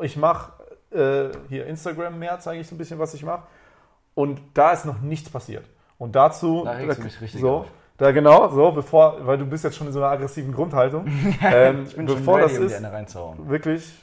[0.01, 0.51] ich mache
[0.91, 3.43] äh, hier Instagram mehr, zeige ich so ein bisschen, was ich mache.
[4.15, 5.65] Und da ist noch nichts passiert.
[5.99, 7.67] Und dazu, Da regst du mich richtig so, auf.
[7.97, 11.05] da genau, so, bevor, weil du bist jetzt schon in so einer aggressiven Grundhaltung.
[11.43, 13.47] ähm, Ich bin bevor schon ready, das um die ist, eine reinzuhauen.
[13.49, 13.93] wirklich,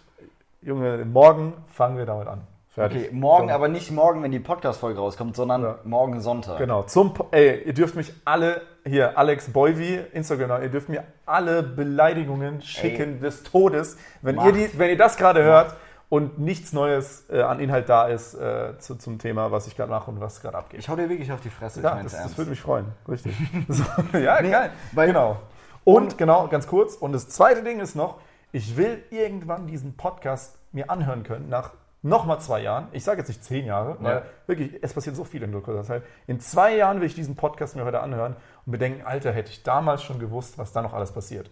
[0.64, 2.40] Junge, morgen fangen wir damit an.
[2.70, 3.06] Fertig.
[3.08, 3.54] Okay, morgen, so.
[3.54, 5.78] aber nicht morgen, wenn die Podcast-Folge rauskommt, sondern Ja.
[5.84, 6.58] morgen Sonntag.
[6.58, 11.04] Genau, zum, Po- ey, ihr dürft mich alle, hier, Alex Boyvi, Instagram, ihr dürft mir
[11.26, 15.76] alle Beleidigungen schicken des Todes, wenn ihr, die, wenn ihr das gerade hört
[16.08, 19.90] und nichts Neues äh, an Inhalt da ist äh, zu, zum Thema, was ich gerade
[19.90, 20.80] mache und was gerade abgeht.
[20.80, 22.38] Ich hau dir wirklich auf die Fresse, Ja, ich mein's das, das ernst.
[22.38, 22.86] würde mich freuen.
[23.08, 23.36] Richtig.
[23.68, 23.84] so,
[24.18, 24.70] ja, Nee, geil.
[24.94, 25.36] genau.
[25.84, 26.96] Und genau, ganz kurz.
[26.96, 28.16] Und das zweite Ding ist noch,
[28.54, 32.86] ich will irgendwann diesen Podcast mir anhören können nach nochmal zwei Jahren.
[32.92, 34.22] Ich sage jetzt nicht zehn Jahre, weil Ja.
[34.46, 36.02] wirklich, es passiert so viel in kurzer Zeit.
[36.28, 39.50] In zwei Jahren will ich diesen Podcast mir heute anhören und mir denken, Alter, hätte
[39.50, 41.50] ich damals schon gewusst, was da noch alles passiert.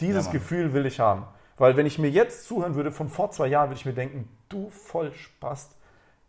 [0.00, 0.32] Dieses Ja.
[0.32, 1.24] Gefühl will ich haben.
[1.56, 4.28] Weil wenn ich mir jetzt zuhören würde von vor zwei Jahren, würde ich mir denken,
[4.48, 5.74] du Vollspast,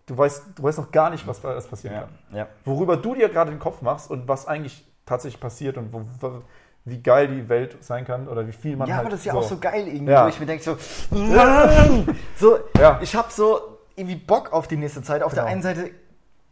[0.07, 1.95] du weißt, du weißt noch gar nicht, was da alles passieren
[2.31, 5.93] Ja, kann worüber du dir gerade den Kopf machst und was eigentlich tatsächlich passiert und
[5.93, 6.41] wo, wo,
[6.85, 9.25] wie geil die Welt sein kann oder wie viel man Ja, halt aber das ist
[9.25, 10.25] ja auch so geil irgendwie, Ja.
[10.25, 10.77] wo ich mir denke so,
[12.37, 12.99] so Ja.
[13.01, 15.23] ich habe so irgendwie Bock auf die nächste Zeit.
[15.23, 15.53] Auf der Genau.
[15.53, 15.91] einen Seite,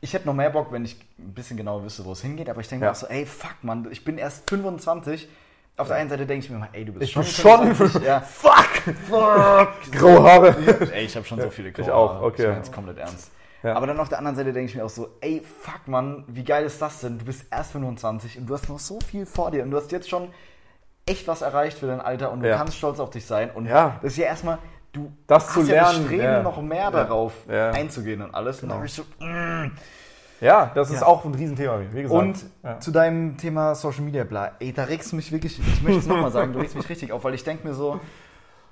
[0.01, 2.61] ich hätte noch mehr Bock, wenn ich ein bisschen genauer wüsste, wo es hingeht, aber
[2.61, 2.91] ich denke Ja.
[2.91, 5.27] mir auch so, ey, fuck, Mann, ich bin erst 25.
[5.75, 7.75] Auf der einen Seite denke ich mir mal, ey, du bist Ich schon bin schon
[7.75, 8.03] 25.
[8.03, 8.21] ja.
[8.21, 8.69] Fuck!
[9.09, 9.91] Fuck!
[9.91, 10.55] Graue Haare.
[10.93, 12.25] Ey, ich habe schon so viele ich graue auch, Haare.
[12.25, 12.49] okay.
[12.51, 13.31] Ich jetzt komplett ernst.
[13.63, 13.75] Ja.
[13.75, 16.43] Aber dann auf der anderen Seite denke ich mir auch so, ey, fuck, Mann, wie
[16.43, 17.17] geil ist das denn?
[17.17, 19.91] Du bist erst 25 und du hast noch so viel vor dir und du hast
[19.91, 20.27] jetzt schon
[21.05, 22.57] echt was erreicht für dein Alter und du Ja.
[22.57, 23.49] kannst stolz auf dich sein.
[23.51, 23.99] Und Ja.
[24.01, 24.57] das ist ja erstmal,
[24.91, 28.61] du Das hast zu ja lernen, Streben, noch mehr darauf einzugehen und alles.
[28.61, 29.71] Und, dann hab ich so, mm.
[30.41, 32.21] Ja, das ist auch ein Riesenthema, wie gesagt.
[32.67, 35.99] und zu deinem Thema Social Media, bla, ey, da regst du mich wirklich, ich möchte
[35.99, 38.01] es nochmal sagen, du regst mich richtig auf, weil ich denke mir so,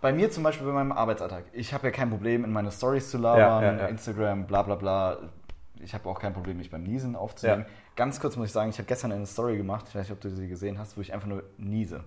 [0.01, 3.09] bei mir zum Beispiel bei meinem Arbeitsalltag, ich habe ja kein Problem, in meine Stories
[3.09, 3.85] zu labern, Ja, ja, ja.
[3.87, 5.17] Instagram, bla bla bla.
[5.83, 7.65] Ich habe auch kein Problem, mich beim Niesen aufzunehmen.
[7.95, 10.21] Ganz kurz muss ich sagen, ich habe gestern eine Story gemacht, ich weiß nicht, ob
[10.21, 12.03] du sie gesehen hast, wo ich einfach nur niese.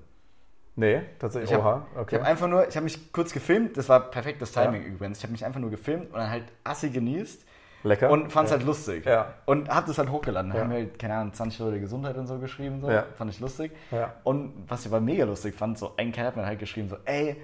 [0.77, 1.51] nee, tatsächlich.
[1.51, 2.17] Ich habe Oha, okay.
[2.19, 5.19] hab einfach nur, ich habe mich kurz gefilmt, das war perfektes Timing übrigens.
[5.19, 7.45] Ich habe mich einfach nur gefilmt und dann halt assi genießt
[7.85, 8.11] Lecker.
[8.11, 9.05] und fand es halt lustig.
[9.05, 9.35] Ja.
[9.45, 10.51] Und hab das halt hochgeladen.
[10.53, 12.81] Da haben wir halt, keine Ahnung, 20 Leute Gesundheit und so geschrieben.
[12.81, 12.91] So.
[12.91, 13.05] Ja.
[13.17, 13.73] Fand ich lustig.
[13.91, 14.15] Ja.
[14.25, 16.97] Und was ich aber mega lustig fand, so ein Kerl hat mir halt geschrieben, so,
[17.05, 17.37] ey,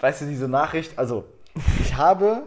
[0.00, 1.24] weißt du, diese Nachricht, also
[1.80, 2.42] ich habe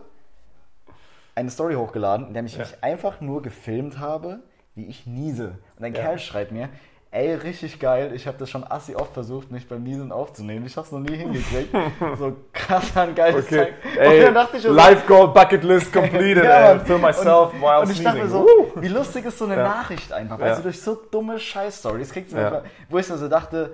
[1.36, 2.60] eine Story hochgeladen, in der ich Ja.
[2.60, 4.40] mich einfach nur gefilmt habe,
[4.76, 5.58] wie ich niese.
[5.78, 6.02] Und ein Ja.
[6.02, 6.70] Kerl schreibt mir,
[7.12, 10.66] ey, richtig geil, ich habe das schon assi oft versucht, mich beim Niesen aufzunehmen.
[10.68, 11.74] Ich habe es noch nie hingekriegt.
[12.20, 13.56] so krass ein geiles Okay.
[13.58, 13.74] Zeug.
[13.98, 16.80] Ey, und dann dachte ich so, Life Goal Bucket List completed, ja, ey.
[16.82, 18.46] For myself und, while und ich dachte mir so,
[18.76, 19.64] wie lustig ist so eine Ja.
[19.64, 20.38] Nachricht einfach.
[20.40, 20.46] Ja.
[20.46, 22.44] Also durch so dumme Scheiß-Stories kriegst du Ja.
[22.44, 23.72] manchmal, wo ich mir so dachte,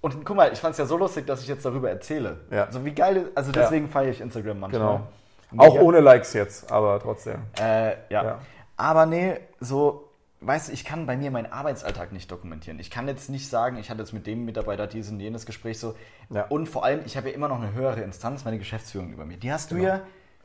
[0.00, 2.40] und guck mal, ich fand es ja so lustig, dass ich jetzt darüber erzähle.
[2.50, 2.70] Ja.
[2.70, 3.62] So wie geil, also Ja.
[3.62, 5.00] deswegen feiere ich Instagram manchmal.
[5.50, 5.62] Genau.
[5.64, 7.40] Auch ohne Likes jetzt, aber trotzdem.
[7.58, 8.22] Äh, ja.
[8.24, 8.38] Ja.
[8.76, 12.78] Aber nee, so, weißt du, ich kann bei mir meinen Arbeitsalltag nicht dokumentieren.
[12.78, 15.78] Ich kann jetzt nicht sagen, ich hatte jetzt mit dem Mitarbeiter dies und jenes Gespräch
[15.80, 15.94] so.
[16.30, 16.44] Ja.
[16.48, 19.38] Und vor allem, ich habe ja immer noch eine höhere Instanz, meine Geschäftsführung über mir.
[19.38, 19.88] Die hast du Genau.
[19.88, 20.00] ja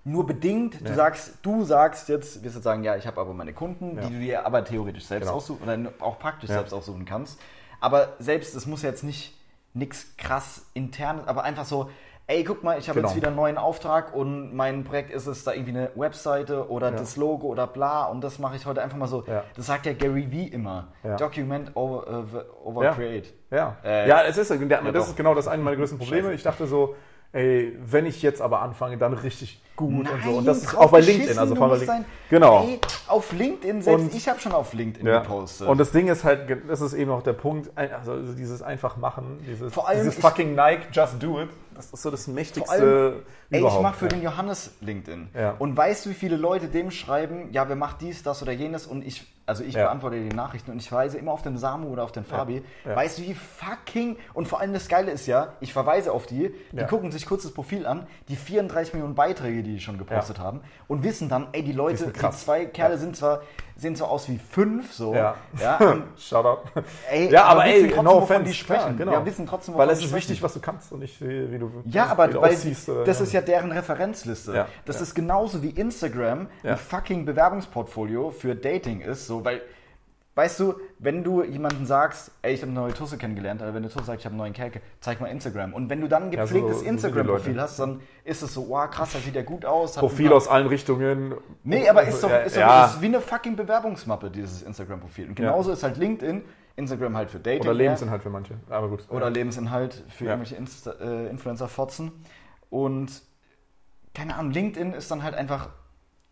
[0.05, 0.79] nur bedingt.
[0.81, 0.95] Du Ja.
[0.95, 4.07] sagst, du sagst jetzt, wirst jetzt sagen, ja, ich habe aber meine Kunden, Ja.
[4.07, 5.37] die du dir aber theoretisch selbst Genau.
[5.37, 6.55] aussuchen oder auch praktisch Ja.
[6.55, 7.39] selbst aussuchen kannst.
[7.81, 9.33] Aber selbst, es muss jetzt nicht
[9.73, 11.89] nichts krass internes, aber einfach so,
[12.27, 13.09] ey, guck mal, ich habe Genau.
[13.09, 16.91] jetzt wieder einen neuen Auftrag und mein Projekt ist es, da irgendwie eine Webseite oder
[16.91, 16.95] Ja.
[16.97, 19.23] das Logo oder bla und das mache ich heute einfach mal so.
[19.27, 19.43] Ja.
[19.55, 20.87] Das sagt ja Gary Vee immer.
[21.03, 21.17] Ja.
[21.17, 22.93] Document over, over Ja.
[22.93, 23.33] create.
[23.51, 26.23] Ja, Äh, ja es ist, das ist genau das eine meiner größten Probleme.
[26.29, 26.35] Scheiße.
[26.35, 26.95] Ich dachte so,
[27.33, 30.29] ey, wenn ich jetzt aber anfange, dann richtig gut und so.
[30.29, 31.37] Nein, Und das ist auch bei LinkedIn.
[31.39, 32.63] Also vor allem sein- Genau.
[32.63, 35.19] Ey, auf LinkedIn, selbst Und- ich habe schon auf LinkedIn Ja.
[35.19, 35.67] gepostet.
[35.67, 39.39] Und das Ding ist halt, das ist eben auch der Punkt, also dieses einfach machen,
[39.47, 43.13] dieses, allem dieses ich- fucking Nike, just do it, das ist so das mächtigste allem,
[43.13, 43.81] Ey, ich überhaupt.
[43.81, 44.09] mache für ja.
[44.09, 45.29] den Johannes LinkedIn.
[45.33, 45.55] Ja.
[45.57, 48.85] Und weißt du, wie viele Leute dem schreiben, ja, wer macht dies, das oder jenes
[48.85, 49.83] und ich, also ich Ja.
[49.85, 52.63] beantworte die Nachrichten und ich weise immer auf den Samu oder auf den Fabi.
[52.85, 52.95] Ja.
[52.95, 56.53] Weißt du, wie fucking, und vor allem das Geile ist ja, ich verweise auf die,
[56.71, 56.83] die Ja.
[56.85, 60.61] gucken sich kurz das Profil an, die 34 Millionen Beiträge, die die schon gepostet haben
[60.87, 62.43] und wissen dann, ey, die Leute, die, krass.
[62.45, 62.99] zwei Kerle Ja.
[62.99, 63.41] sind zwar
[63.75, 65.13] sehen so aus wie fünf, so.
[65.15, 65.35] Ja.
[65.59, 66.69] ja und, Shoutout.
[67.09, 68.79] ey, Ja, aber wissen ey, trotzdem, no offense, die sprechen.
[68.81, 69.11] klar, genau.
[69.13, 70.15] Ja, wissen trotzdem, Weil es ist sprechen.
[70.17, 72.87] wichtig, was du kannst und nicht wie, du Ja, aber du weil aussiehst.
[72.89, 74.53] oder- das ist ja deren Referenzliste.
[74.55, 75.01] Ja, Das ja.
[75.03, 76.71] ist genauso wie Instagram Ja.
[76.71, 79.27] ein fucking Bewerbungsportfolio für Dating ist.
[79.27, 79.61] So, weil,
[80.35, 83.83] weißt du, wenn du jemanden sagst, ey, ich habe eine neue Tusse kennengelernt, oder wenn
[83.83, 85.73] eine Tusse sagt, ich habe einen neuen Kerl, zeig mal Instagram.
[85.73, 88.41] Und wenn du dann ein Ja, so- gepflegtes so sind die Instagram-Profil hast, dann ist
[88.41, 89.93] es so, wow, krass, da sieht der gut aus.
[89.95, 91.35] Profil aus allen Richtungen.
[91.63, 92.85] Nee, aber ist doch, ja, ist doch ja.
[92.87, 95.29] ist wie eine fucking Bewerbungsmappe, dieses Instagram-Profil.
[95.29, 96.43] Und genauso ist halt LinkedIn,
[96.75, 97.61] Instagram halt für Dating.
[97.61, 97.73] Oder.
[97.75, 98.55] Lebensinhalt für manche.
[98.69, 99.05] Aber gut.
[99.09, 100.31] Oder Lebensinhalt für Ja.
[100.31, 102.11] irgendwelche Insta äh, Influencer-Fotzen.
[102.71, 103.21] Und
[104.15, 105.69] keine Ahnung, LinkedIn ist dann halt einfach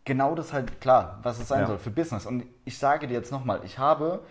[0.05, 1.67] genau das halt klar, was es sein Ja.
[1.67, 2.25] soll für Business.
[2.25, 4.21] Und ich sage dir jetzt nochmal, ich habe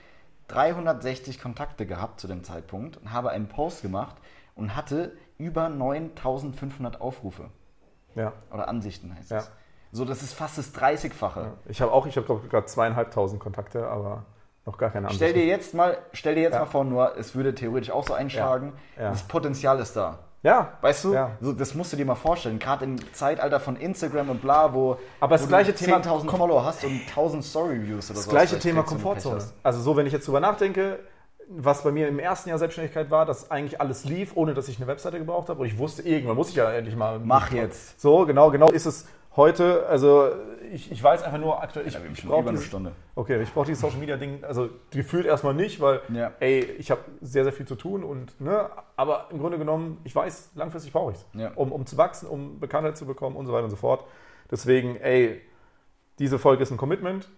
[0.49, 4.17] 360 Kontakte gehabt zu dem Zeitpunkt und habe einen Post gemacht
[4.55, 7.51] und hatte über 9500 Aufrufe
[8.15, 8.33] Ja.
[8.53, 9.39] oder Ansichten heißt Ja.
[9.39, 9.51] es.
[9.93, 11.53] So, das ist fast das 30-fache.
[11.67, 14.25] Ich habe auch, ich habe gerade zweieinhalbtausend Kontakte, aber
[14.67, 16.61] noch gar keine Stell dir jetzt mal, stell dir jetzt Ja.
[16.61, 18.73] mal vor, nur es würde theoretisch auch so einschlagen.
[18.97, 19.05] Ja.
[19.05, 19.11] Ja.
[19.11, 20.19] Das Potenzial ist da.
[20.43, 20.79] Ja.
[20.81, 21.33] Weißt du, Ja.
[21.41, 24.97] so, das musst du dir mal vorstellen, gerade im Zeitalter von Instagram und bla, wo,
[25.21, 28.31] Aber das wo gleiche du Thema 10.000 Follower hast und 1.000 Story-Views oder Das so.
[28.31, 29.43] gleiche Thema Komfortzone.
[29.63, 31.01] Also so, wenn ich jetzt drüber nachdenke,
[31.53, 34.77] was bei mir im ersten Jahr Selbstständigkeit war, dass eigentlich alles lief, ohne dass ich
[34.79, 35.61] eine Webseite gebraucht habe.
[35.61, 37.19] Und ich wusste, irgendwann muss ich ja endlich mal.
[37.19, 38.01] Mach jetzt.
[38.01, 39.87] So, genau, genau ist es heute.
[39.87, 40.31] Also
[40.73, 42.93] ich, ich weiß einfach nur aktuell, ich, Ja, ich brauche eine Stunde.
[43.15, 46.33] okay, ich brauche dieses Social Media Ding, also gefühlt erstmal nicht, weil Ja.
[46.41, 50.15] ey, ich habe sehr, sehr viel zu tun und ne, aber im Grunde genommen, ich
[50.15, 51.53] weiß, langfristig brauche ich es, Ja.
[51.57, 54.05] um, um zu wachsen, um Bekanntheit zu bekommen und so weiter und so fort.
[54.51, 55.41] Deswegen, ey,
[56.19, 57.29] diese Folge ist ein Commitment.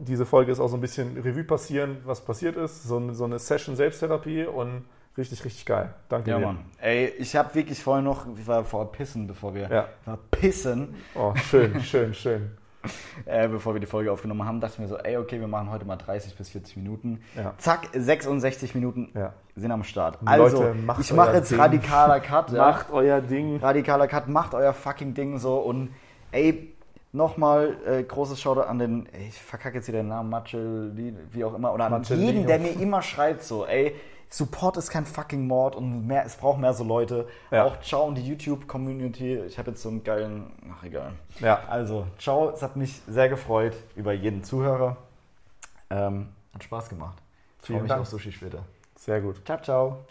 [0.00, 2.84] Diese Folge ist auch so ein bisschen Revue passieren, was passiert ist.
[2.84, 4.84] So, eine- so eine Session Selbsttherapie und
[5.18, 5.90] richtig, richtig geil.
[6.08, 6.46] Danke Ja, dir.
[6.46, 6.58] Mann.
[6.80, 9.88] Ey, ich habe wirklich vorher noch, ich war vorher pissen, bevor wir, Ja.
[10.06, 12.50] war pissen, Oh, schön, schön, schön.
[13.26, 15.68] äh, bevor wir die Folge aufgenommen haben, dachte ich mir so, ey, okay, wir machen
[15.70, 17.20] heute mal 30 bis 40 Minuten.
[17.36, 17.52] Ja.
[17.58, 19.32] Zack, 66 Minuten Ja.
[19.56, 20.18] sind am Start.
[20.22, 21.58] Leute, Also, macht ich mache jetzt Ding.
[21.60, 22.50] radikaler Cut.
[22.52, 22.58] ja.
[22.70, 23.58] Macht euer Ding.
[23.58, 25.90] radikaler Cut, macht euer fucking Ding so und
[26.30, 26.72] ey,
[27.12, 30.92] nochmal äh, großes Shoutout an den, ey, ich verkacke jetzt wieder den Namen, Matschel,
[31.32, 32.30] wie auch immer, oder an Marcellino.
[32.30, 33.94] jeden, der mir immer schreibt so, ey,
[34.30, 37.26] Support ist kein fucking Mord und mehr, es braucht mehr so Leute.
[37.50, 37.64] Ja.
[37.64, 39.38] Auch ciao und die YouTube-Community.
[39.46, 41.12] Ich habe jetzt so einen geilen, ach egal.
[41.40, 41.60] Ja.
[41.68, 44.96] Also, ciao, es hat mich sehr gefreut über jeden Zuhörer.
[45.90, 47.16] Ähm, hat Spaß gemacht.
[47.60, 48.02] Ich freue Vielen mich Dank.
[48.02, 48.64] auf Sushi später.
[48.96, 49.44] Sehr gut.
[49.46, 50.04] Ciao, ciao.